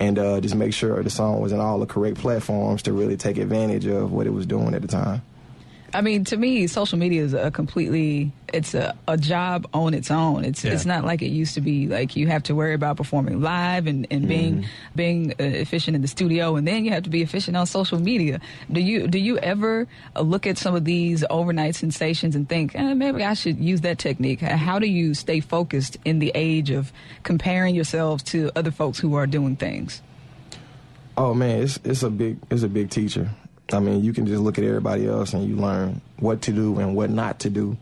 and 0.00 0.18
uh, 0.18 0.40
just 0.40 0.54
make 0.54 0.74
sure 0.74 1.02
the 1.02 1.10
song 1.10 1.40
was 1.40 1.52
in 1.52 1.60
all 1.60 1.78
the 1.78 1.86
correct 1.86 2.18
platforms 2.18 2.82
to 2.82 2.92
really 2.92 3.16
take 3.16 3.38
advantage 3.38 3.86
of 3.86 4.12
what 4.12 4.26
it 4.26 4.30
was 4.30 4.46
doing 4.46 4.74
at 4.74 4.82
the 4.82 4.88
time. 4.88 5.22
I 5.94 6.00
mean, 6.00 6.24
to 6.24 6.36
me, 6.36 6.66
social 6.66 6.98
media 6.98 7.22
is 7.22 7.32
a 7.32 7.50
completely 7.50 8.32
it's 8.52 8.74
a, 8.74 8.96
a 9.08 9.16
job 9.16 9.66
on 9.74 9.92
its 9.94 10.10
own. 10.10 10.44
It's 10.44 10.64
Yeah. 10.64 10.72
it's 10.72 10.86
not 10.86 11.04
like 11.04 11.22
it 11.22 11.28
used 11.28 11.54
to 11.54 11.60
be. 11.60 11.86
Like 11.88 12.16
you 12.16 12.26
have 12.28 12.42
to 12.44 12.54
worry 12.54 12.74
about 12.74 12.96
performing 12.96 13.40
live 13.40 13.86
and, 13.86 14.06
and 14.10 14.28
being 14.28 14.66
being 14.94 15.32
uh, 15.32 15.44
efficient 15.44 15.94
in 15.94 16.02
the 16.02 16.08
studio, 16.08 16.56
and 16.56 16.66
then 16.66 16.84
you 16.84 16.90
have 16.92 17.02
to 17.04 17.10
be 17.10 17.22
efficient 17.22 17.56
on 17.56 17.66
social 17.66 17.98
media. 17.98 18.40
Do 18.70 18.80
you 18.80 19.06
do 19.08 19.18
you 19.18 19.38
ever 19.38 19.86
uh, 20.14 20.20
look 20.22 20.46
at 20.46 20.58
some 20.58 20.74
of 20.74 20.84
these 20.84 21.24
overnight 21.30 21.74
sensations 21.76 22.34
and 22.36 22.48
think 22.48 22.74
eh, 22.74 22.94
maybe 22.94 23.24
I 23.24 23.34
should 23.34 23.58
use 23.58 23.80
that 23.82 23.98
technique? 23.98 24.40
How 24.40 24.78
do 24.78 24.86
you 24.86 25.14
stay 25.14 25.40
focused 25.40 25.98
in 26.04 26.18
the 26.18 26.32
age 26.34 26.70
of 26.70 26.92
comparing 27.22 27.74
yourselves 27.74 28.22
to 28.24 28.50
other 28.56 28.70
folks 28.70 28.98
who 28.98 29.14
are 29.14 29.26
doing 29.26 29.56
things? 29.56 30.02
Oh 31.16 31.32
man, 31.34 31.62
it's 31.62 31.78
it's 31.84 32.02
a 32.02 32.10
big 32.10 32.38
it's 32.50 32.62
a 32.62 32.68
big 32.68 32.90
teacher. 32.90 33.30
I 33.72 33.80
mean, 33.80 34.04
you 34.04 34.12
can 34.12 34.26
just 34.26 34.40
look 34.40 34.58
at 34.58 34.64
everybody 34.64 35.06
else 35.08 35.32
and 35.32 35.48
you 35.48 35.56
learn 35.56 36.00
what 36.18 36.42
to 36.42 36.52
do 36.52 36.78
and 36.78 36.94
what 36.94 37.10
not 37.10 37.40
to 37.40 37.50
do 37.50 37.76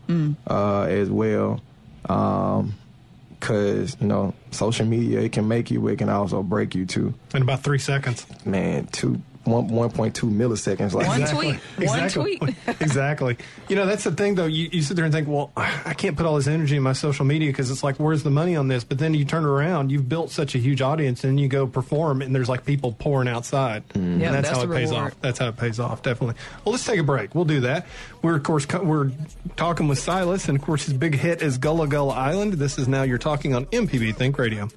uh, 0.47 0.81
as 0.83 1.09
well. 1.09 1.61
Because 2.01 3.97
you 3.99 4.07
know, 4.07 4.33
social 4.51 4.85
media 4.85 5.21
it 5.21 5.31
can 5.31 5.47
make 5.47 5.69
you, 5.69 5.79
but 5.81 5.87
it 5.89 5.97
can 5.99 6.09
also 6.09 6.41
break 6.41 6.73
you 6.75 6.85
too. 6.85 7.13
in 7.33 7.41
about 7.43 7.61
three 7.61 7.77
seconds. 7.79 8.25
Man, 8.45 8.87
two 8.87 9.21
one 9.45 9.67
one 9.67 9.89
point 9.91 10.15
two 10.15 10.27
milliseconds. 10.27 10.93
Like 10.93 11.07
One 11.07 11.21
Exactly. 11.21 11.47
tweet, 11.77 11.87
one 11.89 11.99
Exactly. 11.99 12.37
tweet. 12.37 12.55
exactly. 12.81 13.37
You 13.69 13.75
know, 13.75 13.85
that's 13.85 14.03
the 14.03 14.11
thing, 14.11 14.35
though. 14.35 14.45
You, 14.45 14.69
you 14.71 14.81
sit 14.81 14.95
there 14.95 15.05
and 15.05 15.13
think, 15.13 15.27
well, 15.27 15.51
I 15.55 15.93
can't 15.93 16.17
put 16.17 16.25
all 16.25 16.35
this 16.35 16.47
energy 16.47 16.75
in 16.75 16.83
my 16.83 16.93
social 16.93 17.25
media 17.25 17.49
because 17.49 17.71
it's 17.71 17.83
like, 17.83 17.97
where's 17.97 18.23
the 18.23 18.29
money 18.31 18.55
on 18.55 18.67
this? 18.67 18.83
But 18.83 18.99
then 18.99 19.13
you 19.13 19.25
turn 19.25 19.45
around, 19.45 19.91
you've 19.91 20.09
built 20.09 20.31
such 20.31 20.55
a 20.55 20.57
huge 20.57 20.81
audience, 20.81 21.23
and 21.23 21.39
you 21.39 21.47
go 21.47 21.67
perform, 21.67 22.21
and 22.21 22.33
there's 22.35 22.49
like 22.49 22.65
people 22.65 22.91
pouring 22.93 23.27
outside. 23.27 23.87
Mm. 23.89 23.95
And 23.95 24.21
Yeah, 24.21 24.31
that's, 24.31 24.49
that's 24.49 24.57
how 24.63 24.71
it 24.71 24.75
pays 24.75 24.89
reward. 24.89 25.11
off. 25.13 25.21
That's 25.21 25.39
how 25.39 25.47
it 25.49 25.57
pays 25.57 25.79
off, 25.79 26.01
definitely. 26.03 26.35
Well, 26.63 26.71
let's 26.73 26.85
take 26.85 26.99
a 26.99 27.03
break. 27.03 27.33
We'll 27.35 27.45
do 27.45 27.61
that. 27.61 27.85
We're, 28.21 28.35
of 28.35 28.43
course, 28.43 28.65
co- 28.65 28.83
we're 28.83 29.11
talking 29.55 29.87
with 29.87 29.99
Silas, 29.99 30.47
and 30.49 30.57
of 30.57 30.63
course, 30.65 30.85
his 30.85 30.93
big 30.93 31.15
hit 31.15 31.41
is 31.41 31.57
Gullah 31.57 31.87
Gullah 31.87 32.13
Island. 32.15 32.53
This 32.53 32.77
is 32.77 32.87
Now 32.87 33.03
You're 33.03 33.17
Talking 33.17 33.53
on 33.53 33.65
MPB 33.67 34.15
Think 34.15 34.37
Radio. 34.39 34.67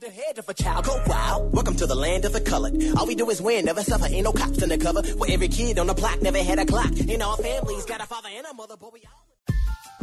The 0.00 0.08
head 0.08 0.38
of 0.38 0.48
a 0.48 0.54
child 0.54 0.86
go 0.86 0.98
wild. 1.06 1.52
Welcome 1.52 1.76
to 1.76 1.86
the 1.86 1.94
land 1.94 2.24
of 2.24 2.32
the 2.32 2.40
colored. 2.40 2.74
All 2.96 3.06
we 3.06 3.14
do 3.14 3.28
is 3.28 3.42
win, 3.42 3.66
never 3.66 3.82
suffer. 3.82 4.06
Ain't 4.06 4.24
no 4.24 4.32
cops 4.32 4.62
undercover. 4.62 5.02
Where 5.02 5.30
every 5.30 5.48
kid 5.48 5.78
on 5.78 5.88
the 5.88 5.92
block 5.92 6.22
never 6.22 6.38
had 6.38 6.58
a 6.58 6.64
clock. 6.64 6.98
In 6.98 7.20
all 7.20 7.36
families, 7.36 7.84
got 7.84 8.00
a 8.00 8.06
father 8.06 8.30
and 8.32 8.46
a 8.46 8.54
mother, 8.54 8.76
but 8.80 8.94
we 8.94 9.02
all. 9.04 9.56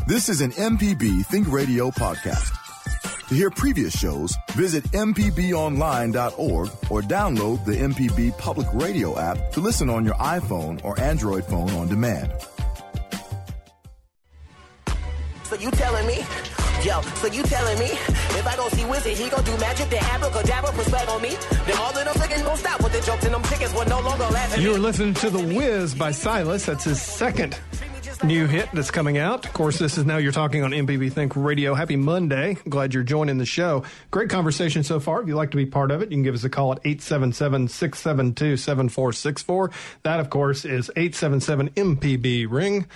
This 0.05 0.29
is 0.29 0.41
an 0.41 0.51
MPB 0.51 1.25
Think 1.25 1.51
Radio 1.51 1.89
podcast. 1.89 2.53
To 3.29 3.33
hear 3.33 3.49
previous 3.49 3.97
shows, 3.97 4.36
visit 4.51 4.83
MPBOnline.org 4.91 6.69
or 6.91 7.01
download 7.01 7.65
the 7.65 7.77
MPB 7.77 8.38
Public 8.38 8.67
Radio 8.73 9.17
app 9.17 9.51
to 9.53 9.60
listen 9.60 9.89
on 9.89 10.05
your 10.05 10.15
iPhone 10.15 10.79
or 10.86 10.99
Android 10.99 11.43
phone 11.43 11.71
on 11.71 11.88
demand. 11.88 12.31
So 15.49 15.55
you 15.55 15.71
telling 15.71 16.05
me? 16.05 16.17
Yo, 16.83 17.01
so 17.01 17.27
you 17.27 17.41
telling 17.43 17.79
me? 17.79 17.86
If 17.86 18.45
I 18.45 18.55
go 18.57 18.67
see 18.69 18.83
Wizard, 18.86 19.13
he 19.13 19.29
gon' 19.29 19.43
do 19.45 19.55
magic, 19.57 19.89
then 19.89 20.03
abracadabra, 20.03 20.71
put 20.73 20.86
swag 20.88 21.07
on 21.07 21.21
me. 21.21 21.38
Then 21.65 21.77
all 21.77 21.89
of 21.89 21.95
them 21.95 22.05
niggas 22.07 22.43
gon' 22.43 22.57
stop 22.57 22.83
with 22.83 22.91
the 22.91 22.99
jokes 23.01 23.23
and 23.23 23.33
them 23.33 23.41
chickens 23.43 23.73
will 23.73 23.86
no 23.86 24.01
longer 24.01 24.25
laugh 24.25 24.51
at 24.53 24.60
You 24.60 24.71
me. 24.71 24.75
are 24.75 24.79
listening 24.79 25.13
to 25.15 25.29
The 25.29 25.39
Wiz 25.55 25.95
by 25.95 26.12
Silas. 26.12 26.65
That's 26.65 26.83
his 26.83 27.01
second 27.01 27.57
new 28.23 28.45
hit 28.45 28.67
that's 28.73 28.91
coming 28.91 29.17
out. 29.17 29.45
Of 29.45 29.53
course, 29.53 29.79
this 29.79 29.97
is 29.97 30.05
Now 30.05 30.17
You're 30.17 30.33
Talking 30.33 30.63
on 30.63 30.71
MPB 30.71 31.13
Think 31.13 31.38
Radio. 31.38 31.73
Happy 31.75 31.95
Monday. 31.95 32.57
Glad 32.67 32.93
you're 32.93 33.03
joining 33.03 33.38
the 33.38 33.45
show. 33.45 33.83
Great 34.12 34.29
conversation 34.29 34.83
so 34.83 34.99
far. 34.99 35.21
If 35.21 35.29
you'd 35.29 35.36
like 35.36 35.51
to 35.51 35.57
be 35.57 35.65
part 35.65 35.91
of 35.91 36.01
it, 36.01 36.12
you 36.12 36.17
can 36.17 36.23
give 36.23 36.36
us 36.36 36.43
a 36.43 36.49
call 36.49 36.73
at 36.73 36.83
877-672-7464. 36.83 39.71
That, 40.03 40.19
of 40.19 40.29
course, 40.29 40.65
is 40.65 40.91
877-MPB 40.95 42.47
Ring. 42.49 42.88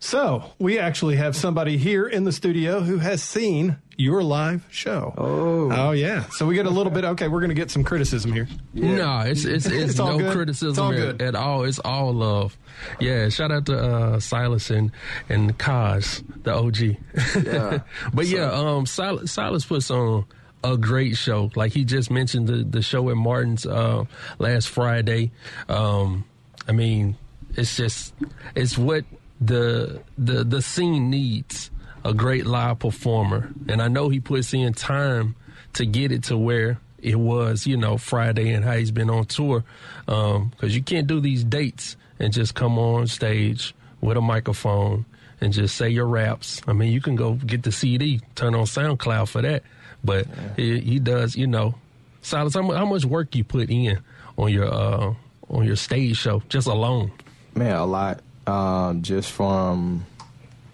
So, 0.00 0.52
we 0.58 0.78
actually 0.78 1.16
have 1.16 1.34
somebody 1.34 1.76
here 1.76 2.06
in 2.06 2.24
the 2.24 2.30
studio 2.32 2.80
who 2.80 2.98
has 2.98 3.20
seen 3.22 3.78
your 3.96 4.22
live 4.22 4.64
show. 4.70 5.12
Oh. 5.18 5.72
Oh, 5.72 5.90
yeah. 5.90 6.24
So 6.30 6.46
we 6.46 6.54
get 6.54 6.66
a 6.66 6.70
little 6.70 6.92
bit, 6.92 7.04
okay, 7.04 7.26
we're 7.26 7.40
going 7.40 7.50
to 7.50 7.56
get 7.56 7.70
some 7.70 7.82
criticism 7.82 8.32
here. 8.32 8.46
No, 8.72 9.20
it's 9.20 9.44
it's 9.44 9.66
it's, 9.66 9.90
It's 9.92 9.98
all 9.98 10.12
no 10.12 10.18
good? 10.18 10.26
It's 10.26 10.34
criticism 10.36 10.84
all 10.84 10.92
at, 10.92 10.96
good. 10.96 11.22
at 11.22 11.34
all. 11.34 11.64
It's 11.64 11.80
all 11.80 12.12
love. 12.12 12.56
Yeah, 13.00 13.28
shout 13.28 13.50
out 13.50 13.66
to 13.66 13.76
uh, 13.76 14.20
Silas 14.20 14.70
and 14.70 14.92
and 15.28 15.58
Kaz, 15.58 16.22
the 16.44 16.54
OG. 16.54 17.44
Yeah. 17.44 17.80
but 18.14 18.26
yeah, 18.26 18.52
um, 18.52 18.86
Silas, 18.86 19.32
Silas 19.32 19.64
puts 19.64 19.90
on 19.90 20.26
a 20.62 20.76
great 20.76 21.16
show. 21.16 21.50
Like 21.56 21.72
he 21.72 21.84
just 21.84 22.08
mentioned 22.08 22.46
the 22.46 22.62
the 22.62 22.82
show 22.82 23.10
at 23.10 23.16
Martin's 23.16 23.66
uh, 23.66 24.04
last 24.38 24.68
Friday. 24.68 25.32
Um, 25.68 26.24
I 26.68 26.72
mean, 26.72 27.16
it's 27.56 27.76
just 27.76 28.14
it's 28.54 28.78
what 28.78 29.04
the 29.40 30.00
the 30.16 30.44
the 30.44 30.62
scene 30.62 31.10
needs 31.10 31.70
a 32.04 32.14
great 32.14 32.46
live 32.46 32.78
performer. 32.78 33.50
And 33.68 33.82
i 33.82 33.88
know 33.88 34.08
he 34.08 34.20
puts 34.20 34.52
in 34.54 34.72
time 34.72 35.34
to 35.74 35.84
get 35.84 36.12
it 36.12 36.24
to 36.24 36.36
where 36.36 36.78
it 37.00 37.16
was 37.16 37.66
you 37.66 37.76
know 37.76 37.96
friday 37.96 38.50
and 38.50 38.64
how 38.64 38.76
he's 38.76 38.90
been 38.90 39.10
on 39.10 39.26
tour. 39.26 39.64
Because 40.06 40.74
you 40.74 40.82
can't 40.82 41.06
do 41.06 41.20
these 41.20 41.44
dates 41.44 41.96
and 42.18 42.32
just 42.32 42.54
come 42.54 42.78
on 42.78 43.06
stage 43.06 43.74
with 44.00 44.16
a 44.16 44.20
microphone 44.20 45.04
and 45.40 45.52
just 45.52 45.76
say 45.76 45.88
your 45.88 46.06
raps. 46.06 46.60
I 46.66 46.72
mean 46.72 46.92
you 46.92 47.00
can 47.00 47.16
go 47.16 47.34
get 47.34 47.62
the 47.62 47.72
cd 47.72 48.20
turn 48.34 48.54
on 48.54 48.64
soundcloud 48.64 49.28
for 49.28 49.42
that. 49.42 49.62
But 50.02 50.26
he, 50.56 50.80
he 50.80 50.98
does 50.98 51.36
you 51.36 51.46
know 51.46 51.74
silas 52.22 52.54
how, 52.54 52.62
how 52.72 52.86
much 52.86 53.04
work 53.04 53.34
you 53.34 53.44
put 53.44 53.70
in 53.70 54.00
on 54.36 54.52
your 54.52 54.72
uh 54.72 55.14
on 55.50 55.64
your 55.64 55.76
stage 55.76 56.16
show 56.16 56.42
just 56.48 56.66
alone? 56.66 57.12
Man, 57.54 57.74
a 57.74 57.86
lot. 57.86 58.20
Um, 58.48 59.02
just 59.02 59.30
from 59.30 60.06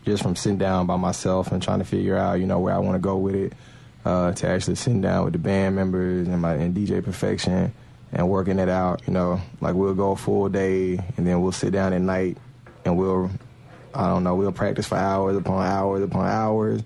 just 0.05 0.23
from 0.23 0.37
sitting 0.37 0.59
down 0.59 0.87
by 0.87 0.97
myself 0.97 1.51
and 1.51 1.61
trying 1.61 1.81
to 1.81 1.85
figure 1.85 2.17
out, 2.17 2.35
you 2.35 2.47
know, 2.47 2.61
where 2.61 2.73
I 2.73 2.79
want 2.79 2.95
to 2.95 3.01
go 3.01 3.17
with 3.17 3.35
it. 3.35 3.53
Uh, 4.05 4.33
to 4.33 4.47
actually 4.47 4.75
sitting 4.75 5.01
down 5.01 5.25
with 5.25 5.33
the 5.33 5.39
band 5.39 5.75
members 5.75 6.29
and 6.29 6.43
my 6.43 6.53
and 6.55 6.77
DJ 6.77 7.03
Perfection 7.03 7.73
and 8.13 8.29
working 8.29 8.59
it 8.59 8.69
out. 8.69 9.03
You 9.07 9.15
know, 9.15 9.41
like 9.61 9.75
we'll 9.75 9.95
go 9.95 10.13
a 10.13 10.17
full 10.17 10.49
day 10.51 10.99
and 11.17 11.27
then 11.27 11.41
we'll 11.41 11.53
sit 11.53 11.73
down 11.73 11.93
at 11.95 12.03
night 12.03 12.37
and 12.85 12.99
we'll, 12.99 13.31
I 13.95 14.09
don't 14.09 14.23
know, 14.23 14.35
we'll 14.35 14.53
practice 14.53 14.87
for 14.87 14.97
hours 14.97 15.37
upon 15.37 15.67
hours 15.67 16.03
upon 16.03 16.27
hours. 16.27 16.83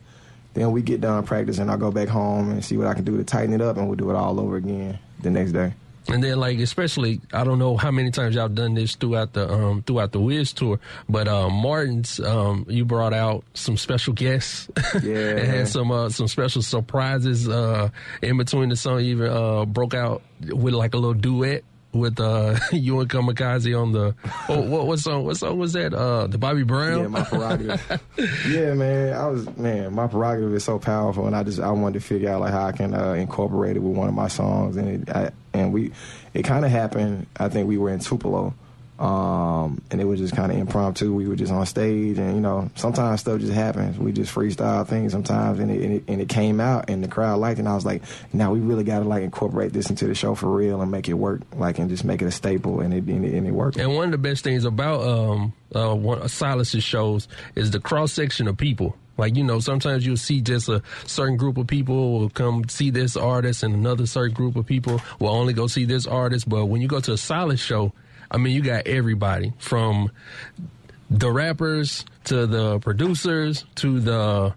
Then 0.55 0.73
we 0.73 0.81
get 0.81 1.01
done 1.01 1.25
practicing. 1.25 1.69
I'll 1.69 1.77
go 1.77 1.91
back 1.91 2.09
home 2.09 2.51
and 2.51 2.65
see 2.65 2.77
what 2.77 2.87
I 2.87 2.95
can 2.95 3.05
do 3.05 3.17
to 3.17 3.25
tighten 3.25 3.53
it 3.53 3.61
up, 3.61 3.77
and 3.77 3.89
we'll 3.89 3.97
do 3.97 4.11
it 4.11 4.17
all 4.17 4.41
over 4.41 4.57
again 4.57 4.99
the 5.21 5.31
next 5.31 5.53
day. 5.53 5.75
And 6.11 6.25
then, 6.25 6.39
like, 6.39 6.59
especially, 6.59 7.21
I 7.35 7.45
don't 7.45 7.59
know 7.59 7.77
how 7.77 7.91
many 7.91 8.11
times 8.11 8.35
y'all 8.35 8.49
done 8.49 8.73
this 8.75 8.95
throughout 8.95 9.35
the 9.35 9.47
um 9.53 9.83
throughout 9.83 10.13
the 10.13 10.21
Wiz 10.21 10.53
tour, 10.55 10.81
but 11.09 11.29
um 11.29 11.53
Martin's 11.53 12.19
um 12.21 12.65
you 12.69 12.85
brought 12.87 13.13
out 13.13 13.45
some 13.55 13.77
special 13.77 14.15
guests, 14.15 14.71
Yeah. 15.03 15.17
and 15.37 15.41
had 15.41 15.69
some 15.69 15.91
uh, 15.93 16.09
some 16.09 16.27
special 16.27 16.63
surprises 16.63 17.47
uh 17.49 17.91
in 18.23 18.39
between 18.39 18.71
the 18.71 18.77
song. 18.77 19.01
You 19.01 19.11
even 19.17 19.31
uh 19.31 19.65
broke 19.67 19.93
out 19.95 20.23
with 20.49 20.73
like 20.73 20.95
a 20.95 20.97
little 20.97 21.13
duet 21.15 21.63
with 21.93 22.21
uh 22.21 22.59
you 22.73 23.01
and 23.01 23.09
Kamikaze 23.09 23.81
on 23.81 23.93
the 23.93 24.15
oh, 24.49 24.61
what 24.61 24.87
what 24.87 24.99
song 24.99 25.25
what 25.25 25.37
song 25.37 25.59
was 25.59 25.73
that 25.73 25.95
uh 25.95 26.27
the 26.27 26.39
Bobby 26.39 26.63
Brown 26.63 27.01
Yeah, 27.01 27.07
my 27.09 27.23
prerogative. 27.23 28.03
yeah, 28.49 28.75
man. 28.75 29.15
I 29.15 29.27
was 29.27 29.57
man. 29.57 29.95
My 29.95 30.07
prerogative 30.07 30.55
is 30.55 30.65
so 30.65 30.79
powerful, 30.79 31.27
and 31.27 31.35
I 31.35 31.43
just 31.43 31.61
I 31.61 31.71
wanted 31.71 32.01
to 32.01 32.07
figure 32.07 32.31
out 32.31 32.41
like 32.41 32.53
how 32.53 32.67
I 32.67 32.73
can 32.73 32.95
uh, 32.95 33.13
incorporate 33.13 33.77
it 33.77 33.81
with 33.81 33.97
one 33.97 34.09
of 34.09 34.15
my 34.15 34.29
songs, 34.29 34.77
and 34.77 35.09
it 35.09 35.15
I, 35.15 35.31
and 35.55 35.73
we 35.73 35.93
it 36.35 36.45
kind 36.45 36.65
of 36.65 36.71
happened. 36.71 37.27
I 37.39 37.49
think 37.49 37.69
we 37.69 37.79
were 37.79 37.91
in 37.91 38.01
Tupelo. 38.01 38.55
Um, 38.99 39.81
and 39.93 40.01
it 40.01 40.05
was 40.05 40.19
just 40.19 40.35
kind 40.35 40.51
of 40.51 40.59
impromptu. 40.59 41.15
We 41.15 41.29
were 41.29 41.37
just 41.37 41.53
on 41.53 41.65
stage, 41.67 42.19
and 42.19 42.35
you 42.35 42.41
know, 42.41 42.69
sometimes 42.75 43.21
stuff 43.21 43.41
just 43.41 43.53
happens. 43.53 43.97
We 43.97 44.11
just 44.11 44.35
freestyle 44.35 44.87
things 44.87 45.13
sometimes, 45.13 45.61
and 45.61 45.71
it, 45.71 45.83
and 45.83 45.93
it, 45.95 46.05
and 46.09 46.21
it 46.21 46.29
came 46.29 46.61
out, 46.61 46.91
and 46.91 47.03
the 47.03 47.09
crowd 47.09 47.39
liked 47.39 47.59
it. 47.59 47.63
And 47.63 47.69
I 47.69 47.75
was 47.75 47.87
like, 47.87 48.03
now 48.33 48.53
we 48.53 48.59
really 48.59 48.83
got 48.83 49.01
to 49.01 49.05
like 49.05 49.23
incorporate 49.23 49.73
this 49.73 49.89
into 49.89 50.07
the 50.07 50.17
show 50.17 50.35
for 50.35 50.49
real 50.49 50.83
and 50.83 50.91
make 50.91 51.09
it 51.09 51.15
work, 51.15 51.43
like, 51.55 51.79
and 51.79 51.89
just 51.89 52.05
make 52.05 52.23
it 52.23 52.27
a 52.27 52.33
staple, 52.33 52.81
and 52.81 52.93
it 52.93 53.05
and 53.05 53.25
it, 53.25 53.35
and 53.35 53.47
it 53.47 53.53
worked. 53.53 53.77
And 53.77 53.95
one 53.95 54.07
of 54.07 54.13
the 54.13 54.19
best 54.19 54.43
things 54.43 54.65
about 54.65 55.03
um, 55.03 55.53
uh, 55.75 55.95
one, 55.95 56.29
Silas's 56.29 56.83
shows 56.83 57.29
is 57.55 57.71
the 57.71 57.81
cross 57.81 58.13
section 58.13 58.49
of 58.49 58.57
people. 58.57 58.97
Like, 59.17 59.37
you 59.37 59.45
know, 59.45 59.59
sometimes 59.61 60.07
you'll 60.07 60.17
see 60.17 60.41
just 60.41 60.69
a 60.69 60.81
certain 61.05 61.37
group 61.37 61.57
of 61.57 61.67
people 61.67 62.19
will 62.19 62.31
come 62.31 62.69
see 62.69 62.91
this 62.91 63.17
artist 63.17 63.65
and 63.65 63.75
another 63.75 64.07
certain 64.07 64.33
group 64.33 64.55
of 64.55 64.65
people 64.65 65.01
will 65.19 65.31
only 65.31 65.53
go 65.53 65.67
see 65.67 65.85
this 65.85 66.07
artist. 66.07 66.49
But 66.49 66.67
when 66.67 66.81
you 66.81 66.87
go 66.89 67.01
to 67.01 67.13
a 67.13 67.17
Silas 67.17 67.59
show, 67.59 67.93
I 68.31 68.37
mean, 68.37 68.55
you 68.55 68.63
got 68.63 68.87
everybody 68.87 69.53
from 69.59 70.11
the 71.11 71.31
rappers 71.31 72.05
to 72.25 72.47
the 72.47 72.79
producers 72.81 73.65
to 73.77 74.01
the 74.01 74.55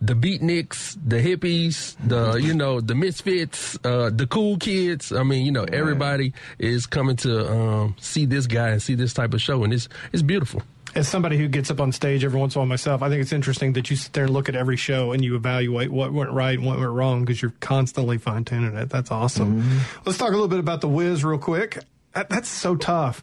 the 0.00 0.14
beatniks, 0.14 0.98
the 1.06 1.16
hippies, 1.16 1.96
the 2.06 2.34
you 2.36 2.52
know 2.52 2.80
the 2.80 2.94
misfits, 2.94 3.78
uh, 3.84 4.10
the 4.12 4.26
cool 4.26 4.58
kids. 4.58 5.12
I 5.12 5.22
mean, 5.22 5.46
you 5.46 5.52
know, 5.52 5.64
everybody 5.64 6.34
is 6.58 6.86
coming 6.86 7.16
to 7.16 7.50
um, 7.50 7.96
see 7.98 8.26
this 8.26 8.46
guy 8.46 8.70
and 8.70 8.82
see 8.82 8.94
this 8.94 9.14
type 9.14 9.32
of 9.32 9.40
show, 9.40 9.64
and 9.64 9.72
it's 9.72 9.88
it's 10.12 10.22
beautiful. 10.22 10.62
As 10.94 11.08
somebody 11.08 11.38
who 11.38 11.48
gets 11.48 11.70
up 11.70 11.80
on 11.80 11.90
stage 11.90 12.22
every 12.22 12.38
once 12.38 12.54
in 12.54 12.58
a 12.58 12.60
while 12.60 12.68
myself, 12.68 13.02
I 13.02 13.08
think 13.08 13.20
it's 13.20 13.32
interesting 13.32 13.72
that 13.72 13.90
you 13.90 13.96
sit 13.96 14.12
there 14.12 14.24
and 14.24 14.32
look 14.32 14.48
at 14.48 14.54
every 14.54 14.76
show 14.76 15.10
and 15.10 15.24
you 15.24 15.34
evaluate 15.34 15.90
what 15.90 16.12
went 16.12 16.30
right 16.30 16.56
and 16.56 16.64
what 16.64 16.78
went 16.78 16.92
wrong 16.92 17.24
because 17.24 17.42
you're 17.42 17.54
constantly 17.58 18.16
fine 18.16 18.44
tuning 18.44 18.76
it. 18.76 18.90
That's 18.90 19.10
awesome. 19.10 19.80
Let's 20.04 20.18
talk 20.18 20.28
a 20.28 20.32
little 20.32 20.46
bit 20.46 20.60
about 20.60 20.82
the 20.82 20.88
Wiz 20.88 21.24
real 21.24 21.38
quick. 21.38 21.78
That, 22.14 22.28
that's 22.28 22.48
so 22.48 22.76
tough 22.76 23.22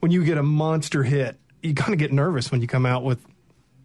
when 0.00 0.10
you 0.10 0.24
get 0.24 0.38
a 0.38 0.42
monster 0.42 1.02
hit. 1.02 1.38
You 1.62 1.74
kind 1.74 1.92
of 1.92 1.98
get 1.98 2.12
nervous 2.12 2.50
when 2.50 2.60
you 2.60 2.66
come 2.66 2.84
out 2.86 3.04
with 3.04 3.24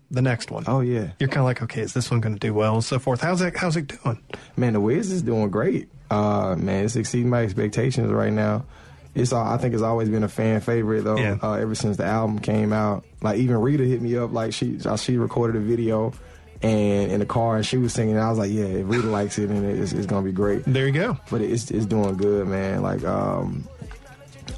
the 0.10 0.22
next 0.22 0.50
one. 0.52 0.64
Oh 0.68 0.80
yeah, 0.80 1.12
You're 1.20 1.30
kind 1.30 1.40
of 1.40 1.46
like, 1.46 1.62
okay, 1.64 1.82
is 1.82 1.94
this 1.94 2.10
one 2.10 2.22
going 2.22 2.34
to 2.34 2.40
do 2.40 2.54
well 2.54 2.76
and 2.76 2.84
so 2.84 2.98
forth. 2.98 3.22
How's 3.22 3.42
it? 3.42 3.56
How's 3.58 3.76
it 3.78 3.88
doing? 4.04 4.20
man, 4.56 4.74
the 4.74 4.80
Wiz 4.80 5.12
is 5.12 5.22
doing 5.22 5.50
great. 5.50 5.90
Uh, 6.10 6.56
man, 6.58 6.86
it's 6.86 6.96
exceeding 6.96 7.30
my 7.30 7.44
expectations 7.44 8.12
right 8.12 8.32
now. 8.32 8.66
It's 9.14 9.34
all, 9.34 9.46
I 9.46 9.58
think 9.58 9.74
it's 9.74 9.84
always 9.84 10.10
been 10.10 10.24
a 10.24 10.30
fan 10.30 10.62
favorite 10.62 11.04
though. 11.04 11.18
Yeah. 11.18 11.38
Uh, 11.42 11.54
ever 11.54 11.76
since 11.76 11.98
the 11.98 12.06
album 12.06 12.40
came 12.40 12.72
out, 12.72 13.04
like 13.22 13.40
even 13.40 13.58
Rita 13.58 13.84
hit 13.84 14.02
me 14.02 14.16
up, 14.16 14.32
like 14.32 14.54
she 14.54 14.80
uh, 14.86 14.96
she 14.98 15.18
recorded 15.18 15.56
a 15.56 15.64
video. 15.64 16.14
And 16.60 17.12
in 17.12 17.20
the 17.20 17.26
car, 17.28 17.58
and 17.58 17.64
she 17.64 17.78
was 17.78 17.94
singing. 17.94 18.16
And 18.16 18.24
I 18.24 18.32
was 18.32 18.40
like, 18.40 18.50
"Yeah, 18.50 18.64
if 18.64 18.90
Rita 18.90 19.06
likes 19.08 19.38
it, 19.38 19.52
and 19.52 19.64
it's, 19.64 19.92
it's 19.92 20.08
gonna 20.08 20.26
be 20.26 20.32
great." 20.32 20.64
There 20.66 20.88
you 20.88 20.92
go. 20.92 21.16
but 21.30 21.42
it's 21.42 21.70
it's 21.70 21.86
doing 21.86 22.18
good, 22.18 22.48
man. 22.48 22.82
Like 22.82 23.04
um, 23.04 23.68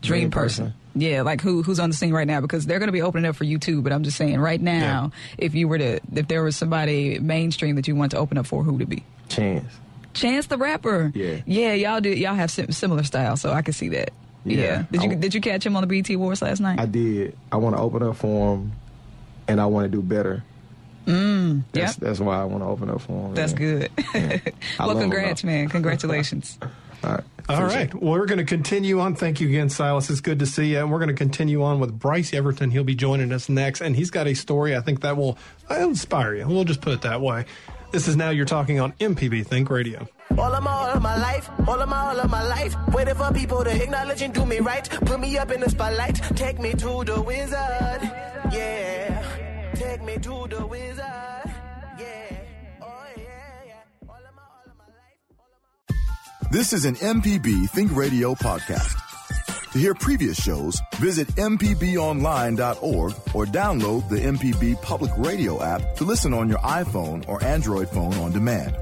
Dream, 0.00 0.20
Dream 0.20 0.30
person. 0.30 0.64
person. 0.66 0.78
Yeah, 0.94 1.22
like 1.22 1.40
who 1.40 1.62
who's 1.62 1.78
on 1.80 1.90
the 1.90 1.96
scene 1.96 2.12
right 2.12 2.26
now? 2.26 2.40
Because 2.40 2.66
they're 2.66 2.78
going 2.80 2.88
to 2.88 2.92
be 2.92 3.02
opening 3.02 3.28
up 3.28 3.36
for 3.36 3.44
you 3.44 3.58
too. 3.58 3.82
But 3.82 3.92
I'm 3.92 4.02
just 4.02 4.16
saying, 4.16 4.40
right 4.40 4.60
now, 4.60 5.12
if 5.36 5.54
you 5.54 5.68
were 5.68 5.78
to, 5.78 6.00
if 6.12 6.26
there 6.28 6.42
was 6.42 6.56
somebody 6.56 7.18
mainstream 7.20 7.76
that 7.76 7.86
you 7.86 7.94
want 7.94 8.10
to 8.12 8.18
open 8.18 8.36
up 8.36 8.46
for, 8.46 8.64
who 8.64 8.72
would 8.72 8.82
it 8.82 8.88
be? 8.88 9.04
Chance. 9.28 9.72
Chance 10.18 10.46
the 10.48 10.58
Rapper. 10.58 11.12
Yeah. 11.14 11.40
yeah, 11.46 11.72
y'all 11.74 12.00
do. 12.00 12.10
Y'all 12.10 12.34
have 12.34 12.50
sim- 12.50 12.72
similar 12.72 13.02
style, 13.04 13.36
so 13.36 13.52
I 13.52 13.62
can 13.62 13.72
see 13.72 13.88
that. 13.90 14.10
Yeah. 14.44 14.58
Yeah. 14.60 14.82
Did 14.90 15.02
you 15.02 15.10
I- 15.10 15.14
did 15.14 15.34
you 15.34 15.40
catch 15.40 15.64
him 15.66 15.76
on 15.76 15.86
the 15.86 15.86
BET 15.86 16.10
Awards 16.14 16.42
last 16.42 16.60
night? 16.60 16.78
I 16.80 16.86
did. 16.86 17.36
I 17.52 17.56
want 17.56 17.76
to 17.76 17.82
open 17.82 18.02
up 18.02 18.16
for 18.16 18.54
him, 18.54 18.72
and 19.46 19.60
I 19.60 19.66
want 19.66 19.84
to 19.84 19.88
do 19.88 20.02
better. 20.02 20.42
Mm, 21.06 21.62
that's, 21.72 21.94
Yep. 21.96 22.06
that's 22.06 22.20
why 22.20 22.38
I 22.38 22.44
want 22.44 22.62
to 22.62 22.66
open 22.68 22.90
up 22.90 23.00
for 23.00 23.28
him. 23.28 23.34
That's 23.34 23.54
man. 23.54 23.88
good. 23.88 23.90
I 24.78 24.86
well, 24.86 24.98
congrats, 24.98 25.42
man. 25.42 25.68
Congratulations. 25.70 26.58
All 27.02 27.12
right. 27.12 27.24
All 27.48 27.56
Appreciate 27.56 27.94
right. 27.94 28.02
Well, 28.02 28.12
we're 28.12 28.26
going 28.26 28.38
to 28.38 28.44
continue 28.44 29.00
on. 29.00 29.14
Thank 29.14 29.40
you 29.40 29.48
again, 29.48 29.70
Silas. 29.70 30.10
It's 30.10 30.20
good 30.20 30.40
to 30.40 30.46
see 30.46 30.72
you. 30.72 30.80
And 30.80 30.92
we're 30.92 30.98
going 30.98 31.08
to 31.08 31.14
continue 31.14 31.62
on 31.62 31.80
with 31.80 31.98
Bryce 31.98 32.32
Yelverton. 32.32 32.70
He'll 32.72 32.84
be 32.84 32.94
joining 32.94 33.32
us 33.32 33.48
next. 33.48 33.80
And 33.80 33.96
he's 33.96 34.10
got 34.10 34.26
a 34.26 34.34
story 34.34 34.76
I 34.76 34.80
think 34.80 35.00
that 35.00 35.16
will 35.16 35.38
inspire 35.70 36.34
you. 36.34 36.46
We'll 36.46 36.64
just 36.64 36.82
put 36.82 36.92
it 36.92 37.02
that 37.02 37.22
way. 37.22 37.46
This 37.90 38.06
is 38.06 38.16
Now 38.16 38.28
You're 38.30 38.44
Talking 38.44 38.80
on 38.80 38.92
MPB 38.92 39.46
Think 39.46 39.70
Radio. 39.70 40.06
All 40.36 40.54
of 40.54 40.62
my, 40.62 40.70
all 40.70 40.90
of 40.90 41.02
my 41.02 41.16
life, 41.16 41.48
all 41.66 41.80
of 41.80 41.88
my, 41.88 41.98
all 41.98 42.20
of 42.20 42.30
my 42.30 42.46
life. 42.46 42.74
Waiting 42.92 43.14
for 43.14 43.32
people 43.32 43.64
to 43.64 43.82
acknowledge 43.82 44.20
and 44.20 44.34
do 44.34 44.44
me 44.44 44.58
right. 44.58 44.86
Put 45.06 45.18
me 45.18 45.38
up 45.38 45.50
in 45.50 45.60
the 45.60 45.70
spotlight. 45.70 46.16
Take 46.36 46.60
me 46.60 46.72
to 46.72 47.04
the 47.04 47.22
wizard. 47.22 48.02
Yeah. 48.52 49.72
Take 49.74 50.02
me 50.02 50.18
to 50.18 50.46
the 50.48 50.66
wizard. 50.66 50.98
Yeah. 50.98 52.36
Oh, 52.82 53.06
yeah, 53.16 53.22
yeah. 53.66 53.74
All 54.06 54.16
of 54.16 54.34
my, 54.34 54.42
all 54.42 54.66
of 54.66 54.76
my 54.76 54.84
life. 54.84 55.16
All 55.38 55.46
of 55.46 56.42
my... 56.42 56.50
This 56.50 56.74
is 56.74 56.84
an 56.84 56.96
MPB 56.96 57.70
Think 57.70 57.96
Radio 57.96 58.34
podcast. 58.34 59.07
To 59.78 59.82
hear 59.82 59.94
previous 59.94 60.36
shows, 60.42 60.82
visit 60.96 61.28
MPBOnline.org 61.36 63.12
or 63.32 63.46
download 63.46 64.08
the 64.08 64.16
MPB 64.16 64.82
Public 64.82 65.12
Radio 65.16 65.62
app 65.62 65.94
to 65.94 66.04
listen 66.04 66.34
on 66.34 66.48
your 66.48 66.58
iPhone 66.58 67.24
or 67.28 67.40
Android 67.44 67.88
phone 67.88 68.12
on 68.14 68.32
demand. 68.32 68.74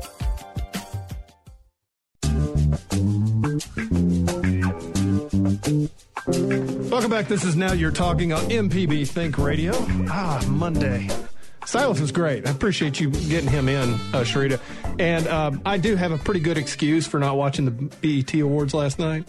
Welcome 6.91 7.11
back. 7.11 7.29
This 7.29 7.45
is 7.45 7.57
Now 7.57 7.75
You're 7.75 7.91
Talking 7.91 8.33
on 8.33 8.45
MPB 8.45 9.07
Think 9.07 9.37
Radio. 9.37 9.73
Ah, 10.09 10.43
Monday. 10.49 11.11
Silas 11.67 12.01
is 12.01 12.11
great. 12.11 12.49
I 12.49 12.51
appreciate 12.53 13.01
you 13.01 13.11
getting 13.11 13.51
him 13.51 13.69
in, 13.69 13.93
uh, 13.93 14.25
Sharita. 14.25 14.59
And 14.99 15.29
um, 15.29 15.61
I 15.67 15.77
do 15.77 15.95
have 15.97 16.13
a 16.13 16.17
pretty 16.17 16.41
good 16.41 16.57
excuse 16.57 17.07
for 17.07 17.21
not 17.21 17.37
watching 17.37 17.67
the 17.67 17.71
BET 18.01 18.33
Awards 18.41 18.73
last 18.73 18.99
night. 18.99 19.29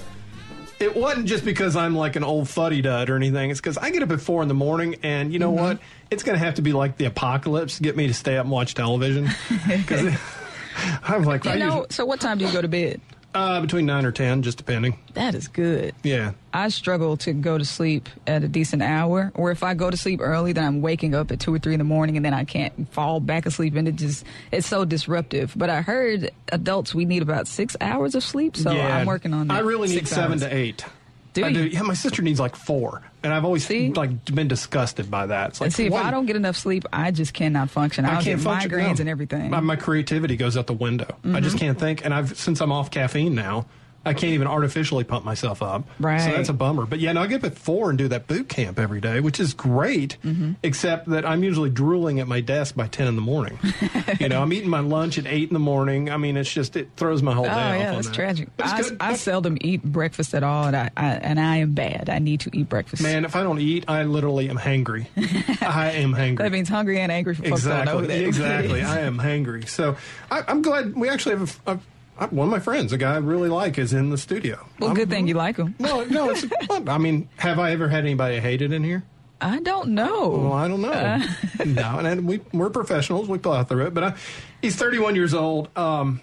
It 0.80 0.96
wasn't 0.96 1.26
just 1.28 1.44
because 1.44 1.76
I'm 1.76 1.96
like 1.96 2.16
an 2.16 2.24
old 2.24 2.48
fuddy 2.48 2.82
dud 2.82 3.10
or 3.10 3.16
anything. 3.16 3.50
It's 3.50 3.60
because 3.60 3.78
I 3.78 3.90
get 3.90 4.04
up 4.04 4.12
at 4.12 4.22
four 4.22 4.42
in 4.44 4.48
the 4.48 4.54
morning, 4.54 4.98
and 5.04 5.34
you 5.34 5.40
know 5.40 5.52
Mm-hmm. 5.52 5.64
what? 5.64 5.80
It's 6.12 6.24
going 6.24 6.38
to 6.38 6.44
have 6.46 6.56
to 6.56 6.62
be 6.62 6.72
like 6.74 6.98
the 6.98 7.06
apocalypse 7.06 7.78
to 7.78 7.84
get 7.84 7.96
me 7.98 8.08
to 8.08 8.14
stay 8.14 8.38
up 8.38 8.44
and 8.46 8.52
watch 8.52 8.74
television. 8.76 9.26
'Cause 9.88 10.04
it- 10.06 10.20
I'm 11.04 11.24
like, 11.24 11.46
I 11.48 11.56
know, 11.56 11.66
usually- 11.66 11.88
so 11.90 12.06
what 12.06 12.20
time 12.20 12.38
do 12.38 12.46
you 12.46 12.52
go 12.54 12.62
to 12.62 12.68
bed? 12.68 13.02
Uh, 13.34 13.62
between 13.62 13.86
nine 13.86 14.06
or 14.06 14.12
ten, 14.12 14.42
just 14.42 14.58
depending. 14.58 14.98
That 15.14 15.36
is 15.36 15.48
good. 15.48 15.94
Yeah. 16.04 16.34
I 16.54 16.70
struggle 16.70 17.18
to 17.18 17.34
go 17.34 17.58
to 17.58 17.66
sleep 17.66 18.10
at 18.26 18.44
a 18.44 18.48
decent 18.48 18.82
hour, 18.82 19.32
or 19.36 19.52
if 19.52 19.62
I 19.62 19.74
go 19.76 19.92
to 19.92 19.98
sleep 19.98 20.22
early, 20.22 20.54
then 20.54 20.64
I'm 20.64 20.82
waking 20.82 21.14
up 21.14 21.32
at 21.32 21.40
two 21.40 21.54
or 21.54 21.60
three 21.60 21.74
in 21.74 21.80
the 21.80 21.84
morning, 21.84 22.18
and 22.18 22.26
then 22.26 22.34
I 22.34 22.46
can't 22.46 22.92
fall 22.92 23.20
back 23.20 23.46
asleep, 23.46 23.76
and 23.76 23.88
it 23.88 23.96
just 23.96 24.26
it's 24.52 24.66
so 24.68 24.86
disruptive. 24.86 25.54
But 25.56 25.70
I 25.70 25.82
heard 25.82 26.32
adults 26.52 26.96
we 26.96 27.06
need 27.06 27.22
about 27.22 27.48
six 27.48 27.76
hours 27.80 28.16
of 28.16 28.24
sleep, 28.24 28.58
so 28.58 28.72
yeah, 28.72 28.98
I'm 28.98 29.06
working 29.06 29.34
on 29.34 29.48
that. 29.50 29.54
I 29.54 29.60
really 29.60 29.88
need 29.90 30.08
seven 30.08 30.34
hours. 30.34 30.42
to 30.42 30.56
eight. 30.56 30.86
Do 31.38 31.46
I 31.46 31.50
you? 31.50 31.64
Yeah, 31.64 31.82
my 31.84 31.94
sister 31.94 32.22
needs 32.22 32.40
like 32.40 32.56
four, 32.56 33.02
and 33.24 33.34
I've 33.34 33.46
always 33.46 33.66
See? 33.66 33.92
like 33.92 34.26
been 34.26 34.48
disgusted 34.48 35.10
by 35.10 35.28
that. 35.28 35.50
It's 35.50 35.62
like, 35.62 35.68
And 35.68 35.74
see, 35.74 35.86
if 35.88 35.94
I 35.94 36.12
don't 36.12 36.26
get 36.26 36.36
enough 36.36 36.58
sleep, 36.58 36.86
I 36.92 37.12
just 37.12 37.34
cannot 37.34 37.70
function. 37.70 38.06
I 38.06 38.16
I'll 38.16 38.22
can't 38.22 38.40
get 38.40 38.44
function, 38.44 38.72
migraines 38.72 38.96
no. 38.96 39.02
and 39.02 39.10
everything. 39.10 39.42
Mm-hmm. 39.44 39.52
My, 39.52 39.60
my 39.60 39.76
creativity 39.76 40.36
goes 40.36 40.58
out 40.58 40.68
the 40.68 40.74
window. 40.74 41.18
I 41.26 41.40
just 41.40 41.58
can't 41.58 41.80
think, 41.80 42.04
and 42.06 42.14
I've 42.14 42.38
since 42.38 42.62
I'm 42.62 42.72
off 42.72 42.92
caffeine 42.92 43.36
now. 43.36 43.66
I 44.08 44.14
can't 44.14 44.34
even 44.34 44.48
artificially 44.48 45.04
pump 45.04 45.26
myself 45.26 45.62
up. 45.62 45.88
Right. 46.00 46.20
So 46.22 46.32
that's 46.32 46.50
a 46.50 46.54
bummer. 46.54 46.86
But 46.86 47.00
yeah, 47.00 47.12
no, 47.14 47.22
I 47.22 47.28
get 47.28 47.44
up 47.44 47.52
at 47.52 47.58
four 47.58 47.90
and 47.90 47.98
do 47.98 48.08
that 48.10 48.28
boot 48.28 48.50
camp 48.50 48.80
every 48.80 49.02
day, 49.02 49.20
which 49.20 49.40
is 49.40 49.54
great. 49.54 50.18
Mm-hmm. 50.24 50.54
Except 50.64 51.10
that 51.10 51.26
I'm 51.26 51.44
usually 51.44 51.70
drooling 51.70 52.20
at 52.20 52.28
my 52.28 52.42
desk 52.42 52.76
by 52.76 52.88
ten 52.88 53.08
in 53.08 53.16
the 53.16 53.22
morning. 53.22 53.60
you 54.20 54.30
know, 54.30 54.42
I'm 54.42 54.52
eating 54.54 54.70
my 54.70 54.80
lunch 54.80 55.18
at 55.18 55.28
eight 55.28 55.50
in 55.50 55.54
the 55.54 55.60
morning. 55.60 56.10
I 56.10 56.18
mean, 56.18 56.38
it's 56.38 56.52
just 56.52 56.76
it 56.76 56.90
throws 56.96 57.22
my 57.22 57.34
whole 57.34 57.46
Oh 57.46 57.50
day 57.50 57.54
off. 57.54 57.80
yeah, 57.80 57.92
that's 57.94 58.08
that. 58.08 58.16
tragic. 58.16 58.50
It's 58.60 58.92
I. 59.00 59.12
I 59.12 59.14
seldom 59.16 59.58
eat 59.62 59.84
breakfast 59.84 60.34
at 60.34 60.44
all, 60.44 60.66
and 60.66 60.76
I, 60.76 60.90
I 60.98 61.08
and 61.16 61.40
I 61.40 61.58
am 61.58 61.74
bad. 61.74 62.10
I 62.10 62.20
need 62.20 62.42
to 62.42 62.50
eat 62.58 62.70
breakfast. 62.70 63.02
Man, 63.04 63.26
if 63.26 63.36
I 63.36 63.44
don't 63.44 63.60
eat, 63.60 63.86
I 63.88 64.04
literally 64.04 64.50
am 64.50 64.58
hangry. 64.58 65.08
I 65.62 65.92
am 65.92 66.14
hangry. 66.14 66.38
that 66.40 66.52
means 66.52 66.70
hungry 66.70 67.00
and 67.00 67.12
angry 67.12 67.36
for 67.36 67.44
folks 67.44 67.64
who 67.64 67.70
don't 67.70 67.86
know 67.86 68.00
exactly. 68.00 68.08
that. 68.08 68.28
Exactly. 68.28 68.82
I 68.84 69.00
am 69.02 69.18
hangry. 69.18 69.68
So 69.68 69.98
I, 70.32 70.44
I'm 70.48 70.62
glad 70.62 70.96
we 70.96 71.10
actually 71.10 71.36
have 71.38 71.60
a, 71.66 71.72
a- 71.74 71.80
one 72.26 72.48
of 72.48 72.52
my 72.52 72.60
friends, 72.60 72.92
a 72.94 72.98
guy 72.98 73.14
I 73.16 73.18
really 73.18 73.50
like, 73.50 73.78
is 73.78 73.94
in 73.94 74.10
the 74.10 74.18
studio. 74.18 74.66
well, 74.80 74.90
I'm- 74.90 74.96
good 74.96 75.10
thing 75.10 75.28
you 75.28 75.36
like 75.36 75.58
him. 75.58 75.76
No, 75.80 76.04
no. 76.06 76.30
It's, 76.32 76.46
I 76.70 76.98
mean, 76.98 77.30
have 77.38 77.60
I 77.60 77.72
ever 77.72 77.88
had 77.88 78.04
anybody 78.04 78.38
I 78.38 78.40
hated 78.40 78.74
in 78.74 78.84
here? 78.84 79.04
I 79.40 79.60
don't 79.60 79.90
know. 79.90 80.30
Well, 80.30 80.54
I 80.54 80.68
don't 80.68 80.82
know. 80.82 80.90
Uh. 80.92 81.20
no, 81.66 82.00
and, 82.00 82.08
and 82.08 82.28
we 82.28 82.40
we're 82.52 82.72
professionals. 82.72 83.30
We 83.30 83.38
plow 83.38 83.64
through 83.64 83.88
it. 83.88 83.94
But 83.94 84.04
I, 84.04 84.16
he's 84.62 84.76
31 84.76 85.16
years 85.16 85.34
old. 85.36 85.70
Um, 85.78 86.22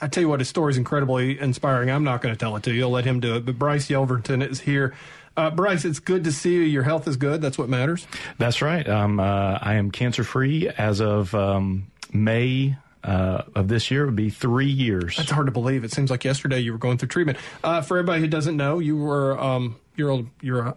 I 0.00 0.08
tell 0.08 0.22
you 0.22 0.28
what, 0.28 0.40
his 0.40 0.48
story 0.48 0.72
is 0.72 0.76
incredibly 0.78 1.40
inspiring. 1.40 1.90
I'm 1.90 2.04
not 2.04 2.20
going 2.20 2.34
to 2.34 2.38
tell 2.38 2.54
it 2.56 2.64
to 2.64 2.72
you. 2.72 2.82
I'll 2.82 2.90
let 2.90 3.04
him 3.04 3.20
do 3.20 3.36
it. 3.36 3.46
But 3.46 3.58
Bryce 3.58 3.86
Yelverton 3.88 4.46
is 4.46 4.60
here. 4.60 4.94
Uh, 5.36 5.50
Bryce, 5.50 5.86
it's 5.86 6.00
good 6.00 6.24
to 6.24 6.32
see 6.32 6.52
you. 6.54 6.60
Your 6.62 6.82
health 6.82 7.08
is 7.08 7.16
good. 7.16 7.40
That's 7.40 7.56
what 7.56 7.68
matters. 7.70 8.06
That's 8.36 8.60
right. 8.60 8.86
Um, 8.86 9.18
uh, 9.18 9.58
I 9.62 9.74
am 9.74 9.90
cancer 9.90 10.24
free 10.24 10.68
as 10.68 11.00
of 11.00 11.34
um, 11.34 11.86
May 12.12 12.76
uh, 13.04 13.42
of 13.54 13.68
this 13.68 13.90
year. 13.90 14.06
Would 14.06 14.16
be 14.16 14.30
three 14.30 14.66
years. 14.66 15.18
It's 15.18 15.30
hard 15.30 15.46
to 15.46 15.52
believe. 15.52 15.84
It 15.84 15.92
seems 15.92 16.10
like 16.10 16.24
yesterday 16.24 16.60
you 16.60 16.72
were 16.72 16.78
going 16.78 16.98
through 16.98 17.08
treatment. 17.08 17.38
Uh, 17.62 17.82
for 17.82 17.98
everybody 17.98 18.20
who 18.20 18.28
doesn't 18.28 18.56
know, 18.56 18.78
you 18.78 18.96
were 18.96 19.38
um, 19.38 19.76
you're 19.96 20.24
you're 20.40 20.74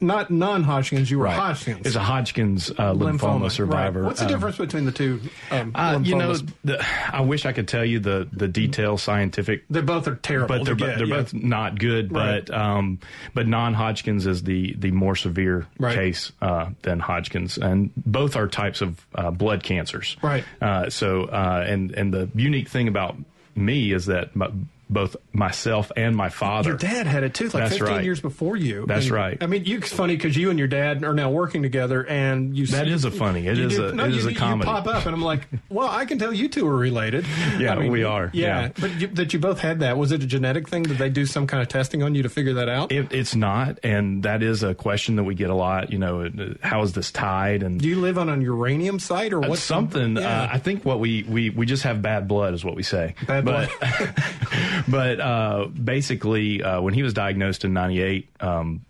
not 0.00 0.30
non-Hodgkins. 0.30 1.10
You 1.10 1.18
were 1.18 1.24
Right. 1.26 1.36
Hodgkins. 1.36 1.86
It's 1.86 1.96
a 1.96 2.00
Hodgkin's 2.00 2.70
uh, 2.70 2.92
lymphoma, 2.94 3.50
survivor. 3.50 4.00
Right. 4.00 4.06
What's 4.06 4.20
the 4.20 4.26
Um, 4.26 4.32
difference 4.32 4.56
between 4.58 4.84
the 4.84 4.92
two? 4.92 5.20
Um, 5.50 5.72
Uh, 5.74 6.00
you 6.02 6.16
know, 6.16 6.34
the, 6.64 6.84
I 7.12 7.20
wish 7.20 7.46
I 7.46 7.52
could 7.52 7.68
tell 7.68 7.84
you 7.84 8.00
the 8.00 8.28
the 8.32 8.48
detailed 8.48 9.00
scientific 9.00 9.64
they 9.70 9.80
both 9.80 10.08
are 10.08 10.16
terrible. 10.16 10.48
but 10.58 10.64
they're, 10.64 10.74
get, 10.74 10.98
they're 10.98 11.06
yeah. 11.06 11.16
both 11.16 11.34
not 11.34 11.78
good. 11.78 12.12
Right. 12.12 12.44
But 12.46 12.54
um, 12.56 12.98
but 13.34 13.46
non-Hodgkins 13.46 14.26
is 14.26 14.42
the 14.42 14.74
the 14.78 14.90
more 14.90 15.16
severe 15.16 15.66
case 15.80 16.32
uh, 16.40 16.70
than 16.82 16.98
Hodgkins, 17.00 17.58
and 17.58 17.90
both 17.96 18.36
are 18.36 18.48
types 18.48 18.80
of 18.80 19.04
uh, 19.14 19.30
blood 19.30 19.62
cancers. 19.62 20.16
Right. 20.22 20.44
Uh, 20.60 20.90
so 20.90 21.24
uh, 21.24 21.64
and 21.66 21.92
and 21.92 22.12
the 22.12 22.28
unique 22.34 22.68
thing 22.68 22.88
about 22.88 23.16
me 23.54 23.92
is 23.92 24.06
that 24.06 24.34
my, 24.34 24.50
both 24.92 25.16
myself 25.32 25.90
and 25.96 26.14
my 26.16 26.28
father. 26.28 26.70
Your 26.70 26.78
dad 26.78 27.06
had 27.06 27.22
it 27.24 27.34
too, 27.34 27.44
like 27.46 27.52
That's 27.64 27.78
15 27.78 27.88
right. 27.96 28.04
years 28.04 28.20
before 28.20 28.56
you. 28.56 28.84
That's 28.86 29.06
And, 29.06 29.14
right. 29.14 29.38
I 29.40 29.46
mean, 29.46 29.64
you, 29.64 29.78
it's 29.78 29.92
funny 29.92 30.16
because 30.16 30.36
you 30.36 30.50
and 30.50 30.58
your 30.58 30.68
dad 30.68 31.04
are 31.04 31.14
now 31.14 31.30
working 31.30 31.62
together, 31.62 32.04
and 32.06 32.56
you. 32.56 32.66
That 32.66 32.88
is 32.88 33.04
a 33.04 33.10
funny- 33.10 33.46
It 33.46 33.58
is 33.58 33.76
do- 33.76 33.86
a- 33.86 33.92
no, 33.92 34.04
it 34.04 34.12
you, 34.12 34.18
is 34.18 34.26
a 34.26 34.32
you 34.32 34.38
comedy. 34.38 34.66
pop 34.70 34.86
up, 34.86 35.06
and 35.06 35.14
I'm 35.14 35.22
like, 35.22 35.48
well, 35.68 35.88
I 35.88 36.04
can 36.04 36.18
tell 36.18 36.32
you 36.32 36.48
two 36.48 36.66
are 36.66 36.76
related. 36.76 37.24
Yeah, 37.58 37.74
I 37.74 37.78
mean, 37.78 37.90
we 37.92 38.04
are, 38.04 38.30
Yeah, 38.32 38.62
yeah. 38.62 38.68
but 38.78 39.00
you, 39.00 39.06
that 39.08 39.32
you 39.32 39.38
both 39.38 39.60
had 39.60 39.80
that 39.80 39.96
was 39.96 40.12
it 40.12 40.22
a 40.22 40.26
genetic 40.26 40.68
thing? 40.68 40.82
Did 40.84 40.98
they 40.98 41.10
do 41.10 41.26
some 41.26 41.46
kind 41.46 41.62
of 41.62 41.68
testing 41.68 42.02
on 42.02 42.14
you 42.14 42.22
to 42.22 42.28
figure 42.28 42.54
that 42.54 42.68
out? 42.68 42.92
It, 42.92 43.12
it's 43.12 43.34
not, 43.34 43.78
and 43.82 44.22
that 44.24 44.42
is 44.42 44.62
a 44.62 44.74
question 44.74 45.16
that 45.16 45.24
we 45.24 45.34
get 45.34 45.50
a 45.50 45.54
lot. 45.54 45.92
You 45.92 45.98
know, 45.98 46.22
uh, 46.26 46.54
how 46.62 46.82
is 46.82 46.92
this 46.92 47.10
tied? 47.10 47.62
And 47.62 47.80
do 47.80 47.88
you 47.88 47.96
live 48.00 48.18
on 48.18 48.28
an 48.28 48.40
uranium 48.42 48.98
site 48.98 49.32
or 49.32 49.44
Uh, 49.44 49.48
what's 49.48 49.62
something. 49.62 50.16
Yeah. 50.16 50.42
Uh, 50.42 50.48
I 50.52 50.58
think 50.58 50.84
what 50.84 51.00
we, 51.00 51.22
we 51.24 51.50
we 51.50 51.66
just 51.66 51.82
have 51.84 52.02
bad 52.02 52.28
blood 52.28 52.54
is 52.54 52.64
what 52.64 52.74
we 52.76 52.82
say. 52.82 53.14
Bad 53.26 53.44
but, 53.44 53.70
but 54.88 55.20
uh, 55.20 55.66
basically, 55.66 56.62
uh, 56.62 56.80
when 56.80 56.94
he 56.94 57.02
was 57.02 57.12
diagnosed 57.14 57.64
in 57.64 57.72
'98, 57.72 58.28
um, 58.40 58.84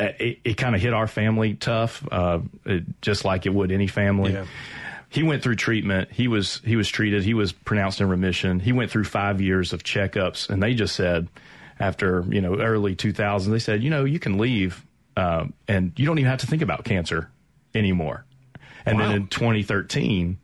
it, 0.00 0.38
it 0.44 0.54
kind 0.56 0.74
of 0.74 0.80
hit 0.80 0.92
our 0.92 1.06
family 1.06 1.54
tough, 1.54 2.06
uh, 2.10 2.40
it, 2.64 2.84
just 3.02 3.24
like 3.24 3.46
it 3.46 3.54
would 3.54 3.70
any 3.72 3.86
family. 3.86 4.32
Yeah. 4.32 4.46
He 5.08 5.22
went 5.22 5.42
through 5.42 5.56
treatment. 5.56 6.10
He 6.10 6.26
was 6.26 6.60
he 6.64 6.76
was 6.76 6.88
treated. 6.88 7.22
He 7.22 7.34
was 7.34 7.52
pronounced 7.52 8.00
in 8.00 8.08
remission. 8.08 8.60
He 8.60 8.72
went 8.72 8.90
through 8.90 9.04
five 9.04 9.40
years 9.40 9.72
of 9.72 9.84
checkups, 9.84 10.48
and 10.48 10.62
they 10.62 10.72
just 10.74 10.96
said 10.96 11.28
after 11.78 12.24
you 12.30 12.40
know 12.40 12.58
early 12.60 12.96
2000s, 12.96 13.50
they 13.50 13.58
said 13.58 13.82
you 13.82 13.90
know 13.90 14.04
you 14.04 14.18
can 14.18 14.38
leave, 14.38 14.84
uh, 15.16 15.44
and 15.68 15.92
you 15.96 16.06
don't 16.06 16.18
even 16.18 16.30
have 16.30 16.40
to 16.40 16.46
think 16.46 16.62
about 16.62 16.84
cancer 16.84 17.30
anymore. 17.74 18.24
And 18.86 18.98
Wow. 18.98 19.08
then 19.08 19.16
in 19.16 19.26
2013, 19.28 20.38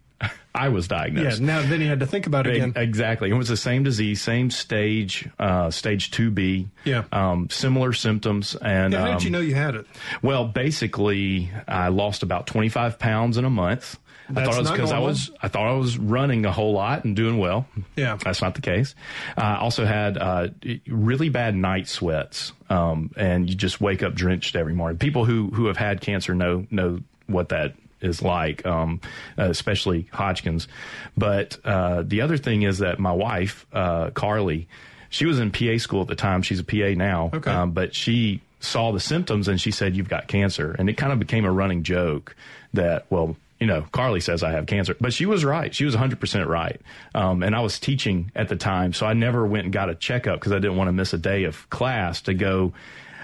I 0.54 0.70
was 0.70 0.88
diagnosed. 0.88 1.40
yeah. 1.40 1.46
Now 1.46 1.62
then 1.62 1.80
you 1.80 1.88
had 1.88 2.00
to 2.00 2.06
think 2.06 2.26
about 2.26 2.46
it 2.46 2.56
again. 2.56 2.72
Exactly. 2.74 3.30
It 3.30 3.34
was 3.34 3.48
the 3.48 3.56
same 3.56 3.82
disease, 3.84 4.20
same 4.20 4.50
stage, 4.50 5.28
uh, 5.38 5.70
stage 5.70 6.10
2B. 6.10 6.66
Yeah. 6.84 7.04
Um, 7.12 7.48
similar 7.50 7.92
symptoms. 7.92 8.56
And, 8.56 8.92
Yeah, 8.92 9.00
how 9.00 9.06
um, 9.12 9.18
did 9.18 9.24
you 9.24 9.30
know 9.30 9.40
you 9.40 9.54
had 9.54 9.74
it? 9.76 9.86
well, 10.22 10.46
basically, 10.46 11.50
I 11.66 11.88
lost 11.88 12.22
about 12.22 12.46
25 12.46 12.98
pounds 12.98 13.36
in 13.36 13.44
a 13.44 13.50
month. 13.50 13.98
I 14.30 14.44
thought 14.44 14.54
it 14.56 14.58
was 14.60 14.70
because 14.70 14.92
I 14.92 14.98
was 14.98 15.30
I 15.40 15.48
thought 15.48 15.66
I 15.68 15.72
was 15.72 15.96
running 15.96 16.44
a 16.44 16.52
whole 16.52 16.72
lot 16.74 17.04
and 17.04 17.16
doing 17.16 17.38
well. 17.38 17.66
Yeah. 17.96 18.18
that's 18.22 18.42
not 18.42 18.54
the 18.54 18.60
case. 18.60 18.94
I 19.38 19.56
also 19.56 19.86
had 19.86 20.18
uh, 20.18 20.48
really 20.86 21.30
bad 21.30 21.54
night 21.56 21.88
sweats, 21.88 22.52
um, 22.68 23.10
and 23.16 23.48
you 23.48 23.56
just 23.56 23.80
wake 23.80 24.02
up 24.02 24.14
drenched 24.14 24.54
every 24.54 24.74
morning. 24.74 24.98
People 24.98 25.24
who 25.24 25.48
who 25.48 25.64
have 25.66 25.78
had 25.78 26.02
cancer 26.02 26.34
know 26.34 26.66
know 26.70 27.00
what 27.26 27.48
that 27.50 27.74
is 28.00 28.22
like, 28.22 28.64
um, 28.66 29.00
uh, 29.38 29.44
especially 29.44 30.08
Hodgkins. 30.12 30.68
But 31.16 31.58
uh, 31.64 32.02
the 32.06 32.20
other 32.20 32.36
thing 32.36 32.62
is 32.62 32.78
that 32.78 32.98
my 32.98 33.12
wife, 33.12 33.66
uh, 33.72 34.10
Carly, 34.10 34.68
she 35.10 35.26
was 35.26 35.38
in 35.38 35.50
PA 35.50 35.78
school 35.78 36.02
at 36.02 36.08
the 36.08 36.14
time. 36.14 36.42
She's 36.42 36.60
a 36.60 36.64
PA 36.64 36.94
now, 36.96 37.30
Okay. 37.34 37.50
um, 37.50 37.72
but 37.72 37.94
she 37.94 38.40
saw 38.60 38.92
the 38.92 39.00
symptoms 39.00 39.48
and 39.48 39.60
she 39.60 39.70
said, 39.70 39.96
"You've 39.96 40.08
got 40.08 40.26
cancer," 40.28 40.74
and 40.78 40.88
it 40.90 40.94
kind 40.96 41.12
of 41.12 41.18
became 41.18 41.44
a 41.44 41.52
running 41.52 41.82
joke 41.82 42.34
that 42.74 43.06
well. 43.10 43.36
You 43.60 43.66
know, 43.66 43.84
Carly 43.90 44.20
says 44.20 44.44
I 44.44 44.52
have 44.52 44.66
cancer, 44.66 44.94
but 45.00 45.12
she 45.12 45.26
was 45.26 45.44
right. 45.44 45.74
She 45.74 45.84
was 45.84 45.96
100% 45.96 46.46
right. 46.46 46.80
Um, 47.12 47.42
and 47.42 47.56
I 47.56 47.60
was 47.60 47.80
teaching 47.80 48.30
at 48.36 48.48
the 48.48 48.54
time, 48.54 48.92
so 48.92 49.04
I 49.04 49.14
never 49.14 49.44
went 49.44 49.64
and 49.64 49.72
got 49.72 49.90
a 49.90 49.96
checkup 49.96 50.38
because 50.38 50.52
I 50.52 50.60
didn't 50.60 50.76
want 50.76 50.86
to 50.86 50.92
miss 50.92 51.12
a 51.12 51.18
day 51.18 51.42
of 51.42 51.68
class 51.68 52.20
to 52.22 52.34
go. 52.34 52.72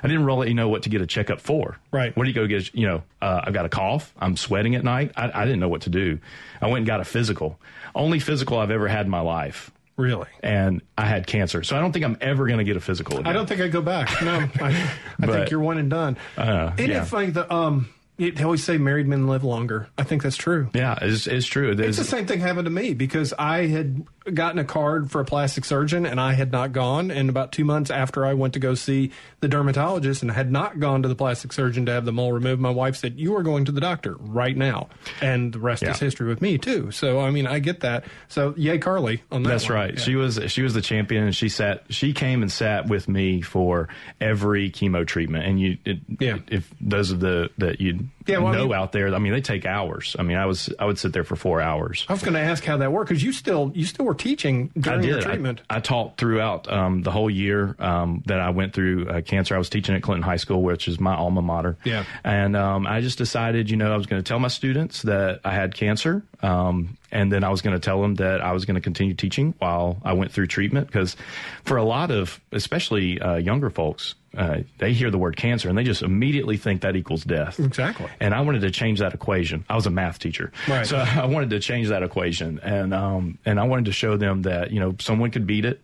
I 0.05 0.07
didn't 0.07 0.26
really 0.26 0.52
know 0.52 0.68
what 0.68 0.82
to 0.82 0.90
get 0.90 1.00
a 1.00 1.07
checkup 1.07 1.40
for. 1.40 1.78
Right. 1.90 2.14
What 2.14 2.24
do 2.24 2.28
you 2.28 2.34
go 2.34 2.46
get? 2.46 2.74
You 2.74 2.86
know, 2.86 3.02
uh, 3.22 3.40
I've 3.44 3.55
got 3.55 3.64
a 3.64 3.70
cough. 3.70 4.12
I'm 4.18 4.36
sweating 4.36 4.74
at 4.74 4.84
night. 4.84 5.12
I, 5.16 5.30
I 5.32 5.44
didn't 5.46 5.61
know 5.61 5.68
what 5.70 5.82
to 5.82 5.90
do. 5.90 6.18
I 6.61 6.66
went 6.66 6.78
and 6.78 6.86
got 6.86 7.00
a 7.00 7.05
physical. 7.05 7.59
Only 7.94 8.20
physical 8.20 8.59
I've 8.59 8.70
ever 8.70 8.86
had 8.86 9.07
in 9.07 9.11
my 9.11 9.20
life. 9.20 9.70
Really? 9.96 10.28
And 10.42 10.82
I 10.98 11.07
had 11.07 11.26
cancer. 11.26 11.62
So 11.62 11.74
I 11.74 11.80
don't 11.80 11.92
think 11.92 12.05
I'm 12.05 12.18
ever 12.20 12.46
going 12.46 12.59
to 12.59 12.64
get 12.64 12.76
a 12.76 12.80
physical 12.80 13.14
again. 13.18 13.26
I 13.26 13.32
don't 13.32 13.46
think 13.48 13.61
I'd 13.62 13.72
go 13.72 13.80
back. 13.80 14.11
No, 14.22 14.46
I, 14.61 14.90
I 15.22 15.26
think 15.26 15.50
you're 15.50 15.61
one 15.61 15.78
and 15.78 15.88
done. 15.88 16.18
Uh, 16.36 16.72
Isn't 16.76 16.90
yeah. 16.90 17.05
funny 17.05 17.30
that 17.30 17.50
um, 17.50 17.88
they 18.18 18.42
always 18.42 18.62
say 18.62 18.76
married 18.76 19.07
men 19.07 19.26
live 19.26 19.44
longer? 19.44 19.88
I 19.96 20.02
think 20.02 20.22
that's 20.22 20.36
true. 20.36 20.68
Yeah, 20.74 20.98
it's, 21.00 21.26
it's 21.26 21.46
true. 21.46 21.70
It's 21.78 21.96
the 21.96 22.05
same 22.05 22.26
thing 22.26 22.40
happened 22.40 22.66
to 22.66 22.70
me 22.70 22.92
because 22.92 23.32
I 23.38 23.66
had 23.66 24.05
gotten 24.33 24.59
a 24.59 24.64
card 24.64 25.11
for 25.11 25.20
a 25.20 25.25
plastic 25.25 25.64
surgeon 25.66 26.07
and 26.07 26.18
I 26.18 26.33
had 26.33 26.51
not 26.51 26.72
gone. 26.72 27.11
And 27.11 27.29
about 27.29 27.53
two 27.53 27.64
months 27.64 27.91
after 27.91 28.25
I 28.25 28.33
went 28.35 28.55
to 28.55 28.59
go 28.61 28.75
see 28.75 29.11
the 29.41 29.49
dermatologist 29.49 30.22
and 30.22 30.31
had 30.31 30.51
not 30.51 30.81
gone 30.81 31.03
to 31.03 31.09
the 31.09 31.14
plastic 31.14 31.53
surgeon 31.53 31.85
to 31.87 31.93
have 31.93 32.05
the 32.07 32.12
mole 32.12 32.33
removed, 32.33 32.61
my 32.61 32.70
wife 32.70 32.97
said, 32.97 33.18
You 33.18 33.37
are 33.37 33.43
going 33.43 33.66
to 33.66 33.72
the 33.72 33.81
doctor 33.83 34.16
right 34.18 34.57
now. 34.57 34.89
And 35.20 35.53
the 35.53 35.59
rest 35.59 35.83
is 35.83 35.99
history 35.99 36.27
with 36.27 36.41
me, 36.41 36.57
too. 36.57 36.91
So, 36.91 37.20
I 37.20 37.31
mean, 37.31 37.47
I 37.47 37.59
get 37.59 37.81
that. 37.81 38.05
So, 38.29 38.55
yay, 38.57 38.79
Carly 38.79 39.22
on 39.31 39.43
that. 39.43 39.51
That's 39.51 39.68
one. 39.68 39.77
right. 39.79 39.95
Yeah. 39.95 40.01
She 40.01 40.16
was 40.16 40.41
she 40.47 40.62
was 40.62 40.72
the 40.75 40.81
champion, 40.81 41.25
and 41.25 41.37
she 41.37 41.49
sat. 41.49 41.85
She 41.91 42.12
came 42.14 42.41
and 42.43 42.51
sat 42.51 42.89
with 42.89 43.09
me 43.09 43.43
for 43.43 43.89
every 44.20 44.70
chemo 44.70 45.07
treatment. 45.07 45.45
And 45.45 45.61
you, 45.61 45.77
it, 45.85 45.99
Yeah. 46.18 46.39
if 46.49 46.72
those 46.81 47.11
of 47.11 47.20
the 47.20 47.51
that 47.59 47.81
you 47.81 48.09
Yeah, 48.27 48.39
well, 48.39 48.55
I 48.55 48.59
mean- 48.59 48.72
out 48.72 48.93
there, 48.93 49.14
I 49.14 49.18
mean, 49.18 49.33
they 49.33 49.41
take 49.41 49.66
hours. 49.66 50.16
I 50.18 50.22
mean, 50.22 50.37
I 50.37 50.47
was 50.47 50.70
I 50.79 50.87
would 50.87 50.99
sit 50.99 51.12
there 51.12 51.25
for 51.25 51.37
four 51.37 51.61
hours. 51.61 52.07
I 52.09 52.12
was 52.12 52.22
going 52.22 52.35
to 52.35 52.41
ask 52.41 52.64
how 52.64 52.79
that 52.79 52.91
worked 52.91 53.09
because 53.09 53.22
you 53.22 53.33
still 53.33 53.70
you 53.75 53.85
still 53.85 54.07
were 54.07 54.14
teaching 54.14 54.70
during 54.79 55.05
I 55.05 55.07
your 55.07 55.20
treatment. 55.20 55.61
I, 55.68 55.77
I 55.77 55.81
taught 55.81 56.16
throughout 56.16 56.70
um, 56.72 57.03
the 57.03 57.11
whole 57.11 57.29
year 57.29 57.77
um, 57.79 58.22
that 58.27 58.41
I 58.41 58.51
went 58.51 58.72
through 58.72 59.09
uh, 59.09 59.20
cancer. 59.20 59.55
I 59.55 59.59
was 59.59 59.68
teaching 59.68 59.95
at 59.95 60.03
Clinton 60.03 60.22
High 60.22 60.37
School, 60.37 60.62
which 60.62 60.89
is 60.89 60.99
my 60.99 61.14
alma 61.14 61.43
mater. 61.43 61.77
Yeah. 61.85 62.05
And 62.22 62.57
um, 62.57 62.87
I 62.87 63.01
just 63.01 63.18
decided, 63.18 63.70
you 63.70 63.77
know, 63.77 63.93
I 63.93 63.97
was 63.97 64.07
going 64.07 64.22
to 64.22 64.27
tell 64.27 64.39
my 64.39 64.49
students 64.49 65.03
that 65.03 65.41
I 65.45 65.53
had 65.53 65.75
cancer, 65.75 66.22
um, 66.43 66.97
and 67.12 67.31
then 67.31 67.45
I 67.45 67.51
was 67.51 67.62
going 67.62 67.75
to 67.75 67.81
tell 67.81 68.01
them 68.01 68.16
that 68.16 68.41
I 68.41 68.53
was 68.53 68.64
going 68.64 68.77
to 68.77 68.81
continue 68.81 69.14
teaching 69.14 69.55
while 69.59 69.99
I 70.05 70.14
went 70.14 70.33
through 70.33 70.47
treatment. 70.47 70.87
Because 70.87 71.16
for 71.64 71.77
a 71.77 71.85
lot 71.85 72.11
of, 72.11 72.41
especially 72.53 73.20
uh, 73.20 73.37
younger 73.37 73.70
folks, 73.70 74.14
uh, 74.37 74.59
they 74.78 74.93
hear 74.93 75.11
the 75.11 75.18
word 75.18 75.37
cancer 75.37 75.68
and 75.68 75.76
they 75.78 75.85
just 75.85 76.03
immediately 76.03 76.57
think 76.57 76.82
that 76.82 76.97
equals 76.97 77.24
death. 77.24 77.59
Exactly. 77.61 78.09
And 78.20 78.35
I 78.35 78.41
wanted 78.41 78.61
to 78.62 78.70
change 78.70 78.99
that 79.01 79.14
equation. 79.14 79.64
I 79.68 79.74
was 79.76 79.87
a 79.87 79.91
math 79.91 80.18
teacher, 80.18 80.53
Right. 80.68 80.87
so 80.87 80.97
I 81.22 81.26
wanted 81.26 81.51
to 81.51 81.61
change 81.61 81.89
that 81.89 82.03
equation, 82.03 82.59
and 82.62 82.93
um, 82.95 83.39
and 83.45 83.61
I 83.61 83.64
wanted 83.64 83.87
to 83.87 83.93
show 83.93 84.16
them 84.16 84.43
that 84.43 84.70
you 84.70 84.80
know 84.80 84.95
someone 84.99 85.30
could 85.30 85.47
beat 85.47 85.64
it, 85.64 85.80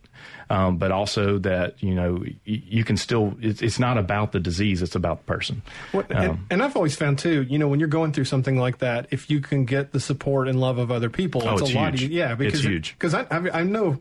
um, 0.49 0.77
but 0.77 0.91
also 0.91 1.37
that 1.39 1.81
you 1.81 1.95
know 1.95 2.19
y- 2.23 2.35
you 2.45 2.83
can 2.83 2.97
still. 2.97 3.35
It's, 3.41 3.61
it's 3.61 3.79
not 3.79 3.97
about 3.97 4.31
the 4.31 4.39
disease; 4.39 4.81
it's 4.81 4.95
about 4.95 5.19
the 5.19 5.25
person. 5.25 5.61
Well, 5.93 6.05
and, 6.09 6.29
Um, 6.31 6.47
and 6.49 6.63
I've 6.63 6.75
always 6.75 6.95
found 6.95 7.19
too, 7.19 7.43
you 7.43 7.57
know, 7.57 7.67
when 7.67 7.79
you're 7.79 7.87
going 7.89 8.11
through 8.13 8.25
something 8.25 8.57
like 8.57 8.79
that, 8.79 9.07
if 9.11 9.29
you 9.29 9.39
can 9.41 9.65
get 9.65 9.91
the 9.91 9.99
support 9.99 10.47
and 10.47 10.59
love 10.59 10.77
of 10.77 10.91
other 10.91 11.09
people, 11.09 11.41
Oh, 11.45 11.53
it's, 11.53 11.61
it's 11.63 11.71
a 11.71 11.75
lot. 11.75 11.93
Of, 11.93 12.01
yeah, 12.01 12.35
because 12.35 12.55
It's 12.59 12.63
huge. 12.63 12.93
Because 12.93 13.13
I, 13.13 13.25
I, 13.31 13.59
I 13.59 13.63
know 13.63 13.99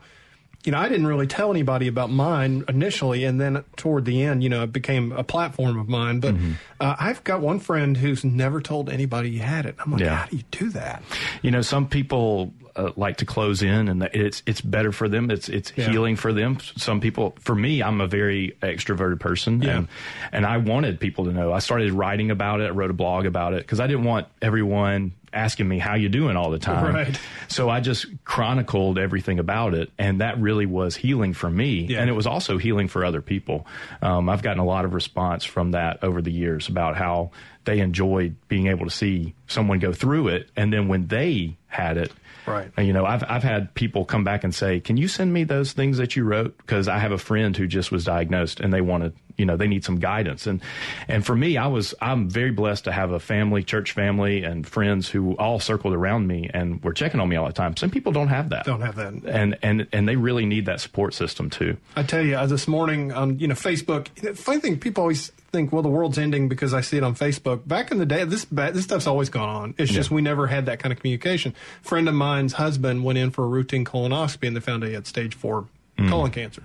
you 0.64 0.72
know, 0.72 0.78
I 0.78 0.88
didn't 0.88 1.06
really 1.06 1.26
tell 1.26 1.50
anybody 1.50 1.88
about 1.88 2.10
mine 2.10 2.64
initially, 2.68 3.24
and 3.24 3.40
then 3.40 3.64
toward 3.76 4.04
the 4.04 4.22
end, 4.22 4.42
you 4.42 4.48
know, 4.50 4.62
it 4.64 4.72
became 4.72 5.10
a 5.12 5.24
platform 5.24 5.78
of 5.78 5.88
mine. 5.88 6.20
But 6.20 6.34
Mm-hmm. 6.34 6.52
uh, 6.80 6.96
I've 6.98 7.24
got 7.24 7.40
one 7.40 7.60
friend 7.60 7.96
who's 7.96 8.24
never 8.24 8.60
told 8.60 8.90
anybody 8.90 9.30
he 9.30 9.38
had 9.38 9.64
it. 9.66 9.76
I'm 9.78 9.90
like, 9.92 10.02
Yeah. 10.02 10.16
how 10.16 10.26
do 10.26 10.36
you 10.36 10.42
do 10.50 10.70
that? 10.70 11.02
You 11.42 11.50
know, 11.50 11.62
some 11.62 11.88
people 11.88 12.52
uh, 12.80 12.92
like 12.96 13.18
to 13.18 13.24
close 13.26 13.62
in, 13.62 13.88
and 13.88 14.02
it's 14.12 14.42
it's 14.46 14.60
better 14.60 14.92
for 14.92 15.08
them. 15.08 15.30
It's 15.30 15.48
it's 15.48 15.72
Yeah. 15.76 15.90
healing 15.90 16.16
for 16.16 16.32
them. 16.32 16.58
Some 16.76 17.00
people, 17.00 17.34
for 17.40 17.54
me, 17.54 17.82
I'm 17.82 18.00
a 18.00 18.06
very 18.06 18.56
extroverted 18.62 19.20
person, 19.20 19.62
Yeah. 19.62 19.76
and 19.78 19.88
and 20.32 20.46
I 20.46 20.56
wanted 20.56 20.98
people 21.00 21.24
to 21.26 21.32
know. 21.32 21.52
I 21.52 21.58
started 21.60 21.92
writing 21.92 22.30
about 22.30 22.60
it. 22.60 22.66
I 22.66 22.70
wrote 22.70 22.90
a 22.90 22.94
blog 22.94 23.26
about 23.26 23.54
it 23.54 23.58
because 23.62 23.80
I 23.80 23.86
didn't 23.86 24.04
want 24.04 24.26
everyone 24.42 25.12
asking 25.32 25.68
me 25.68 25.78
how 25.78 25.94
you 25.94 26.08
doing 26.08 26.36
all 26.36 26.50
the 26.50 26.58
time. 26.58 26.92
Right. 26.92 27.20
So 27.46 27.68
I 27.70 27.78
just 27.78 28.06
chronicled 28.24 28.98
everything 28.98 29.38
about 29.38 29.74
it, 29.74 29.88
and 29.96 30.20
that 30.20 30.40
really 30.40 30.66
was 30.66 30.96
healing 30.96 31.34
for 31.34 31.48
me, 31.48 31.86
Yeah. 31.88 32.00
and 32.00 32.10
it 32.10 32.14
was 32.14 32.26
also 32.26 32.58
healing 32.58 32.88
for 32.88 33.04
other 33.04 33.20
people. 33.22 33.64
Um, 34.02 34.28
I've 34.28 34.42
gotten 34.42 34.58
a 34.58 34.64
lot 34.64 34.84
of 34.84 34.92
response 34.92 35.44
from 35.44 35.70
that 35.70 36.02
over 36.02 36.20
the 36.20 36.32
years 36.32 36.68
about 36.68 36.96
how 36.96 37.30
they 37.64 37.78
enjoyed 37.78 38.34
being 38.48 38.66
able 38.66 38.86
to 38.86 38.90
see 38.90 39.34
someone 39.46 39.78
go 39.78 39.92
through 39.92 40.28
it, 40.28 40.48
and 40.56 40.72
then 40.72 40.88
when 40.88 41.06
they 41.06 41.54
had 41.68 41.96
it. 41.96 42.10
Right. 42.50 42.70
You 42.78 42.92
know, 42.92 43.04
I've 43.04 43.24
I've 43.28 43.42
had 43.42 43.72
people 43.74 44.04
come 44.04 44.24
back 44.24 44.44
and 44.44 44.54
say, 44.54 44.80
"Can 44.80 44.96
you 44.96 45.08
send 45.08 45.32
me 45.32 45.44
those 45.44 45.72
things 45.72 45.98
that 45.98 46.16
you 46.16 46.24
wrote?" 46.24 46.56
Because 46.58 46.88
I 46.88 46.98
have 46.98 47.12
a 47.12 47.18
friend 47.18 47.56
who 47.56 47.66
just 47.66 47.92
was 47.92 48.04
diagnosed, 48.04 48.60
and 48.60 48.72
they 48.72 48.80
wanted, 48.80 49.14
you 49.40 49.46
know, 49.46 49.56
they 49.56 49.66
need 49.66 49.84
some 49.84 49.98
guidance. 49.98 50.46
And 50.46 50.60
and 51.08 51.24
for 51.24 51.34
me, 51.34 51.56
I 51.56 51.66
was 51.66 51.94
I'm 52.00 52.28
very 52.28 52.50
blessed 52.50 52.84
to 52.84 52.92
have 52.92 53.10
a 53.10 53.18
family, 53.18 53.62
church 53.62 53.92
family, 53.92 54.44
and 54.44 54.66
friends 54.66 55.08
who 55.08 55.34
all 55.38 55.58
circled 55.58 55.94
around 55.94 56.26
me 56.26 56.50
and 56.52 56.84
were 56.84 56.92
checking 56.92 57.20
on 57.20 57.28
me 57.28 57.36
all 57.36 57.46
the 57.46 57.54
time. 57.54 57.74
Some 57.78 57.90
people 57.90 58.12
don't 58.12 58.28
have 58.28 58.50
that. 58.50 58.66
Don't 58.66 58.82
have 58.82 58.96
that. 58.96 59.14
And 59.14 59.56
and 59.62 59.88
and 59.92 60.06
they 60.06 60.16
really 60.16 60.44
need 60.44 60.66
that 60.66 60.80
support 60.80 61.14
system 61.14 61.48
too. 61.48 61.78
I 61.96 62.02
tell 62.02 62.24
you, 62.24 62.36
uh, 62.36 62.46
this 62.46 62.68
morning 62.68 63.12
on 63.12 63.38
you 63.38 63.48
know 63.48 63.54
Facebook. 63.54 64.08
Funny 64.36 64.60
thing, 64.60 64.78
people 64.78 65.02
always 65.02 65.32
think, 65.52 65.72
well, 65.72 65.82
the 65.82 65.88
world's 65.88 66.18
ending 66.18 66.48
because 66.48 66.74
I 66.74 66.82
see 66.82 66.98
it 66.98 67.02
on 67.02 67.14
Facebook. 67.14 67.66
Back 67.66 67.90
in 67.90 67.98
the 67.98 68.06
day, 68.06 68.24
this 68.24 68.44
this 68.44 68.84
stuff's 68.84 69.06
always 69.06 69.30
gone 69.30 69.48
on. 69.48 69.74
It's 69.78 69.90
just 69.90 70.10
we 70.10 70.20
never 70.20 70.46
had 70.48 70.66
that 70.66 70.80
kind 70.80 70.92
of 70.92 70.98
communication. 70.98 71.54
friend 71.80 72.08
of 72.08 72.14
mine's 72.14 72.52
husband 72.52 73.04
went 73.04 73.18
in 73.18 73.30
for 73.30 73.44
a 73.44 73.48
routine 73.48 73.86
colonoscopy, 73.86 74.46
and 74.46 74.54
they 74.54 74.60
found 74.60 74.84
he 74.84 74.92
had 74.92 75.06
stage 75.06 75.34
four 75.34 75.66
colon 76.08 76.30
cancer. 76.30 76.62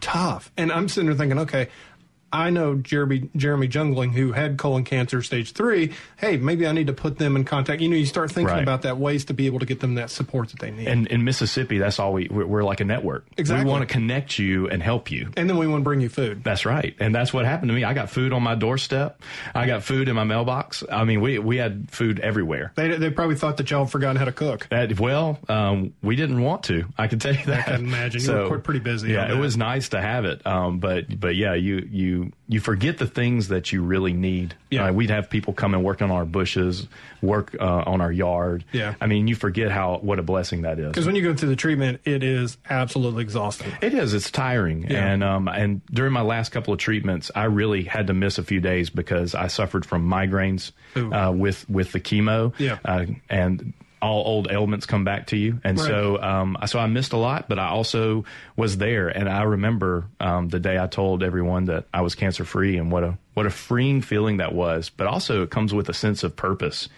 Tough. 0.00 0.50
And 0.56 0.72
I'm 0.72 0.88
sitting 0.88 1.08
there 1.08 1.16
thinking, 1.16 1.38
okay. 1.40 1.68
I 2.32 2.50
know 2.50 2.76
Jeremy 2.76 3.28
Jeremy 3.36 3.68
Jungling 3.68 4.12
who 4.12 4.32
had 4.32 4.56
colon 4.58 4.84
cancer 4.84 5.22
stage 5.22 5.52
three. 5.52 5.92
Hey, 6.16 6.36
maybe 6.36 6.66
I 6.66 6.72
need 6.72 6.86
to 6.86 6.92
put 6.92 7.18
them 7.18 7.36
in 7.36 7.44
contact. 7.44 7.80
You 7.82 7.88
know, 7.88 7.96
you 7.96 8.06
start 8.06 8.30
thinking 8.30 8.54
Right. 8.54 8.62
about 8.62 8.82
that 8.82 8.98
ways 8.98 9.24
to 9.26 9.34
be 9.34 9.46
able 9.46 9.58
to 9.60 9.66
get 9.66 9.80
them 9.80 9.94
that 9.96 10.10
support 10.10 10.50
that 10.50 10.60
they 10.60 10.70
need. 10.70 10.86
And 10.88 11.06
in 11.08 11.24
Mississippi, 11.24 11.78
that's 11.78 11.98
all 11.98 12.12
we 12.12 12.28
we're, 12.30 12.46
we're 12.46 12.62
like 12.64 12.80
a 12.80 12.84
network. 12.84 13.26
Exactly. 13.36 13.64
We 13.64 13.70
want 13.70 13.86
to 13.88 13.92
connect 13.92 14.38
you 14.38 14.68
and 14.68 14.82
help 14.82 15.10
you. 15.10 15.30
and 15.36 15.48
then 15.48 15.56
we 15.56 15.66
want 15.66 15.80
to 15.80 15.84
bring 15.84 16.00
you 16.00 16.08
food. 16.08 16.44
That's 16.44 16.64
right, 16.64 16.94
and 17.00 17.14
that's 17.14 17.32
what 17.32 17.44
happened 17.44 17.68
to 17.70 17.74
me. 17.74 17.84
I 17.84 17.94
got 17.94 18.10
food 18.10 18.32
on 18.32 18.42
my 18.42 18.54
doorstep. 18.54 19.20
I 19.54 19.66
got 19.66 19.82
food 19.82 20.08
in 20.08 20.14
my 20.16 20.24
mailbox. 20.24 20.82
I 20.90 21.04
mean, 21.04 21.20
we 21.20 21.38
we 21.38 21.56
had 21.56 21.90
food 21.90 22.20
everywhere. 22.20 22.72
They, 22.76 22.96
they 22.96 23.10
probably 23.10 23.36
thought 23.36 23.56
that 23.58 23.70
y'all 23.70 23.84
had 23.84 23.90
forgotten 23.92 24.16
how 24.16 24.24
to 24.26 24.32
cook. 24.32 24.68
That, 24.70 24.98
well, 25.00 25.38
um, 25.48 25.94
we 26.02 26.16
didn't 26.16 26.40
want 26.42 26.64
to. 26.64 26.84
I 26.98 27.06
can 27.08 27.18
tell 27.18 27.34
you 27.34 27.44
that. 27.46 27.68
I 27.68 27.76
can 27.76 27.84
imagine. 27.86 28.20
You 28.22 28.50
were 28.50 28.58
pretty 28.58 28.80
busy 28.80 29.12
Yeah, 29.12 29.32
it 29.32 29.38
was 29.38 29.56
nice 29.56 29.90
to 29.90 30.00
have 30.00 30.24
it. 30.24 30.46
Um, 30.46 30.78
but 30.78 31.18
but 31.18 31.34
yeah, 31.36 31.54
you 31.54 31.88
you 31.90 32.19
you 32.48 32.60
forget 32.60 32.98
the 32.98 33.06
things 33.06 33.48
that 33.48 33.72
you 33.72 33.82
really 33.82 34.12
need. 34.12 34.54
Yeah. 34.70 34.86
Uh, 34.86 34.92
we'd 34.92 35.10
have 35.10 35.28
people 35.30 35.52
come 35.52 35.74
and 35.74 35.82
work 35.84 36.02
on 36.02 36.10
our 36.10 36.24
bushes, 36.24 36.86
work 37.22 37.54
uh, 37.58 37.64
on 37.86 38.00
our 38.00 38.10
yard. 38.12 38.64
Yeah. 38.72 38.94
I 39.00 39.06
mean, 39.06 39.28
you 39.28 39.34
forget 39.34 39.70
how 39.70 39.98
what 39.98 40.18
a 40.18 40.22
blessing 40.22 40.62
that 40.62 40.78
is. 40.78 40.88
Because 40.88 41.06
when 41.06 41.14
you 41.16 41.22
go 41.22 41.34
through 41.34 41.48
the 41.50 41.56
treatment, 41.56 42.00
it 42.04 42.22
is 42.22 42.56
absolutely 42.68 43.22
exhausting. 43.22 43.72
It 43.82 43.94
is. 43.94 44.14
It's 44.14 44.30
tiring, 44.30 44.86
Yeah. 44.90 45.12
and 45.12 45.24
um, 45.24 45.48
and 45.48 45.80
during 45.92 46.12
my 46.12 46.22
last 46.22 46.50
couple 46.50 46.72
of 46.72 46.78
treatments, 46.80 47.30
I 47.34 47.44
really 47.44 47.84
had 47.84 48.06
to 48.08 48.14
miss 48.14 48.38
a 48.38 48.42
few 48.42 48.60
days 48.60 48.90
because 48.90 49.34
I 49.34 49.46
suffered 49.48 49.84
from 49.86 50.08
migraines 50.08 50.72
uh, 50.96 51.32
with 51.34 51.68
with 51.68 51.92
the 51.92 52.00
chemo, 52.00 52.52
Yeah. 52.58 52.78
uh, 52.84 53.06
and 53.28 53.72
all 54.02 54.26
old 54.26 54.50
ailments 54.50 54.86
come 54.86 55.04
back 55.04 55.26
to 55.28 55.36
you, 55.36 55.60
and 55.64 55.78
Right. 55.78 55.86
so 55.86 56.22
um, 56.22 56.56
so 56.66 56.78
I 56.78 56.86
missed 56.86 57.12
a 57.12 57.16
lot, 57.16 57.48
but 57.48 57.58
I 57.58 57.68
also 57.68 58.24
was 58.56 58.78
there, 58.78 59.08
and 59.08 59.28
I 59.28 59.42
remember 59.42 60.06
um, 60.20 60.48
the 60.48 60.60
day 60.60 60.78
I 60.78 60.86
told 60.86 61.22
everyone 61.22 61.66
that 61.66 61.86
I 61.92 62.00
was 62.00 62.14
cancer 62.14 62.44
free, 62.44 62.76
and 62.78 62.90
what 62.90 63.04
a 63.04 63.18
what 63.34 63.46
a 63.46 63.50
freeing 63.50 64.00
feeling 64.02 64.38
that 64.38 64.54
was. 64.54 64.90
But 64.90 65.06
also, 65.06 65.42
it 65.42 65.50
comes 65.50 65.72
with 65.74 65.88
a 65.88 65.94
sense 65.94 66.22
of 66.24 66.36
purpose 66.36 66.88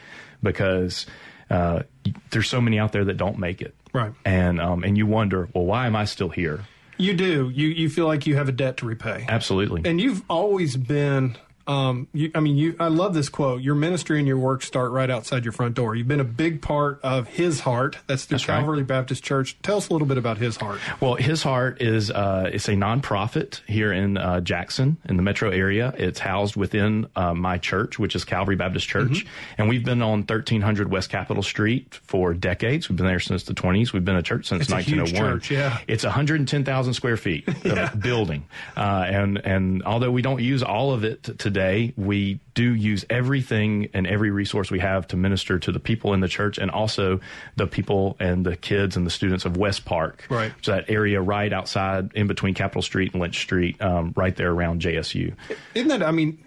because. 0.42 1.06
Uh, 1.50 1.82
there's 2.30 2.48
so 2.48 2.62
many 2.62 2.78
out 2.78 2.92
there 2.92 3.04
that 3.04 3.18
don't 3.18 3.38
make 3.38 3.60
it, 3.60 3.74
Right. 3.92 4.12
And 4.24 4.58
um, 4.58 4.84
and 4.84 4.96
you 4.96 5.04
wonder, 5.06 5.50
well, 5.52 5.66
why 5.66 5.86
am 5.86 5.94
I 5.94 6.06
still 6.06 6.30
here? 6.30 6.64
You 6.96 7.12
do. 7.12 7.50
You 7.52 7.68
you 7.68 7.90
feel 7.90 8.06
like 8.06 8.26
you 8.26 8.36
have 8.36 8.48
a 8.48 8.52
debt 8.52 8.78
to 8.78 8.86
repay. 8.86 9.26
Absolutely. 9.28 9.82
And 9.84 10.00
you've 10.00 10.22
always 10.30 10.78
been. 10.78 11.36
Um, 11.66 12.08
you, 12.12 12.30
I 12.34 12.40
mean, 12.40 12.56
you. 12.56 12.74
I 12.80 12.88
love 12.88 13.14
this 13.14 13.28
quote. 13.28 13.62
Your 13.62 13.74
ministry 13.74 14.18
and 14.18 14.26
your 14.26 14.38
work 14.38 14.62
start 14.62 14.90
right 14.90 15.08
outside 15.10 15.44
your 15.44 15.52
front 15.52 15.74
door. 15.74 15.94
You've 15.94 16.08
been 16.08 16.20
a 16.20 16.24
big 16.24 16.60
part 16.62 17.00
of 17.02 17.28
His 17.28 17.60
Heart. 17.60 17.98
That's 18.06 18.24
through 18.24 18.38
That's 18.38 18.48
right. 18.48 18.58
Calvary 18.58 18.82
Baptist 18.82 19.22
Church. 19.22 19.56
Tell 19.62 19.76
us 19.76 19.88
a 19.88 19.92
little 19.92 20.08
bit 20.08 20.18
about 20.18 20.38
His 20.38 20.56
Heart. 20.56 20.80
Well, 21.00 21.14
His 21.14 21.42
Heart 21.42 21.80
is 21.80 22.10
uh, 22.10 22.50
it's 22.52 22.68
a 22.68 22.72
nonprofit 22.72 23.60
here 23.66 23.92
in 23.92 24.16
uh, 24.18 24.40
Jackson 24.40 24.96
in 25.08 25.16
the 25.16 25.22
metro 25.22 25.50
area. 25.50 25.94
It's 25.96 26.18
housed 26.18 26.56
within 26.56 27.06
uh, 27.16 27.34
my 27.34 27.58
church, 27.58 27.98
which 27.98 28.16
is 28.16 28.24
Calvary 28.24 28.56
Baptist 28.56 28.88
Church, 28.88 29.24
and 29.58 29.68
we've 29.68 29.84
been 29.84 30.02
on 30.02 30.20
1300 30.20 30.90
West 30.90 31.10
Capitol 31.10 31.42
Street 31.42 31.94
for 32.04 32.34
decades. 32.34 32.88
We've 32.88 32.96
been 32.96 33.06
there 33.06 33.20
since 33.20 33.44
the 33.44 33.54
20s. 33.54 33.92
We've 33.92 34.04
been 34.04 34.16
a 34.16 34.22
church 34.22 34.46
since 34.48 34.62
It's 34.62 34.72
a 34.72 34.80
huge 34.80 35.12
1901. 35.12 35.40
church, 35.40 35.50
yeah. 35.50 35.78
It's 35.86 36.04
110,000 36.04 36.94
square 36.94 37.16
feet 37.16 37.46
of 37.64 38.00
building, 38.00 38.44
uh, 38.76 39.04
and 39.06 39.38
and 39.44 39.82
although 39.84 40.10
we 40.10 40.22
don't 40.22 40.40
use 40.42 40.62
all 40.62 40.92
of 40.92 41.04
it 41.04 41.22
t- 41.22 41.32
today, 41.52 41.92
we 41.96 42.40
do 42.54 42.74
use 42.74 43.04
everything 43.10 43.88
and 43.92 44.06
every 44.06 44.30
resource 44.30 44.70
we 44.70 44.78
have 44.78 45.06
to 45.08 45.16
minister 45.16 45.58
to 45.58 45.70
the 45.70 45.80
people 45.80 46.14
in 46.14 46.20
the 46.20 46.28
church 46.28 46.58
and 46.58 46.70
also 46.70 47.20
the 47.56 47.66
people 47.66 48.16
and 48.18 48.44
the 48.46 48.56
kids 48.56 48.96
and 48.96 49.06
the 49.06 49.10
students 49.10 49.44
of 49.44 49.56
West 49.56 49.84
Park. 49.84 50.26
Right. 50.30 50.52
So 50.62 50.72
that 50.72 50.88
area 50.88 51.20
right 51.20 51.52
outside, 51.52 52.12
in 52.14 52.26
between 52.26 52.54
Capitol 52.54 52.82
Street 52.82 53.12
and 53.12 53.20
Lynch 53.20 53.38
Street, 53.38 53.80
um, 53.82 54.12
right 54.16 54.34
there 54.34 54.50
around 54.50 54.80
JSU. 54.80 55.34
Isn't 55.74 55.88
that? 55.88 56.02
I 56.02 56.10
mean, 56.10 56.42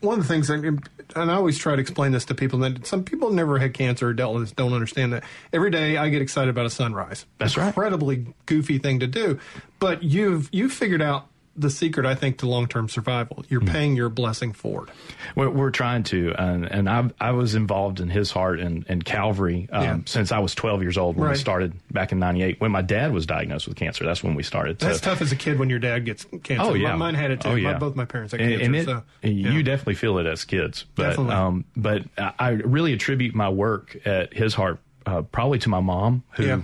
one 0.00 0.18
of 0.18 0.26
the 0.26 0.32
things, 0.32 0.48
that, 0.48 0.58
and 0.62 1.30
I 1.30 1.34
always 1.34 1.56
try 1.56 1.74
to 1.74 1.80
explain 1.80 2.12
this 2.12 2.26
to 2.26 2.34
people 2.34 2.58
that 2.60 2.86
some 2.86 3.04
people 3.04 3.30
never 3.30 3.58
had 3.58 3.72
cancer 3.72 4.08
or 4.08 4.12
dealt 4.12 4.34
with 4.34 4.42
this 4.42 4.52
don't 4.52 4.74
understand 4.74 5.14
that. 5.14 5.24
Every 5.52 5.70
day 5.70 5.96
I 5.96 6.10
get 6.10 6.20
excited 6.20 6.50
about 6.50 6.66
a 6.66 6.70
sunrise. 6.70 7.24
That's 7.38 7.56
right. 7.56 7.68
Incredibly 7.68 8.34
goofy 8.44 8.78
thing 8.78 9.00
to 9.00 9.06
do, 9.06 9.38
but 9.78 10.02
you've 10.02 10.50
you've 10.52 10.72
figured 10.72 11.00
out 11.00 11.28
the 11.56 11.70
secret, 11.70 12.04
I 12.06 12.14
think, 12.14 12.38
to 12.38 12.46
long 12.48 12.66
term 12.68 12.88
survival. 12.88 13.44
You're 13.48 13.60
Mm-hmm. 13.60 13.72
paying 13.72 13.96
your 13.96 14.08
blessing 14.08 14.52
forward. 14.52 14.90
We're, 15.34 15.48
we're 15.50 15.70
trying 15.70 16.02
to, 16.04 16.34
and, 16.38 16.64
and 16.70 16.88
I, 16.88 17.10
I 17.20 17.30
was 17.32 17.54
involved 17.54 18.00
in 18.00 18.08
His 18.10 18.30
Heart 18.30 18.60
and, 18.60 18.84
and 18.88 19.04
Calvary 19.04 19.68
um, 19.72 19.82
Yeah. 19.82 19.98
since 20.06 20.32
I 20.32 20.38
was 20.40 20.54
12 20.54 20.82
years 20.82 20.98
old 20.98 21.16
when 21.16 21.24
Right. 21.26 21.32
we 21.32 21.38
started 21.38 21.72
back 21.90 22.12
in 22.12 22.18
'98. 22.18 22.60
When 22.60 22.70
my 22.70 22.82
dad 22.82 23.12
was 23.12 23.26
diagnosed 23.26 23.66
with 23.68 23.76
cancer, 23.76 24.04
that's 24.04 24.22
when 24.22 24.34
we 24.34 24.42
started. 24.42 24.78
That's 24.78 25.00
So- 25.00 25.06
tough 25.06 25.22
as 25.22 25.32
a 25.32 25.36
kid 25.36 25.58
when 25.58 25.70
your 25.70 25.78
dad 25.78 26.04
gets 26.04 26.24
cancer. 26.42 26.62
Oh 26.70 26.74
yeah, 26.74 26.90
My- 26.92 26.96
mine 27.06 27.14
had 27.14 27.30
it 27.30 27.40
too. 27.40 27.48
Oh, 27.48 27.52
My- 27.52 27.58
yeah. 27.58 27.78
both 27.78 27.96
my 27.96 28.04
parents 28.04 28.32
had 28.32 28.40
And- 28.40 28.50
cancer. 28.50 28.64
and 28.66 28.76
it, 28.76 28.84
so, 28.84 29.02
yeah. 29.22 29.50
you 29.52 29.62
definitely 29.62 29.94
feel 29.94 30.18
it 30.18 30.26
as 30.26 30.44
kids. 30.44 30.84
But 30.94 31.10
Definitely. 31.10 31.34
um, 31.34 31.64
but 31.76 32.02
I 32.18 32.32
I 32.38 32.48
really 32.50 32.92
attribute 32.92 33.34
my 33.34 33.48
work 33.48 33.96
at 34.06 34.34
His 34.34 34.54
Heart 34.54 34.78
uh, 35.06 35.22
probably 35.22 35.58
to 35.60 35.68
my 35.68 35.80
mom 35.80 36.22
who. 36.32 36.44
Yeah. 36.44 36.62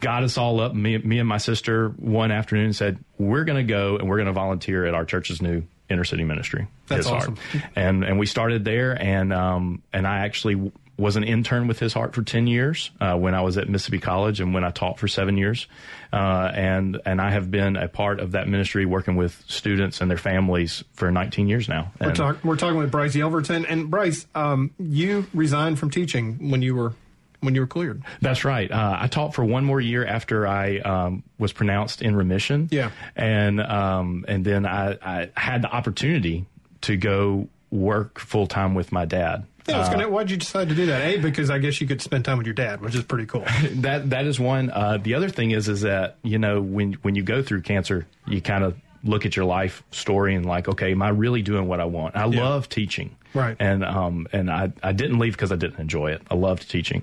Got 0.00 0.24
us 0.24 0.36
all 0.36 0.60
up. 0.60 0.74
Me, 0.74 0.98
me 0.98 1.18
and 1.18 1.28
my 1.28 1.38
sister 1.38 1.88
one 1.88 2.30
afternoon 2.30 2.66
and 2.66 2.76
said, 2.76 2.98
"We're 3.16 3.44
going 3.44 3.66
to 3.66 3.72
go 3.72 3.96
and 3.96 4.08
we're 4.08 4.16
going 4.16 4.26
to 4.26 4.32
volunteer 4.32 4.84
at 4.84 4.94
our 4.94 5.06
church's 5.06 5.40
new 5.40 5.62
inner 5.88 6.04
city 6.04 6.24
ministry." 6.24 6.66
That's 6.86 6.98
His 6.98 7.06
Heart." 7.06 7.22
awesome. 7.22 7.38
And 7.74 8.04
and 8.04 8.18
we 8.18 8.26
started 8.26 8.64
there, 8.64 9.00
and 9.00 9.32
um 9.32 9.82
and 9.92 10.06
I 10.06 10.18
actually 10.18 10.70
was 10.98 11.16
an 11.16 11.24
intern 11.24 11.66
with 11.66 11.78
His 11.78 11.94
Heart 11.94 12.14
for 12.14 12.22
ten 12.22 12.46
years 12.46 12.90
uh, 13.00 13.16
when 13.16 13.34
I 13.34 13.40
was 13.40 13.56
at 13.56 13.66
Mississippi 13.68 14.00
College, 14.00 14.40
and 14.40 14.52
when 14.52 14.64
I 14.64 14.70
taught 14.70 14.98
for 14.98 15.08
seven 15.08 15.38
years, 15.38 15.66
uh, 16.12 16.50
and 16.54 17.00
and 17.06 17.18
I 17.18 17.30
have 17.30 17.50
been 17.50 17.76
a 17.76 17.88
part 17.88 18.20
of 18.20 18.32
that 18.32 18.46
ministry, 18.48 18.84
working 18.84 19.16
with 19.16 19.42
students 19.48 20.02
and 20.02 20.10
their 20.10 20.18
families 20.18 20.84
for 20.92 21.10
19 21.10 21.48
years 21.48 21.70
now. 21.70 21.90
We're, 22.00 22.12
talk, 22.12 22.44
we're 22.44 22.56
talking 22.56 22.76
with 22.76 22.90
Bryce 22.90 23.16
Yelverton, 23.16 23.64
and 23.66 23.90
Bryce, 23.90 24.26
um, 24.34 24.72
you 24.78 25.26
resigned 25.32 25.78
from 25.78 25.90
teaching 25.90 26.50
when 26.50 26.60
you 26.60 26.74
were 26.74 26.92
when 27.44 27.54
you 27.54 27.60
were 27.60 27.66
cleared. 27.66 28.02
That's 28.20 28.44
right. 28.44 28.70
Uh, 28.70 28.96
I 29.00 29.06
taught 29.08 29.34
for 29.34 29.44
one 29.44 29.64
more 29.64 29.80
year 29.80 30.04
after 30.04 30.46
I 30.46 30.78
um, 30.78 31.22
was 31.38 31.52
pronounced 31.52 32.02
in 32.02 32.16
remission. 32.16 32.68
Yeah. 32.70 32.90
and 33.16 33.60
um, 33.60 34.24
and 34.28 34.44
then 34.44 34.66
I, 34.66 34.98
I 35.02 35.30
had 35.36 35.62
the 35.62 35.70
opportunity 35.70 36.46
to 36.82 36.96
go 36.96 37.48
work 37.70 38.18
full 38.18 38.46
time 38.46 38.74
with 38.74 38.92
my 38.92 39.04
dad. 39.04 39.46
Yeah, 39.68 39.76
I 39.76 39.78
was 39.78 39.88
Uh, 39.88 39.92
gonna, 39.92 40.08
why'd 40.10 40.30
you 40.30 40.36
decide 40.36 40.68
to 40.68 40.74
do 40.74 40.86
that? 40.86 41.00
A, 41.02 41.16
because 41.18 41.48
I 41.48 41.58
guess 41.58 41.80
you 41.80 41.86
could 41.86 42.02
spend 42.02 42.24
time 42.26 42.36
with 42.36 42.46
your 42.46 42.54
dad, 42.54 42.80
which 42.82 42.94
is 42.94 43.02
pretty 43.02 43.24
cool. 43.26 43.44
that 43.76 44.10
that 44.10 44.26
is 44.26 44.38
one. 44.38 44.70
Uh, 44.70 44.98
the 45.02 45.14
other 45.14 45.28
thing 45.30 45.52
is 45.52 45.68
is 45.68 45.80
that 45.82 46.16
you 46.22 46.38
know 46.38 46.60
when 46.60 46.92
when 47.02 47.14
you 47.14 47.22
go 47.22 47.42
through 47.42 47.62
cancer, 47.62 48.06
you 48.26 48.40
kind 48.42 48.62
of 48.62 48.76
look 49.02 49.26
at 49.26 49.36
your 49.36 49.44
life 49.44 49.82
story 49.90 50.34
and 50.34 50.46
like, 50.46 50.68
okay, 50.68 50.92
am 50.92 51.02
I 51.02 51.08
really 51.10 51.42
doing 51.42 51.66
what 51.68 51.80
I 51.80 51.84
want? 51.84 52.16
I 52.16 52.26
Yeah. 52.26 52.42
love 52.48 52.68
teaching. 52.68 53.16
Right. 53.34 53.56
And 53.58 53.84
um 53.84 54.28
and 54.32 54.50
I 54.50 54.72
I 54.82 54.92
didn't 54.92 55.18
leave 55.18 55.32
because 55.32 55.50
I 55.50 55.56
didn't 55.56 55.80
enjoy 55.80 56.12
it. 56.12 56.22
I 56.30 56.34
loved 56.34 56.70
teaching, 56.70 57.02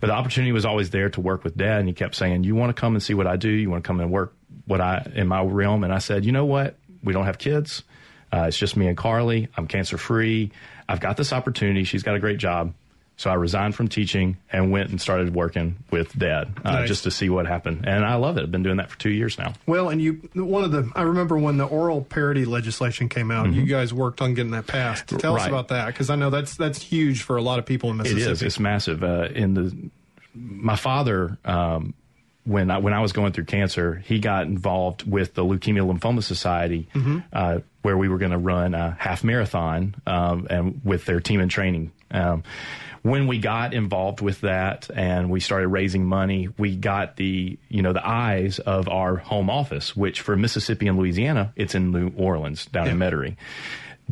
but 0.00 0.06
the 0.06 0.12
opportunity 0.12 0.52
was 0.52 0.64
always 0.64 0.90
there 0.90 1.10
to 1.10 1.20
work 1.20 1.42
with 1.42 1.56
Dad, 1.56 1.80
and 1.80 1.88
he 1.88 1.94
kept 1.94 2.14
saying, 2.14 2.44
"You 2.44 2.54
want 2.54 2.74
to 2.74 2.80
come 2.80 2.94
and 2.94 3.02
see 3.02 3.14
what 3.14 3.26
I 3.26 3.36
do? 3.36 3.50
You 3.50 3.68
want 3.68 3.82
to 3.82 3.86
come 3.86 4.00
and 4.00 4.10
work 4.10 4.32
what 4.66 4.80
I 4.80 5.04
in 5.14 5.26
my 5.26 5.42
realm?" 5.42 5.82
And 5.82 5.92
I 5.92 5.98
said, 5.98 6.24
"You 6.24 6.32
know 6.32 6.44
what? 6.44 6.76
We 7.02 7.12
don't 7.12 7.24
have 7.24 7.38
kids. 7.38 7.82
Uh, 8.32 8.44
it's 8.48 8.56
just 8.56 8.76
me 8.76 8.86
and 8.86 8.96
Carly. 8.96 9.48
I'm 9.56 9.66
cancer 9.66 9.98
free. 9.98 10.52
I've 10.88 11.00
got 11.00 11.16
this 11.16 11.32
opportunity. 11.32 11.84
She's 11.84 12.04
got 12.04 12.14
a 12.14 12.20
great 12.20 12.38
job." 12.38 12.74
So 13.22 13.30
I 13.30 13.34
resigned 13.34 13.76
from 13.76 13.86
teaching 13.86 14.36
and 14.50 14.72
went 14.72 14.90
and 14.90 15.00
started 15.00 15.32
working 15.32 15.76
with 15.92 16.12
Dad 16.18 16.54
uh, 16.64 16.72
Nice. 16.72 16.88
just 16.88 17.04
to 17.04 17.12
see 17.12 17.28
what 17.30 17.46
happened. 17.46 17.84
And 17.86 18.04
I 18.04 18.16
love 18.16 18.36
it. 18.36 18.42
I've 18.42 18.50
been 18.50 18.64
doing 18.64 18.78
that 18.78 18.90
for 18.90 18.98
two 18.98 19.10
years 19.10 19.38
now. 19.38 19.52
Well, 19.64 19.90
and 19.90 20.02
you, 20.02 20.14
one 20.34 20.64
of 20.64 20.72
the, 20.72 20.90
I 20.96 21.02
remember 21.02 21.38
when 21.38 21.56
the 21.56 21.64
oral 21.64 22.02
parity 22.02 22.44
legislation 22.44 23.08
came 23.08 23.30
out, 23.30 23.52
you 23.52 23.64
guys 23.64 23.94
worked 23.94 24.20
on 24.20 24.34
getting 24.34 24.50
that 24.50 24.66
passed. 24.66 25.06
Tell 25.06 25.36
us 25.36 25.42
Mm-hmm. 25.42 25.50
About 25.54 25.68
that, 25.68 25.86
because 25.86 26.10
I 26.10 26.16
know 26.16 26.30
that's 26.30 26.56
that's 26.56 26.82
huge 26.82 27.22
for 27.22 27.36
a 27.36 27.42
lot 27.42 27.60
of 27.60 27.64
people 27.64 27.90
in 27.90 28.00
It 28.00 28.02
Mississippi. 28.02 28.32
is. 28.32 28.42
It's 28.42 28.58
massive. 28.58 29.04
Uh, 29.04 29.28
in 29.32 29.54
the 29.54 29.90
my 30.34 30.74
father, 30.74 31.38
um, 31.44 31.94
when 32.44 32.70
I 32.70 32.78
when 32.78 32.92
I 32.92 33.00
was 33.00 33.12
going 33.12 33.32
through 33.32 33.44
cancer, 33.44 34.02
he 34.04 34.18
got 34.18 34.46
involved 34.46 35.08
with 35.08 35.34
the 35.34 35.44
Leukemia 35.44 35.86
Lymphoma 35.86 36.22
Society, 36.22 36.88
uh, 37.32 37.60
where 37.82 37.96
we 37.96 38.08
were 38.08 38.18
going 38.18 38.32
to 38.32 38.38
run 38.38 38.74
a 38.74 38.96
half 38.98 39.22
marathon 39.22 39.94
um, 40.06 40.46
and 40.50 40.80
with 40.84 41.04
their 41.04 41.20
team 41.20 41.40
in 41.40 41.48
training. 41.48 41.92
Um, 42.10 42.42
when 43.02 43.26
we 43.26 43.38
got 43.38 43.74
involved 43.74 44.20
with 44.20 44.42
that 44.42 44.88
and 44.94 45.30
we 45.30 45.40
started 45.40 45.68
raising 45.68 46.04
money, 46.04 46.48
we 46.58 46.76
got 46.76 47.16
the 47.16 47.58
you 47.68 47.82
know 47.82 47.92
the 47.92 48.06
eyes 48.06 48.58
of 48.58 48.88
our 48.88 49.16
home 49.16 49.48
office, 49.48 49.96
which 49.96 50.20
for 50.20 50.36
Mississippi 50.36 50.88
and 50.88 50.98
Louisiana, 50.98 51.52
it's 51.56 51.74
in 51.74 51.90
New 51.90 52.12
Orleans 52.16 52.66
down 52.66 52.88
in 52.88 52.98
Metairie 52.98 53.36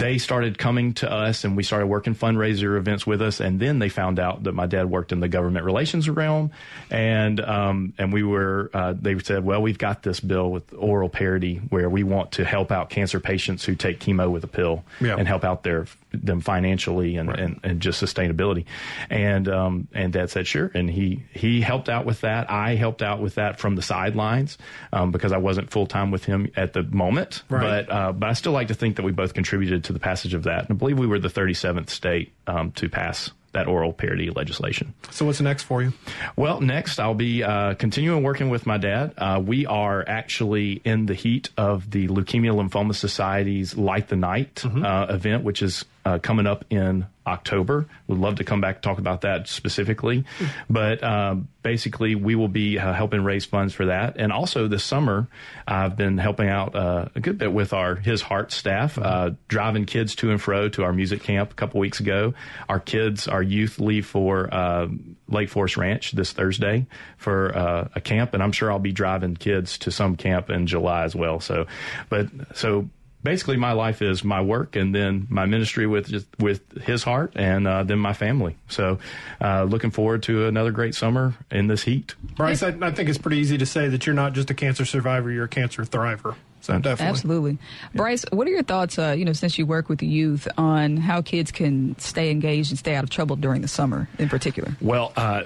they 0.01 0.19
started 0.19 0.59
coming 0.59 0.95
to 0.95 1.11
us 1.11 1.45
and 1.45 1.57
we 1.57 1.63
started 1.63 1.87
working 1.87 2.15
fundraiser 2.15 2.77
events 2.77 3.07
with 3.07 3.23
us 3.23 3.39
and 3.41 3.61
then 3.61 3.79
they 3.79 3.89
found 3.89 4.19
out 4.19 4.43
that 4.45 4.53
my 4.53 4.67
dad 4.67 4.91
worked 4.91 5.13
in 5.13 5.21
the 5.21 5.29
government 5.29 5.65
relations 5.65 6.09
realm 6.11 6.51
and 6.91 7.41
um, 7.41 7.93
and 7.99 8.13
we 8.13 8.23
were 8.23 8.71
uh, 8.75 8.95
they 9.01 9.19
said 9.19 9.45
well 9.45 9.63
we've 9.63 9.79
got 9.79 10.03
this 10.03 10.21
bill 10.21 10.51
with 10.51 10.73
oral 10.75 11.09
parity 11.09 11.57
where 11.71 11.89
we 11.89 12.03
want 12.03 12.33
to 12.33 12.45
help 12.45 12.73
out 12.73 12.91
cancer 12.91 13.21
patients 13.21 13.65
who 13.65 13.75
take 13.75 14.01
chemo 14.01 14.31
with 14.31 14.43
a 14.45 14.49
pill 14.49 14.83
Yeah. 15.01 15.17
and 15.17 15.29
help 15.29 15.45
out 15.45 15.63
their 15.63 15.87
them 16.13 16.41
financially 16.41 17.17
and, 17.17 17.31
and, 17.31 17.61
and 17.63 17.81
just 17.81 18.03
sustainability 18.03 18.65
and 19.09 19.49
um, 19.49 19.89
and 19.93 20.13
dad 20.13 20.31
said 20.31 20.47
sure 20.47 20.71
and 20.75 20.91
he 20.91 21.23
he 21.33 21.61
helped 21.61 21.89
out 21.89 22.05
with 22.05 22.21
that 22.23 22.51
I 22.51 22.75
helped 22.75 23.03
out 23.03 23.21
with 23.21 23.37
that 23.37 23.59
from 23.59 23.77
the 23.77 23.83
sidelines 23.83 24.59
um, 24.93 25.11
because 25.13 25.33
I 25.33 25.39
wasn't 25.39 25.71
full 25.71 25.87
time 25.87 26.11
with 26.11 26.25
him 26.25 26.51
at 26.57 26.73
the 26.73 26.83
moment 26.83 27.43
Right. 27.49 27.87
but 27.87 27.93
uh, 27.95 28.13
but 28.13 28.29
I 28.29 28.33
still 28.35 28.53
like 28.53 28.69
to 28.69 28.75
think 28.75 28.97
that 28.97 29.03
we 29.03 29.13
both 29.13 29.35
contributed 29.35 29.85
to 29.85 29.93
the 29.93 30.01
passage 30.01 30.35
of 30.35 30.45
that. 30.45 30.69
And 30.69 30.73
I 30.73 30.75
believe 30.75 30.99
we 30.99 31.07
were 31.07 31.19
the 31.19 31.29
37th 31.29 31.91
state 31.91 32.33
um, 32.47 32.73
to 32.73 32.89
pass 32.89 33.31
that 33.53 33.67
oral 33.67 33.93
parity 33.93 34.31
legislation. 34.31 34.95
so 35.11 35.25
what's 35.25 35.41
next 35.41 35.65
for 35.65 35.83
you? 35.83 35.93
Well, 36.37 36.61
next 36.61 37.01
I'll 37.01 37.15
be 37.15 37.43
uh, 37.43 37.75
continuing 37.75 38.23
working 38.23 38.49
with 38.49 38.65
my 38.65 38.79
dad. 38.79 39.13
Uh, 39.19 39.43
we 39.45 39.67
are 39.67 40.05
actually 40.07 40.81
in 40.85 41.07
the 41.07 41.15
heat 41.15 41.51
of 41.57 41.91
the 41.91 42.07
Leukemia 42.07 42.53
Lymphoma 42.55 42.95
Society's 42.95 43.77
Light 43.77 44.07
the 44.07 44.15
Night 44.17 44.65
uh, 44.65 45.07
event, 45.11 45.43
which 45.43 45.63
is 45.63 45.85
uh, 46.05 46.19
coming 46.19 46.47
up 46.47 46.65
in 46.71 47.07
October. 47.27 47.87
We'd 48.07 48.19
love 48.19 48.37
to 48.37 48.45
come 48.45 48.61
back 48.61 48.77
and 48.77 48.83
talk 48.83 48.99
about 48.99 49.21
that 49.23 49.47
specifically, 49.47 50.25
but 50.69 51.03
um, 51.05 51.49
basically 51.63 52.15
we 52.15 52.35
will 52.35 52.49
be 52.49 52.79
uh, 52.79 52.93
helping 52.93 53.23
raise 53.23 53.45
funds 53.45 53.75
for 53.75 53.87
that. 53.87 54.17
And 54.17 54.33
also 54.33 54.67
this 54.69 54.83
summer, 54.83 55.29
I've 55.67 55.97
been 55.97 56.19
helping 56.19 56.49
out 56.49 56.75
uh, 56.75 57.07
a 57.15 57.21
good 57.21 57.39
bit 57.39 57.53
with 57.53 57.73
our 57.73 57.95
His 57.95 58.23
Heart 58.23 58.53
staff, 58.53 58.99
uh, 58.99 59.31
driving 59.49 59.85
kids 59.85 60.15
to 60.17 60.31
and 60.31 60.41
fro 60.41 60.69
to 60.71 60.83
our 60.83 60.93
music 60.93 61.23
camp 61.23 61.53
a 61.53 61.55
couple 61.55 61.81
weeks 61.81 62.01
ago. 62.01 62.35
Our 62.69 62.81
kids, 62.81 63.29
our 63.29 63.43
youth 63.43 63.79
leave 63.79 64.07
for 64.07 64.53
uh, 64.53 64.89
Lake 65.29 65.51
Forest 65.51 65.77
Ranch 65.77 66.13
this 66.13 66.33
Thursday 66.33 66.87
for 67.17 67.57
uh, 67.57 67.89
a 67.95 68.01
camp, 68.01 68.35
and 68.35 68.43
I'm 68.43 68.53
sure 68.53 68.73
I'll 68.73 68.79
be 68.79 68.93
driving 68.93 69.37
kids 69.37 69.79
to 69.79 69.91
some 69.91 70.17
camp 70.17 70.51
in 70.51 70.67
July 70.67 71.05
as 71.05 71.15
well. 71.15 71.41
So, 71.41 71.67
but 72.09 72.29
so 72.55 72.89
basically, 73.23 73.57
my 73.57 73.73
life 73.73 74.03
is 74.03 74.25
my 74.25 74.41
work, 74.41 74.77
and 74.77 74.95
then 74.95 75.27
my 75.29 75.47
ministry 75.47 75.87
with 75.87 76.09
just, 76.09 76.27
with 76.39 76.83
His 76.83 77.03
Heart, 77.03 77.33
and 77.37 77.67
uh, 77.67 77.83
then 77.83 77.99
my 77.99 78.13
family. 78.13 78.57
So, 78.69 78.99
uh, 79.41 79.65
looking 79.65 79.91
forward 79.91 80.23
to 80.25 80.47
another 80.47 80.71
great 80.71 80.95
summer 80.95 81.35
in 81.51 81.67
this 81.67 81.83
heat. 81.83 82.15
Bryce, 82.37 82.63
I, 82.63 82.69
I 82.81 82.91
think 82.91 83.09
it's 83.09 83.19
pretty 83.19 83.39
easy 83.39 83.59
to 83.59 83.67
say 83.67 83.89
that 83.89 84.07
you're 84.07 84.15
not 84.15 84.33
just 84.33 84.51
a 84.51 84.55
cancer 84.55 84.85
survivor, 84.85 85.31
you're 85.31 85.45
a 85.45 85.49
cancer 85.49 85.85
thriver. 85.85 86.37
So 86.61 86.75
definitely. 86.75 87.07
Absolutely. 87.07 87.59
Bryce, 87.95 88.25
what 88.33 88.47
are 88.47 88.51
your 88.51 88.63
thoughts, 88.63 88.99
uh, 88.99 89.15
you 89.17 89.25
know, 89.25 89.33
since 89.33 89.59
you 89.59 89.65
work 89.65 89.89
with 89.89 89.99
the 89.99 90.07
youth, 90.07 90.47
on 90.59 90.99
how 90.99 91.23
kids 91.23 91.51
can 91.51 91.99
stay 91.99 92.31
engaged 92.31 92.71
and 92.71 92.79
stay 92.79 92.95
out 92.95 93.05
of 93.05 93.11
trouble 93.11 93.37
during 93.37 93.63
the 93.63 93.69
summer 93.69 94.09
in 94.19 94.29
particular? 94.29 94.77
Well, 94.81 95.13
uh, 95.17 95.45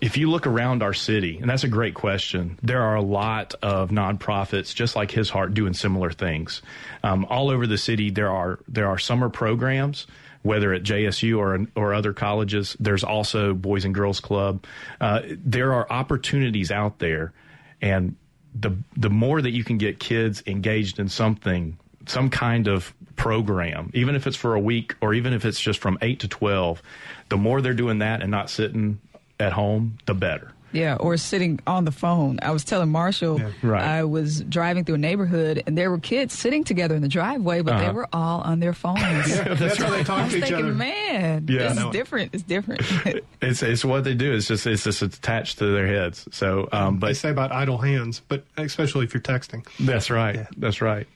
if 0.00 0.16
you 0.16 0.30
look 0.30 0.46
around 0.46 0.82
our 0.82 0.92
city, 0.92 1.38
and 1.38 1.48
that's 1.48 1.64
a 1.64 1.68
great 1.68 1.94
question, 1.94 2.58
there 2.62 2.82
are 2.82 2.94
a 2.94 3.02
lot 3.02 3.54
of 3.62 3.90
nonprofits 3.90 4.74
just 4.74 4.96
like 4.96 5.10
His 5.10 5.30
Heart 5.30 5.54
doing 5.54 5.72
similar 5.72 6.10
things. 6.10 6.60
Um, 7.02 7.26
all 7.30 7.50
over 7.50 7.66
the 7.66 7.78
city, 7.78 8.10
there 8.10 8.30
are 8.30 8.58
there 8.68 8.88
are 8.88 8.98
summer 8.98 9.28
programs. 9.28 10.06
Whether 10.42 10.72
at 10.72 10.82
JSU 10.82 11.38
or 11.38 11.66
or 11.80 11.94
other 11.94 12.12
colleges, 12.12 12.76
there's 12.80 13.04
also 13.04 13.54
Boys 13.54 13.84
and 13.84 13.94
Girls 13.94 14.18
Club. 14.18 14.64
Uh, 15.00 15.20
there 15.28 15.72
are 15.72 15.86
opportunities 15.88 16.72
out 16.72 16.98
there, 16.98 17.32
and 17.80 18.16
the 18.58 18.76
the 18.96 19.10
more 19.10 19.40
that 19.40 19.52
you 19.52 19.62
can 19.62 19.78
get 19.78 20.00
kids 20.00 20.42
engaged 20.46 20.98
in 20.98 21.08
something, 21.08 21.78
some 22.06 22.28
kind 22.28 22.66
of 22.66 22.92
program, 23.14 23.90
even 23.94 24.16
if 24.16 24.26
it's 24.26 24.36
for 24.36 24.56
a 24.56 24.60
week 24.60 24.96
or 25.00 25.14
even 25.14 25.32
if 25.32 25.44
it's 25.44 25.60
just 25.60 25.78
from 25.78 25.96
eight 26.02 26.20
to 26.20 26.28
twelve, 26.28 26.82
the 27.28 27.36
more 27.36 27.62
they're 27.62 27.72
doing 27.72 28.00
that 28.00 28.20
and 28.20 28.30
not 28.30 28.50
sitting 28.50 29.00
at 29.42 29.52
home, 29.52 29.98
the 30.06 30.14
better. 30.14 30.52
Yeah, 30.74 30.94
or 30.98 31.18
sitting 31.18 31.60
on 31.66 31.84
the 31.84 31.92
phone. 31.92 32.38
I 32.40 32.50
was 32.50 32.64
telling 32.64 32.88
Marshall, 32.88 33.38
Right. 33.60 33.82
I 33.84 34.04
was 34.04 34.40
driving 34.40 34.86
through 34.86 34.94
a 34.94 34.98
neighborhood 34.98 35.62
and 35.66 35.76
there 35.76 35.90
were 35.90 35.98
kids 35.98 36.32
sitting 36.32 36.64
together 36.64 36.94
in 36.94 37.02
the 37.02 37.08
driveway, 37.08 37.60
but 37.60 37.76
they 37.76 37.84
Uh-huh. 37.88 37.92
were 37.92 38.08
all 38.10 38.40
on 38.40 38.58
their 38.58 38.72
phones. 38.72 38.98
That's 39.36 39.76
how 39.76 39.90
they 39.90 40.00
I 40.00 40.02
talk 40.02 40.24
was 40.24 40.32
to 40.32 40.38
each 40.38 40.44
thinking, 40.44 40.64
other. 40.64 40.72
man, 40.74 41.44
Yeah, 41.46 41.64
I 41.64 41.68
this 41.68 41.76
know. 41.76 41.88
is 41.90 41.92
different. 41.92 42.30
It's 42.32 42.42
different. 42.42 42.80
It's 43.42 43.60
it's 43.62 43.84
what 43.84 44.04
they 44.04 44.14
do. 44.14 44.32
It's 44.32 44.46
just 44.46 44.66
it's 44.66 44.84
just 44.84 45.02
attached 45.02 45.58
to 45.58 45.66
their 45.66 45.86
heads. 45.88 46.26
So, 46.30 46.68
um, 46.72 47.00
they 47.00 47.12
say 47.12 47.28
about 47.28 47.50
idle 47.52 47.76
hands, 47.76 48.22
but 48.28 48.44
especially 48.56 49.04
if 49.04 49.12
you're 49.12 49.20
texting. 49.20 49.66
That's 49.80 50.10
right. 50.10 50.46
That's 50.56 50.80
right. 50.80 51.06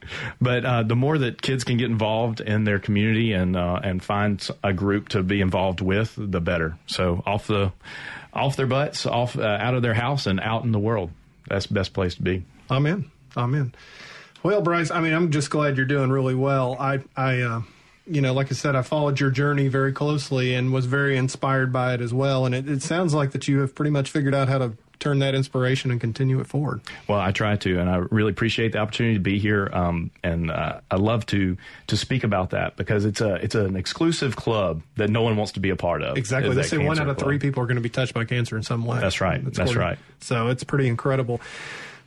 But 0.40 0.64
uh, 0.66 0.82
the 0.82 0.96
more 0.96 1.16
that 1.16 1.40
kids 1.40 1.62
can 1.64 1.76
get 1.78 1.88
involved 1.88 2.40
in 2.42 2.64
their 2.64 2.80
community 2.80 3.32
and 3.32 3.56
uh, 3.56 3.80
and 3.82 4.02
find 4.02 4.46
a 4.64 4.72
group 4.74 5.08
to 5.10 5.22
be 5.22 5.40
involved 5.40 5.80
with, 5.80 6.12
the 6.18 6.40
better. 6.42 6.76
So 6.86 7.22
off 7.24 7.46
the 7.46 7.72
off 8.36 8.56
their 8.56 8.66
butts, 8.66 9.06
off 9.06 9.38
uh, 9.38 9.42
out 9.42 9.74
of 9.74 9.82
their 9.82 9.94
house, 9.94 10.26
and 10.26 10.40
out 10.40 10.64
in 10.64 10.72
the 10.72 10.78
world. 10.78 11.10
That's 11.48 11.66
the 11.66 11.74
best 11.74 11.92
place 11.92 12.14
to 12.16 12.22
be. 12.22 12.44
Amen. 12.70 13.10
Amen. 13.36 13.74
Well, 14.42 14.62
Bryce, 14.62 14.90
I 14.90 15.00
mean, 15.00 15.12
I'm 15.12 15.30
just 15.30 15.50
glad 15.50 15.76
you're 15.76 15.86
doing 15.86 16.10
really 16.10 16.34
well. 16.34 16.76
I, 16.78 17.00
I, 17.16 17.40
uh, 17.40 17.62
you 18.06 18.20
know, 18.20 18.32
like 18.32 18.50
I 18.52 18.54
said, 18.54 18.76
I 18.76 18.82
followed 18.82 19.18
your 19.18 19.30
journey 19.30 19.68
very 19.68 19.92
closely 19.92 20.54
and 20.54 20.72
was 20.72 20.86
very 20.86 21.16
inspired 21.16 21.72
by 21.72 21.94
it 21.94 22.00
as 22.00 22.14
well. 22.14 22.46
And 22.46 22.54
it, 22.54 22.68
it 22.68 22.82
sounds 22.82 23.12
like 23.12 23.32
that 23.32 23.48
you 23.48 23.60
have 23.60 23.74
pretty 23.74 23.90
much 23.90 24.10
figured 24.10 24.34
out 24.34 24.48
how 24.48 24.58
to 24.58 24.72
turn 24.98 25.18
that 25.20 25.34
inspiration 25.34 25.90
and 25.90 26.00
continue 26.00 26.40
it 26.40 26.46
forward. 26.46 26.80
Well, 27.08 27.20
I 27.20 27.30
try 27.32 27.56
to, 27.56 27.78
and 27.80 27.88
I 27.90 27.96
really 28.10 28.30
appreciate 28.30 28.72
the 28.72 28.78
opportunity 28.78 29.14
to 29.14 29.20
be 29.20 29.38
here. 29.38 29.68
Um, 29.72 30.10
and 30.22 30.50
uh, 30.50 30.80
I 30.90 30.96
love 30.96 31.26
to 31.26 31.56
to 31.88 31.96
speak 31.96 32.24
about 32.24 32.50
that 32.50 32.76
because 32.76 33.04
it's 33.04 33.20
a 33.20 33.34
it's 33.36 33.54
an 33.54 33.76
exclusive 33.76 34.36
club 34.36 34.82
that 34.96 35.10
no 35.10 35.22
one 35.22 35.36
wants 35.36 35.52
to 35.52 35.60
be 35.60 35.70
a 35.70 35.76
part 35.76 36.02
of. 36.02 36.16
Exactly. 36.16 36.50
is 36.50 36.56
They 36.56 36.62
say 36.62 36.78
one 36.78 36.98
out 36.98 37.08
of 37.08 37.16
club. 37.16 37.26
three 37.26 37.38
people 37.38 37.62
are 37.62 37.66
going 37.66 37.76
to 37.76 37.82
be 37.82 37.88
touched 37.88 38.14
by 38.14 38.24
cancer 38.24 38.56
in 38.56 38.62
some 38.62 38.84
way. 38.84 38.98
That's 39.00 39.20
right. 39.20 39.42
That's 39.44 39.58
according- 39.58 39.78
right. 39.80 39.98
So 40.20 40.48
it's 40.48 40.64
pretty 40.64 40.88
incredible. 40.88 41.40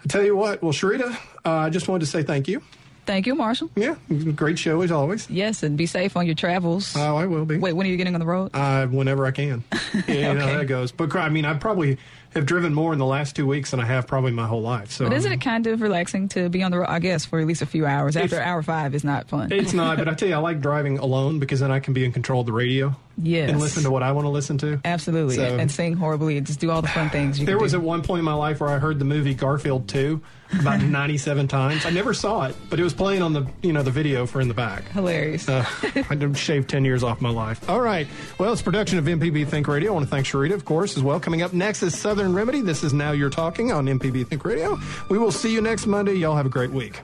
I 0.03 0.07
tell 0.07 0.23
you 0.23 0.35
what, 0.35 0.61
well, 0.63 0.71
Sharita, 0.71 1.13
uh, 1.45 1.49
I 1.49 1.69
just 1.69 1.87
wanted 1.89 2.05
to 2.05 2.05
say 2.11 2.23
thank 2.23 2.47
you. 2.47 2.61
Thank 3.05 3.25
you, 3.25 3.33
Marshall. 3.33 3.71
Yeah, 3.75 3.95
great 4.35 4.59
show 4.59 4.81
as 4.81 4.91
always. 4.91 5.27
Yes, 5.31 5.63
and 5.63 5.75
be 5.75 5.87
safe 5.87 6.15
on 6.15 6.27
your 6.27 6.35
travels. 6.35 6.95
Oh, 6.95 7.17
I 7.17 7.25
will 7.25 7.43
be. 7.43 7.57
Wait, 7.57 7.73
when 7.73 7.87
are 7.87 7.89
you 7.89 7.97
getting 7.97 8.13
on 8.13 8.19
the 8.19 8.25
road? 8.25 8.51
Uh, 8.53 8.85
whenever 8.85 9.25
I 9.25 9.31
can. 9.31 9.63
Yeah, 9.71 10.01
you 10.07 10.21
know 10.35 10.39
how 10.41 10.45
Okay. 10.49 10.57
that 10.59 10.65
goes. 10.65 10.91
But 10.91 11.15
I 11.15 11.27
mean, 11.29 11.43
I 11.43 11.55
probably 11.55 11.97
have 12.33 12.45
driven 12.45 12.73
more 12.73 12.93
in 12.93 12.99
the 12.99 13.05
last 13.05 13.35
two 13.35 13.47
weeks 13.47 13.71
than 13.71 13.79
I 13.79 13.85
have 13.85 14.05
probably 14.07 14.31
my 14.31 14.45
whole 14.47 14.61
life. 14.61 14.91
So 14.91 15.05
But 15.05 15.13
isn't 15.17 15.31
it 15.31 15.41
kind 15.41 15.65
of 15.67 15.81
relaxing 15.81 16.29
to 16.29 16.49
be 16.49 16.61
on 16.63 16.71
the 16.71 16.79
road, 16.79 16.87
I 16.89 16.99
guess, 16.99 17.25
for 17.25 17.39
at 17.39 17.47
least 17.47 17.61
a 17.61 17.65
few 17.65 17.85
hours? 17.85 18.15
After 18.15 18.35
If- 18.37 18.41
hour 18.45 18.61
five 18.61 18.93
is 18.95 19.03
not 19.03 19.27
fun. 19.29 19.51
It's 19.51 19.73
not, 19.73 19.97
but 19.97 20.07
I 20.07 20.13
tell 20.13 20.29
you, 20.29 20.35
I 20.35 20.39
like 20.39 20.61
driving 20.61 20.99
alone 20.99 21.39
because 21.39 21.59
then 21.59 21.71
I 21.71 21.79
can 21.79 21.93
be 21.93 22.05
in 22.05 22.11
control 22.11 22.41
of 22.41 22.45
the 22.45 22.53
radio 22.53 22.95
Yes. 23.21 23.49
and 23.49 23.59
listen 23.59 23.83
to 23.83 23.91
what 23.91 24.01
I 24.03 24.11
want 24.13 24.25
to 24.25 24.29
listen 24.29 24.57
to. 24.59 24.79
Absolutely. 24.85 25.35
So- 25.35 25.57
and 25.57 25.69
sing 25.71 25.93
horribly 25.95 26.37
and 26.37 26.45
just 26.47 26.59
do 26.59 26.69
all 26.71 26.81
the 26.81 26.87
fun 26.87 27.09
things 27.09 27.39
you 27.39 27.45
There 27.45 27.57
was 27.57 27.71
do. 27.73 27.77
at 27.79 27.83
one 27.83 28.01
point 28.01 28.19
in 28.19 28.25
my 28.25 28.33
life 28.33 28.59
where 28.61 28.69
I 28.69 28.77
heard 28.79 28.99
the 28.99 29.05
movie 29.05 29.33
Garfield 29.33 29.87
2 29.89 30.21
about 30.59 30.81
97 30.83 31.47
times. 31.47 31.85
I 31.85 31.89
never 31.89 32.13
saw 32.13 32.45
it, 32.45 32.55
but 32.69 32.79
it 32.79 32.83
was 32.83 32.93
playing 32.93 33.21
on 33.21 33.33
the 33.33 33.45
you 33.61 33.73
know 33.73 33.83
the 33.83 33.91
video 33.91 34.25
for 34.25 34.39
in 34.41 34.47
the 34.47 34.53
back. 34.53 34.87
Hilarious. 34.91 35.47
Uh, 35.49 35.65
I 36.09 36.15
did 36.15 36.37
shave 36.37 36.67
10 36.67 36.85
years 36.85 37.03
off 37.03 37.19
my 37.21 37.29
life. 37.29 37.69
All 37.69 37.81
right. 37.81 38.07
Well, 38.37 38.51
it's 38.53 38.61
a 38.61 38.63
production 38.63 38.97
of 38.99 39.05
MPB 39.05 39.47
Think 39.47 39.67
Radio. 39.67 39.91
I 39.91 39.93
want 39.95 40.05
to 40.05 40.09
thank 40.09 40.25
Sharita, 40.25 40.53
of 40.53 40.63
course, 40.65 40.95
as 40.97 41.03
well. 41.03 41.19
Coming 41.19 41.41
up 41.41 41.51
next 41.53 41.83
is 41.83 41.93
Southern 42.19 42.33
Remedy. 42.33 42.59
This 42.59 42.83
is 42.83 42.93
Now 42.93 43.11
You're 43.13 43.29
Talking 43.29 43.71
on 43.71 43.85
MPB 43.85 44.27
Think 44.27 44.43
Radio. 44.43 44.77
We 45.07 45.17
will 45.17 45.31
see 45.31 45.53
you 45.53 45.61
next 45.61 45.87
Monday. 45.87 46.15
Y'all 46.15 46.35
have 46.35 46.45
a 46.45 46.49
great 46.49 46.69
week. 46.69 46.99